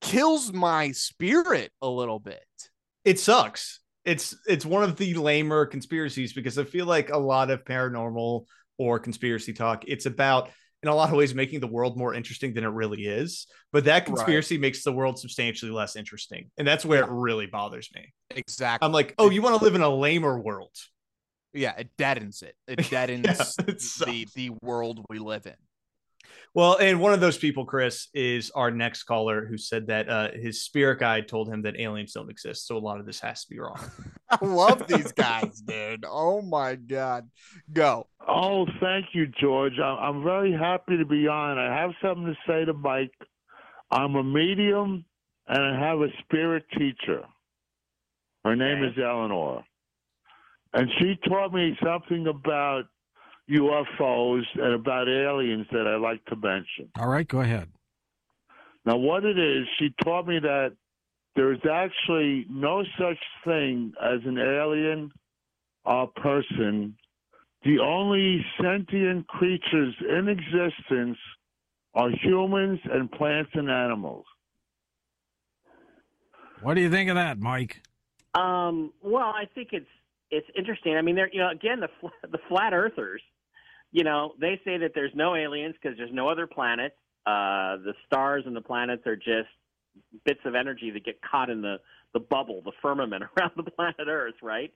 kills 0.00 0.52
my 0.52 0.92
spirit 0.92 1.72
a 1.82 1.88
little 1.88 2.18
bit. 2.18 2.44
it 3.04 3.18
sucks. 3.20 3.80
It's 4.04 4.34
it's 4.46 4.64
one 4.64 4.84
of 4.84 4.96
the 4.96 5.14
lamer 5.14 5.66
conspiracies 5.66 6.32
because 6.32 6.58
I 6.58 6.64
feel 6.64 6.86
like 6.86 7.10
a 7.10 7.18
lot 7.18 7.50
of 7.50 7.64
paranormal 7.64 8.44
or 8.78 8.98
conspiracy 8.98 9.52
talk, 9.52 9.84
it's 9.86 10.06
about 10.06 10.50
in 10.82 10.88
a 10.88 10.94
lot 10.94 11.10
of 11.10 11.16
ways 11.16 11.34
making 11.34 11.60
the 11.60 11.66
world 11.66 11.98
more 11.98 12.14
interesting 12.14 12.54
than 12.54 12.64
it 12.64 12.68
really 12.68 13.04
is. 13.04 13.46
But 13.72 13.84
that 13.86 14.06
conspiracy 14.06 14.56
makes 14.56 14.84
the 14.84 14.92
world 14.92 15.18
substantially 15.18 15.72
less 15.72 15.96
interesting. 15.96 16.50
And 16.56 16.66
that's 16.66 16.84
where 16.84 17.02
it 17.02 17.10
really 17.10 17.46
bothers 17.46 17.90
me. 17.94 18.14
Exactly. 18.30 18.86
I'm 18.86 18.92
like, 18.92 19.14
oh, 19.18 19.28
you 19.28 19.42
want 19.42 19.58
to 19.58 19.64
live 19.64 19.74
in 19.74 19.82
a 19.82 19.94
lamer 19.94 20.38
world. 20.38 20.74
Yeah, 21.52 21.74
it 21.78 21.90
deadens 21.96 22.42
it. 22.42 22.54
It 22.66 22.90
deadens 22.90 23.56
it 23.58 23.78
the 24.06 24.28
the 24.34 24.50
world 24.62 25.04
we 25.08 25.18
live 25.18 25.46
in. 25.46 25.54
Well, 26.54 26.76
and 26.78 27.00
one 27.00 27.12
of 27.12 27.20
those 27.20 27.36
people, 27.38 27.64
Chris, 27.64 28.08
is 28.14 28.50
our 28.50 28.70
next 28.70 29.04
caller 29.04 29.46
who 29.46 29.58
said 29.58 29.86
that 29.88 30.08
uh, 30.08 30.28
his 30.32 30.62
spirit 30.64 30.98
guide 30.98 31.28
told 31.28 31.48
him 31.48 31.62
that 31.62 31.78
aliens 31.78 32.12
don't 32.12 32.30
exist. 32.30 32.66
So 32.66 32.76
a 32.76 32.78
lot 32.78 32.98
of 33.00 33.06
this 33.06 33.20
has 33.20 33.44
to 33.44 33.50
be 33.50 33.60
wrong. 33.60 33.78
I 34.30 34.44
love 34.44 34.86
these 34.88 35.12
guys, 35.12 35.60
dude. 35.66 36.04
Oh 36.08 36.40
my 36.42 36.74
god. 36.74 37.28
Go. 37.72 38.06
Oh, 38.26 38.66
thank 38.80 39.06
you, 39.12 39.26
George. 39.40 39.78
I- 39.78 40.08
I'm 40.08 40.22
very 40.24 40.52
happy 40.52 40.96
to 40.96 41.04
be 41.04 41.28
on. 41.28 41.58
I 41.58 41.74
have 41.80 41.90
something 42.02 42.26
to 42.26 42.36
say 42.46 42.64
to 42.64 42.72
Mike. 42.72 43.14
I'm 43.90 44.16
a 44.16 44.24
medium 44.24 45.04
and 45.46 45.62
I 45.62 45.78
have 45.78 46.00
a 46.00 46.08
spirit 46.24 46.64
teacher. 46.76 47.22
Her 48.44 48.56
name 48.56 48.84
is 48.84 48.92
Eleanor. 48.98 49.64
And 50.74 50.88
she 50.98 51.18
taught 51.28 51.52
me 51.52 51.76
something 51.82 52.26
about 52.26 52.84
UFOs 53.50 54.44
and 54.54 54.74
about 54.74 55.08
aliens 55.08 55.66
that 55.72 55.86
I 55.86 55.96
like 55.96 56.24
to 56.26 56.36
mention. 56.36 56.90
All 56.98 57.08
right, 57.08 57.26
go 57.26 57.40
ahead. 57.40 57.68
Now, 58.84 58.96
what 58.96 59.24
it 59.24 59.38
is, 59.38 59.66
she 59.78 59.94
taught 60.02 60.26
me 60.26 60.38
that 60.40 60.72
there 61.34 61.52
is 61.52 61.60
actually 61.70 62.46
no 62.50 62.84
such 62.98 63.18
thing 63.44 63.92
as 64.02 64.20
an 64.24 64.38
alien 64.38 65.10
or 65.84 66.08
person. 66.08 66.96
The 67.64 67.78
only 67.80 68.44
sentient 68.60 69.26
creatures 69.28 69.94
in 70.00 70.28
existence 70.28 71.18
are 71.94 72.10
humans 72.10 72.80
and 72.90 73.10
plants 73.10 73.50
and 73.54 73.70
animals. 73.70 74.24
What 76.60 76.74
do 76.74 76.80
you 76.80 76.90
think 76.90 77.08
of 77.08 77.16
that, 77.16 77.38
Mike? 77.38 77.80
Um, 78.34 78.92
well, 79.02 79.32
I 79.34 79.44
think 79.54 79.68
it's 79.72 79.86
it's 80.30 80.46
interesting. 80.56 80.96
I 80.96 81.02
mean, 81.02 81.16
there, 81.16 81.30
you 81.32 81.40
know, 81.40 81.50
again, 81.50 81.80
the 81.80 81.88
fl- 82.00 82.28
the 82.30 82.38
flat 82.48 82.72
earthers, 82.72 83.22
you 83.92 84.04
know, 84.04 84.32
they 84.40 84.60
say 84.64 84.78
that 84.78 84.92
there's 84.94 85.12
no 85.14 85.34
aliens 85.34 85.74
because 85.80 85.96
there's 85.96 86.12
no 86.12 86.28
other 86.28 86.46
planets. 86.46 86.96
Uh, 87.26 87.76
the 87.84 87.94
stars 88.06 88.44
and 88.46 88.54
the 88.54 88.60
planets 88.60 89.06
are 89.06 89.16
just 89.16 89.48
bits 90.24 90.40
of 90.44 90.54
energy 90.54 90.90
that 90.90 91.04
get 91.04 91.20
caught 91.22 91.50
in 91.50 91.62
the 91.62 91.76
the 92.14 92.20
bubble, 92.20 92.62
the 92.64 92.72
firmament 92.80 93.24
around 93.38 93.52
the 93.56 93.70
planet 93.70 94.06
Earth, 94.08 94.34
right? 94.42 94.72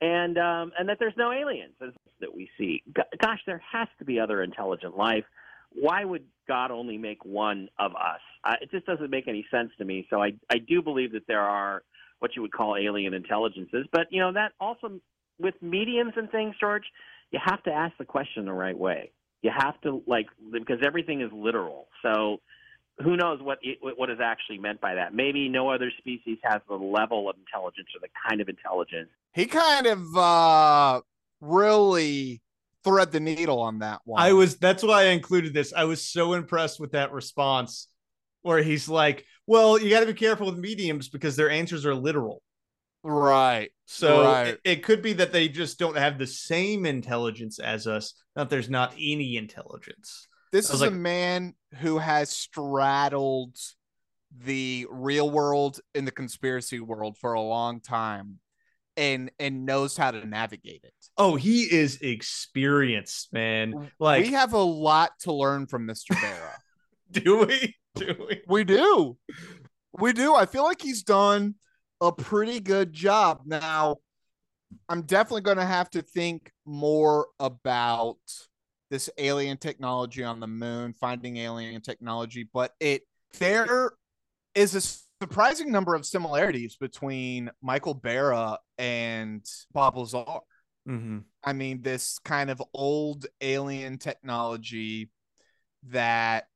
And 0.00 0.36
um, 0.38 0.72
and 0.78 0.88
that 0.88 0.98
there's 0.98 1.14
no 1.16 1.32
aliens 1.32 1.74
that 2.20 2.34
we 2.34 2.48
see. 2.58 2.82
Gosh, 3.20 3.40
there 3.46 3.62
has 3.72 3.88
to 3.98 4.04
be 4.04 4.18
other 4.18 4.42
intelligent 4.42 4.96
life. 4.96 5.24
Why 5.72 6.04
would 6.04 6.24
God 6.46 6.70
only 6.70 6.98
make 6.98 7.24
one 7.24 7.68
of 7.78 7.92
us? 7.92 8.20
Uh, 8.44 8.54
it 8.60 8.70
just 8.70 8.86
doesn't 8.86 9.10
make 9.10 9.28
any 9.28 9.46
sense 9.50 9.70
to 9.78 9.84
me. 9.84 10.06
So 10.10 10.22
I 10.22 10.32
I 10.50 10.58
do 10.58 10.82
believe 10.82 11.12
that 11.12 11.26
there 11.26 11.42
are 11.42 11.82
what 12.24 12.34
you 12.34 12.40
would 12.40 12.52
call 12.52 12.74
alien 12.74 13.12
intelligences. 13.12 13.86
But 13.92 14.06
you 14.08 14.18
know 14.18 14.32
that 14.32 14.52
also 14.58 14.98
with 15.38 15.54
mediums 15.60 16.14
and 16.16 16.30
things, 16.30 16.54
George, 16.58 16.84
you 17.30 17.38
have 17.44 17.62
to 17.64 17.70
ask 17.70 17.94
the 17.98 18.06
question 18.06 18.46
the 18.46 18.52
right 18.52 18.78
way. 18.78 19.10
You 19.42 19.50
have 19.54 19.78
to 19.82 20.02
like 20.06 20.24
because 20.50 20.78
everything 20.82 21.20
is 21.20 21.30
literal. 21.34 21.88
So 22.02 22.38
who 23.02 23.18
knows 23.18 23.42
what 23.42 23.58
what 23.82 24.08
is 24.08 24.20
actually 24.22 24.56
meant 24.56 24.80
by 24.80 24.94
that? 24.94 25.12
Maybe 25.12 25.50
no 25.50 25.68
other 25.68 25.92
species 25.98 26.38
has 26.44 26.62
the 26.66 26.76
level 26.76 27.28
of 27.28 27.36
intelligence 27.36 27.88
or 27.94 28.00
the 28.00 28.08
kind 28.26 28.40
of 28.40 28.48
intelligence. 28.48 29.10
He 29.34 29.44
kind 29.44 29.86
of 29.86 30.16
uh 30.16 31.02
really 31.42 32.40
thread 32.84 33.12
the 33.12 33.20
needle 33.20 33.60
on 33.60 33.80
that 33.80 34.00
one. 34.06 34.22
I 34.22 34.32
was 34.32 34.56
that's 34.56 34.82
why 34.82 35.02
I 35.02 35.06
included 35.08 35.52
this. 35.52 35.74
I 35.76 35.84
was 35.84 36.02
so 36.02 36.32
impressed 36.32 36.80
with 36.80 36.92
that 36.92 37.12
response 37.12 37.88
where 38.40 38.62
he's 38.62 38.88
like, 38.88 39.26
"Well, 39.46 39.80
you 39.80 39.90
got 39.90 40.00
to 40.00 40.06
be 40.06 40.14
careful 40.14 40.46
with 40.46 40.58
mediums 40.58 41.08
because 41.08 41.36
their 41.36 41.50
answers 41.50 41.86
are 41.86 41.94
literal." 41.94 42.42
right. 43.04 43.70
So 43.86 44.22
Right. 44.22 44.48
it, 44.48 44.60
it 44.64 44.82
could 44.82 45.02
be 45.02 45.12
that 45.14 45.30
they 45.30 45.48
just 45.48 45.78
don't 45.78 45.96
have 45.96 46.18
the 46.18 46.26
same 46.26 46.86
intelligence 46.86 47.58
as 47.58 47.86
us. 47.86 48.14
Not 48.34 48.48
there's 48.48 48.70
not 48.70 48.94
any 48.98 49.36
intelligence. 49.36 50.26
This 50.52 50.70
is 50.70 50.82
a 50.82 50.90
man 50.90 51.54
who 51.80 51.98
has 51.98 52.30
straddled 52.30 53.56
the 54.44 54.86
real 54.90 55.30
world 55.30 55.80
and 55.94 56.06
the 56.06 56.12
conspiracy 56.12 56.80
world 56.80 57.18
for 57.18 57.34
a 57.34 57.40
long 57.40 57.80
time 57.80 58.38
and 58.96 59.30
and 59.38 59.66
knows 59.66 59.96
how 59.96 60.10
to 60.10 60.24
navigate 60.26 60.82
it. 60.84 60.94
Oh, 61.18 61.36
he 61.36 61.62
is 61.62 62.00
experienced, 62.00 63.32
man. 63.32 63.90
Like, 63.98 64.24
we 64.24 64.32
have 64.32 64.52
a 64.52 64.58
lot 64.58 65.10
to 65.20 65.32
learn 65.32 65.66
from 65.66 65.86
Mr. 65.86 66.20
Bara. 66.20 66.52
do 67.10 67.46
we? 67.46 67.74
Do 67.96 68.14
we? 68.28 68.42
we 68.48 68.64
do. 68.64 69.16
We 69.92 70.12
do. 70.12 70.34
I 70.34 70.46
feel 70.46 70.64
like 70.64 70.82
he's 70.82 71.04
done 71.04 71.54
a 72.00 72.10
pretty 72.10 72.58
good 72.58 72.92
job. 72.92 73.42
Now, 73.44 73.98
I'm 74.88 75.02
definitely 75.02 75.42
going 75.42 75.58
to 75.58 75.64
have 75.64 75.88
to 75.90 76.02
think 76.02 76.50
more 76.66 77.28
about 77.38 78.18
this 78.90 79.08
alien 79.18 79.56
technology 79.56 80.24
on 80.24 80.40
the 80.40 80.46
moon, 80.46 80.92
finding 80.92 81.36
alien 81.36 81.80
technology, 81.82 82.48
but 82.52 82.72
it 82.80 83.02
there 83.38 83.92
is 84.54 84.74
a 84.74 84.80
surprising 85.22 85.72
number 85.72 85.94
of 85.94 86.06
similarities 86.06 86.76
between 86.76 87.50
Michael 87.62 87.94
Bara 87.94 88.58
and 88.78 89.44
Bob 89.72 89.96
Lazar. 89.96 90.24
Mm-hmm. 90.88 91.18
I 91.42 91.52
mean, 91.52 91.82
this 91.82 92.18
kind 92.24 92.50
of 92.50 92.62
old 92.72 93.26
alien 93.40 93.98
technology 93.98 95.10
that 95.88 96.46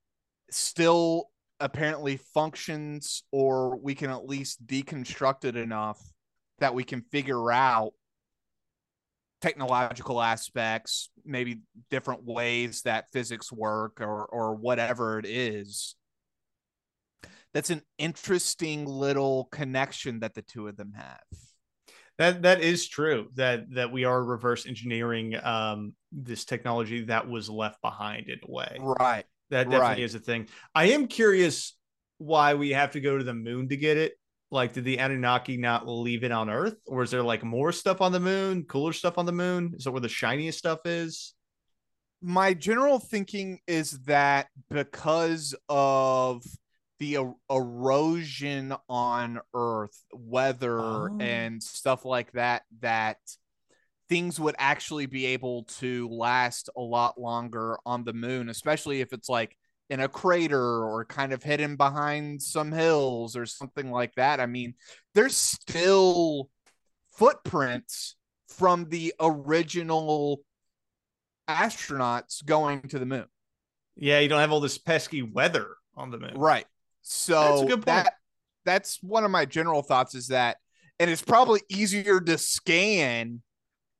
still 0.50 1.30
apparently 1.60 2.16
functions, 2.16 3.24
or 3.32 3.76
we 3.76 3.94
can 3.94 4.10
at 4.10 4.26
least 4.26 4.66
deconstruct 4.66 5.44
it 5.44 5.56
enough 5.56 6.00
that 6.60 6.74
we 6.74 6.84
can 6.84 7.02
figure 7.02 7.50
out 7.52 7.92
technological 9.40 10.20
aspects, 10.20 11.10
maybe 11.24 11.60
different 11.90 12.24
ways 12.24 12.82
that 12.82 13.10
physics 13.12 13.52
work 13.52 14.00
or 14.00 14.26
or 14.26 14.54
whatever 14.54 15.18
it 15.18 15.26
is. 15.26 15.94
That's 17.54 17.70
an 17.70 17.82
interesting 17.98 18.84
little 18.84 19.48
connection 19.50 20.20
that 20.20 20.34
the 20.34 20.42
two 20.42 20.68
of 20.68 20.76
them 20.76 20.92
have. 20.94 21.22
That 22.18 22.42
that 22.42 22.60
is 22.60 22.88
true. 22.88 23.28
That 23.36 23.72
that 23.74 23.92
we 23.92 24.04
are 24.04 24.22
reverse 24.22 24.66
engineering 24.66 25.36
um, 25.42 25.94
this 26.10 26.44
technology 26.44 27.04
that 27.04 27.28
was 27.28 27.48
left 27.48 27.80
behind 27.80 28.28
in 28.28 28.40
a 28.42 28.50
way. 28.50 28.76
Right. 28.80 29.24
That 29.50 29.64
definitely 29.64 29.80
Right. 29.88 29.98
is 30.00 30.14
a 30.14 30.18
thing. 30.20 30.48
I 30.74 30.86
am 30.90 31.06
curious 31.06 31.74
why 32.18 32.54
we 32.54 32.70
have 32.70 32.92
to 32.92 33.00
go 33.00 33.16
to 33.16 33.24
the 33.24 33.34
moon 33.34 33.68
to 33.68 33.76
get 33.76 33.96
it. 33.96 34.14
Like, 34.50 34.72
did 34.72 34.84
the 34.84 34.98
Anunnaki 34.98 35.56
not 35.58 35.86
leave 35.86 36.24
it 36.24 36.32
on 36.32 36.48
Earth, 36.50 36.76
or 36.86 37.02
is 37.02 37.10
there 37.10 37.22
like 37.22 37.44
more 37.44 37.70
stuff 37.72 38.00
on 38.00 38.12
the 38.12 38.20
moon, 38.20 38.64
cooler 38.64 38.92
stuff 38.92 39.18
on 39.18 39.26
the 39.26 39.32
moon? 39.32 39.74
Is 39.76 39.84
that 39.84 39.90
where 39.92 40.00
the 40.00 40.08
shiniest 40.08 40.58
stuff 40.58 40.80
is? 40.84 41.34
my 42.20 42.52
general 42.52 42.98
thinking 42.98 43.60
is 43.68 43.92
that 44.00 44.48
because 44.70 45.54
of 45.68 46.42
the 46.98 47.16
er- 47.16 47.32
erosion 47.48 48.74
on 48.88 49.38
earth 49.54 50.04
weather 50.12 50.80
Oh. 50.80 51.16
and 51.20 51.62
stuff 51.62 52.04
like 52.04 52.32
that 52.32 52.64
that 52.80 53.18
things 54.08 54.40
would 54.40 54.54
actually 54.58 55.06
be 55.06 55.26
able 55.26 55.64
to 55.64 56.08
last 56.08 56.70
a 56.76 56.80
lot 56.80 57.20
longer 57.20 57.78
on 57.84 58.04
the 58.04 58.12
moon 58.12 58.48
especially 58.48 59.00
if 59.00 59.12
it's 59.12 59.28
like 59.28 59.56
in 59.90 60.00
a 60.00 60.08
crater 60.08 60.84
or 60.84 61.04
kind 61.04 61.32
of 61.32 61.42
hidden 61.42 61.76
behind 61.76 62.42
some 62.42 62.72
hills 62.72 63.36
or 63.36 63.46
something 63.46 63.90
like 63.90 64.14
that 64.14 64.40
i 64.40 64.46
mean 64.46 64.74
there's 65.14 65.36
still 65.36 66.48
footprints 67.12 68.16
from 68.48 68.88
the 68.88 69.14
original 69.20 70.40
astronauts 71.48 72.44
going 72.44 72.82
to 72.82 72.98
the 72.98 73.06
moon. 73.06 73.26
Yeah, 73.96 74.20
you 74.20 74.28
don't 74.28 74.40
have 74.40 74.52
all 74.52 74.60
this 74.60 74.78
pesky 74.78 75.22
weather 75.22 75.68
on 75.96 76.10
the 76.10 76.18
moon. 76.18 76.34
Right. 76.36 76.66
So 77.02 77.40
That's 77.40 77.62
a 77.62 77.66
good 77.66 77.74
point. 77.74 77.86
that 77.86 78.14
that's 78.64 79.02
one 79.02 79.24
of 79.24 79.30
my 79.30 79.44
general 79.44 79.82
thoughts 79.82 80.14
is 80.14 80.28
that 80.28 80.58
and 80.98 81.10
it's 81.10 81.22
probably 81.22 81.62
easier 81.68 82.20
to 82.20 82.36
scan 82.36 83.42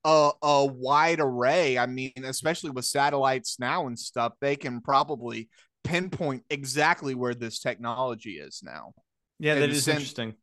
a, 0.04 0.30
a 0.42 0.66
wide 0.66 1.20
array. 1.20 1.78
I 1.78 1.86
mean, 1.86 2.12
especially 2.24 2.70
with 2.70 2.84
satellites 2.84 3.58
now 3.58 3.86
and 3.86 3.98
stuff, 3.98 4.32
they 4.40 4.56
can 4.56 4.80
probably 4.80 5.48
pinpoint 5.84 6.44
exactly 6.50 7.14
where 7.14 7.34
this 7.34 7.60
technology 7.60 8.38
is 8.38 8.60
now 8.62 8.92
Yeah, 9.38 9.54
that 9.56 9.70
is 9.70 9.84
send- 9.84 9.98
interesting. 9.98 10.34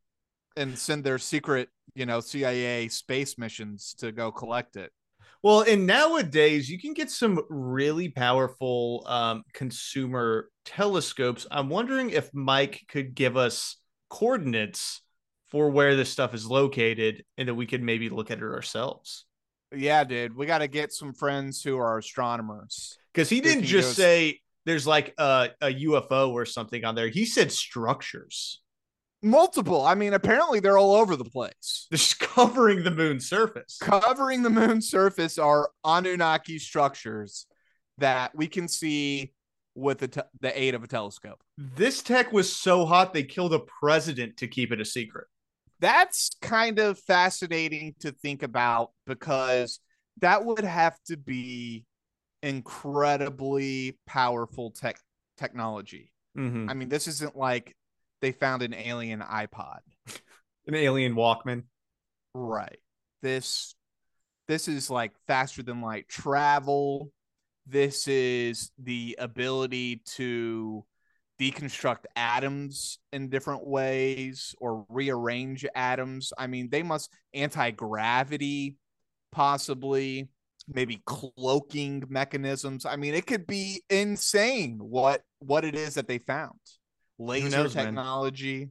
and 0.58 0.78
send 0.78 1.04
their 1.04 1.20
secret, 1.20 1.70
you 1.94 2.06
know, 2.06 2.20
CIA 2.20 2.88
space 2.88 3.38
missions 3.38 3.94
to 4.00 4.12
go 4.12 4.32
collect 4.32 4.76
it. 4.76 4.92
Well, 5.44 5.62
and 5.62 5.86
nowadays 5.86 6.70
you 6.70 6.80
can 6.80 6.94
get 6.94 7.12
some 7.12 7.40
really 7.50 8.10
powerful 8.10 9.04
um, 9.08 9.44
consumer 9.54 10.50
telescopes. 10.64 11.46
I'm 11.52 11.70
wondering 11.70 12.10
if 12.10 12.34
Mike 12.34 12.82
could 12.88 13.14
give 13.14 13.38
us 13.38 13.78
coordinates 14.10 15.02
for 15.52 15.70
where 15.70 15.96
this 15.96 16.10
stuff 16.10 16.34
is 16.34 16.48
located 16.48 17.24
and 17.38 17.48
that 17.48 17.54
we 17.54 17.68
could 17.68 17.84
maybe 17.84 18.10
look 18.10 18.32
at 18.32 18.40
it 18.40 18.44
ourselves. 18.44 19.26
Yeah, 19.76 20.04
dude, 20.04 20.36
we 20.36 20.46
got 20.46 20.60
to 20.60 20.68
get 20.68 20.94
some 20.94 21.14
friends 21.14 21.62
who 21.62 21.78
are 21.78 21.98
astronomers. 21.98 22.98
Because 23.14 23.30
he 23.30 23.42
didn't 23.42 23.64
he 23.64 23.70
just 23.70 23.90
goes- 23.90 23.98
say 23.98 24.40
there's 24.66 24.88
like 24.88 25.14
a, 25.18 25.50
a 25.62 25.68
UFO 25.68 26.32
or 26.32 26.46
something 26.46 26.84
on 26.86 26.96
there. 26.96 27.08
He 27.08 27.26
said 27.26 27.52
structures. 27.52 28.62
Multiple. 29.22 29.84
I 29.84 29.96
mean, 29.96 30.14
apparently 30.14 30.60
they're 30.60 30.78
all 30.78 30.96
over 30.96 31.16
the 31.16 31.26
place. 31.26 31.88
Just 31.92 32.20
covering 32.20 32.84
the 32.84 32.92
moon's 32.92 33.28
surface. 33.28 33.78
Covering 33.82 34.44
the 34.44 34.50
moon's 34.50 34.90
surface 34.90 35.38
are 35.38 35.72
Anunnaki 35.84 36.60
structures 36.60 37.48
that 37.98 38.36
we 38.36 38.48
can 38.48 38.68
see 38.68 39.34
with 39.74 40.00
the, 40.00 40.08
te- 40.08 40.22
the 40.42 40.60
aid 40.60 40.76
of 40.76 40.84
a 40.84 40.88
telescope. 40.88 41.42
This 41.58 42.04
tech 42.04 42.32
was 42.32 42.54
so 42.54 42.86
hot 42.86 43.14
they 43.14 43.24
killed 43.24 43.54
a 43.54 43.60
president 43.60 44.38
to 44.38 44.48
keep 44.48 44.72
it 44.72 44.80
a 44.80 44.86
secret. 44.86 45.28
That's 45.80 46.32
kind 46.42 46.80
of 46.80 47.00
fascinating 47.00 47.96
to 48.00 48.12
think 48.12 48.44
about 48.44 48.92
because 49.06 49.80
that 50.22 50.46
would 50.46 50.64
have 50.64 50.98
to 51.08 51.18
be 51.18 51.86
incredibly 52.42 53.98
powerful 54.06 54.72
tech 54.72 54.98
technology. 55.38 56.12
Mhm. 56.38 56.70
I 56.70 56.74
mean, 56.74 56.90
this 56.90 57.08
isn't 57.08 57.36
like 57.36 57.76
they 58.22 58.32
found 58.32 58.62
an 58.62 58.74
alien 58.74 59.22
iPod. 59.22 59.80
An 60.68 60.74
alien 60.74 61.14
Walkman. 61.14 61.64
Right. 62.34 62.80
This 63.22 63.76
this 64.48 64.68
is 64.68 64.90
like 64.90 65.14
faster 65.28 65.64
than 65.64 65.82
light 65.82 66.08
travel. 66.08 67.12
This 67.68 68.08
is 68.08 68.72
the 68.78 69.16
ability 69.20 70.02
to 70.16 70.86
deconstruct 71.40 72.06
atoms 72.16 73.00
in 73.12 73.30
different 73.30 73.68
ways 73.68 74.56
or 74.60 74.86
rearrange 74.90 75.66
atoms. 75.76 76.32
I 76.38 76.48
mean, 76.48 76.70
they 76.70 76.84
must 76.84 77.12
anti-gravity 77.34 78.78
possibly, 79.32 80.30
maybe 80.68 81.02
cloaking 81.06 82.04
mechanisms. 82.10 82.86
I 82.86 82.96
mean, 82.96 83.14
it 83.14 83.28
could 83.28 83.46
be 83.48 83.84
insane 83.90 84.78
what 84.80 85.22
what 85.40 85.66
it 85.66 85.76
is 85.76 85.96
that 85.96 86.08
they 86.08 86.18
found. 86.20 86.60
Laser 87.20 87.50
knows, 87.50 87.76
man? 87.76 87.86
technology. 87.86 88.70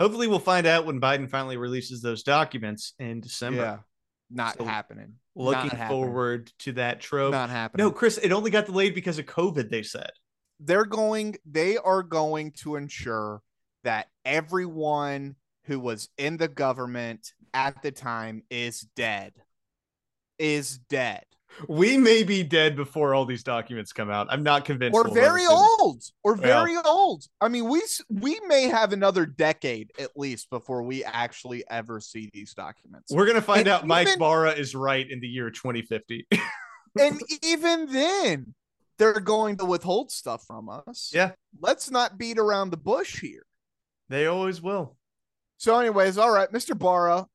Hopefully, 0.00 0.26
we'll 0.28 0.38
find 0.38 0.66
out 0.66 0.86
when 0.86 1.00
Biden 1.00 1.30
finally 1.30 1.56
releases 1.56 2.02
those 2.02 2.22
documents 2.22 2.94
in 2.98 3.20
December. 3.20 3.60
Yeah. 3.62 3.78
Not 4.30 4.58
So, 4.58 4.64
happening. 4.64 5.14
Looking 5.36 5.68
Not 5.68 5.72
happening. 5.76 5.88
forward 5.88 6.52
to 6.60 6.72
that 6.72 7.00
trope. 7.00 7.32
Not 7.32 7.50
happening. 7.50 7.84
no, 7.84 7.90
Chris, 7.92 8.18
it 8.18 8.32
only 8.32 8.50
got 8.50 8.66
delayed 8.66 8.94
because 8.94 9.18
of 9.18 9.26
COVID, 9.26 9.68
they 9.70 9.82
said. 9.82 10.10
They're 10.60 10.84
going 10.84 11.36
they 11.44 11.76
are 11.76 12.02
going 12.02 12.52
to 12.62 12.76
ensure 12.76 13.42
that 13.82 14.08
everyone 14.24 15.36
who 15.64 15.80
was 15.80 16.08
in 16.18 16.36
the 16.36 16.48
government 16.48 17.32
at 17.52 17.82
the 17.82 17.90
time 17.90 18.42
is 18.50 18.86
dead 18.96 19.32
is 20.38 20.78
dead 20.88 21.24
We 21.68 21.96
may 21.96 22.24
be 22.24 22.42
dead 22.42 22.74
before 22.74 23.14
all 23.14 23.24
these 23.24 23.44
documents 23.44 23.92
come 23.92 24.10
out. 24.10 24.26
I'm 24.30 24.42
not 24.42 24.64
convinced. 24.64 24.96
or 24.98 25.08
very 25.08 25.46
old 25.46 26.02
or 26.24 26.36
Yeah. 26.36 26.42
very 26.42 26.76
old 26.84 27.24
i 27.40 27.48
mean 27.48 27.68
we 27.68 27.82
we 28.10 28.40
may 28.48 28.64
have 28.68 28.92
another 28.92 29.26
decade 29.26 29.92
at 29.98 30.10
least 30.16 30.50
before 30.50 30.82
we 30.82 31.04
actually 31.04 31.62
ever 31.70 32.00
see 32.00 32.30
these 32.32 32.54
documents 32.54 33.12
We're 33.12 33.26
gonna 33.26 33.40
find 33.42 33.60
And 33.60 33.68
out 33.68 33.86
Mike 33.86 34.08
even- 34.08 34.18
Bara 34.18 34.52
is 34.52 34.74
right 34.74 35.08
in 35.08 35.20
the 35.20 35.28
year 35.28 35.50
2050. 35.50 36.26
and 37.00 37.20
even 37.42 37.86
then 37.92 38.54
they're 38.98 39.20
going 39.20 39.56
to 39.56 39.64
withhold 39.64 40.10
stuff 40.10 40.44
from 40.46 40.68
us 40.68 41.10
Yeah. 41.14 41.32
let's 41.60 41.90
not 41.90 42.18
beat 42.18 42.38
around 42.38 42.70
the 42.70 42.76
bush 42.76 43.20
here 43.20 43.44
they 44.10 44.26
always 44.26 44.60
will. 44.60 44.96
So, 45.56 45.78
anyways, 45.80 46.18
all 46.18 46.30
right, 46.30 46.52
Mr. 46.52 46.78
Bara, 46.78 47.26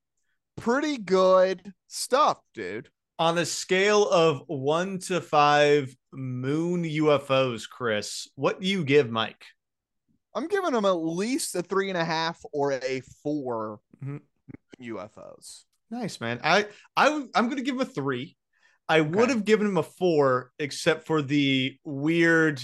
pretty 0.55 0.97
good 0.99 1.74
stuff, 1.88 2.39
dude. 2.53 2.89
On 3.18 3.38
a 3.39 3.45
scale 3.45 4.07
of 4.07 4.43
one 4.45 4.99
to 4.99 5.20
five 5.20 5.95
moon 6.14 6.84
UFOs, 6.84 7.68
Chris, 7.68 8.28
what 8.36 8.62
do 8.62 8.68
you 8.68 8.84
give 8.86 9.10
Mike? 9.10 9.43
I'm 10.36 10.47
giving 10.47 10.76
him 10.76 10.86
at 10.86 10.91
least 10.91 11.55
a 11.55 11.64
three 11.64 11.89
and 11.89 11.97
a 11.97 12.05
half 12.05 12.39
or 12.53 12.74
a 12.74 13.01
4 13.24 13.80
Mhm. 14.05 14.22
UFOs. 14.80 15.66
Nice, 15.89 16.22
man. 16.22 16.39
I 16.43 16.68
I 16.95 17.07
I'm 17.34 17.45
going 17.45 17.57
to 17.57 17.64
give 17.64 17.76
him 17.76 17.82
a 17.82 17.86
three. 17.86 18.38
I 18.89 19.01
would 19.01 19.29
have 19.29 19.45
given 19.45 19.67
him 19.67 19.77
a 19.77 19.83
four, 19.83 20.51
except 20.59 21.05
for 21.05 21.21
the 21.21 21.77
weird 21.83 22.61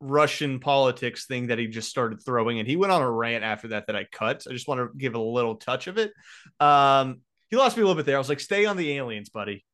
Russian 0.00 0.58
politics 0.58 1.26
thing 1.26 1.48
that 1.48 1.58
he 1.58 1.66
just 1.68 1.88
started 1.90 2.22
throwing, 2.24 2.58
and 2.58 2.66
he 2.66 2.76
went 2.76 2.92
on 2.92 3.02
a 3.02 3.10
rant 3.10 3.44
after 3.44 3.68
that 3.68 3.86
that 3.86 3.96
I 3.96 4.04
cut. 4.10 4.44
I 4.48 4.52
just 4.52 4.66
want 4.68 4.80
to 4.80 4.98
give 4.98 5.14
a 5.14 5.18
little 5.20 5.56
touch 5.56 5.86
of 5.86 5.98
it. 5.98 6.12
Um, 6.60 7.20
he 7.48 7.56
lost 7.56 7.76
me 7.76 7.82
a 7.82 7.86
little 7.86 7.98
bit 7.98 8.06
there. 8.06 8.16
I 8.16 8.18
was 8.18 8.28
like, 8.28 8.40
"Stay 8.40 8.64
on 8.64 8.76
the 8.76 8.92
aliens, 8.92 9.28
buddy. 9.28 9.64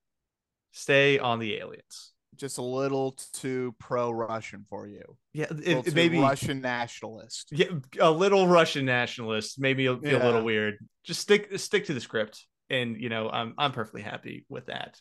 Stay 0.72 1.18
on 1.18 1.38
the 1.38 1.55
aliens." 1.57 2.12
Just 2.36 2.59
a 2.59 2.62
little 2.62 3.16
too 3.34 3.74
pro-Russian 3.78 4.64
for 4.68 4.86
you. 4.88 5.03
Yeah, 5.34 5.46
it, 5.50 5.86
it 5.86 5.94
maybe 5.94 6.18
Russian 6.18 6.61
nationalist. 6.62 7.48
yeah, 7.53 7.66
a 8.00 8.11
little 8.11 8.48
Russian 8.48 8.86
nationalist 8.86 9.61
Maybe 9.61 9.84
feel 9.84 10.00
a 10.03 10.09
Yeah. 10.09 10.24
little 10.24 10.42
weird. 10.42 10.78
Just 11.05 11.20
stick 11.20 11.57
stick 11.59 11.86
to 11.86 11.94
the 11.94 12.00
script, 12.00 12.46
and 12.70 12.96
you 13.00 13.09
know 13.09 13.28
I'm 13.28 13.55
I'm 13.59 13.72
perfectly 13.72 14.03
happy 14.03 14.46
with 14.48 14.66
that. 14.66 14.98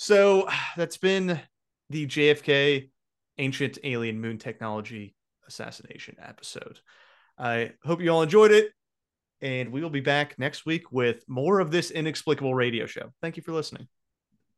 So 0.00 0.48
that's 0.78 0.96
been 0.96 1.38
the 1.90 2.06
JFK 2.06 2.88
Ancient 3.36 3.78
Alien 3.84 4.18
Moon 4.20 4.38
Technology 4.38 5.14
Assassination 5.46 6.16
episode. 6.20 6.80
I 7.38 7.72
hope 7.84 8.00
you 8.00 8.10
all 8.10 8.22
enjoyed 8.22 8.50
it, 8.50 8.72
and 9.42 9.70
we 9.70 9.82
will 9.82 9.90
be 9.90 10.00
back 10.00 10.38
next 10.38 10.64
week 10.64 10.90
with 10.90 11.22
more 11.28 11.60
of 11.60 11.70
this 11.70 11.90
inexplicable 11.90 12.54
radio 12.54 12.86
show. 12.86 13.12
Thank 13.20 13.36
you 13.36 13.42
for 13.42 13.52
listening. 13.52 13.88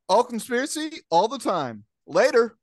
All 0.09 0.23
conspiracy 0.25 1.01
all 1.11 1.27
the 1.27 1.39
time. 1.39 1.85
Later. 2.07 2.57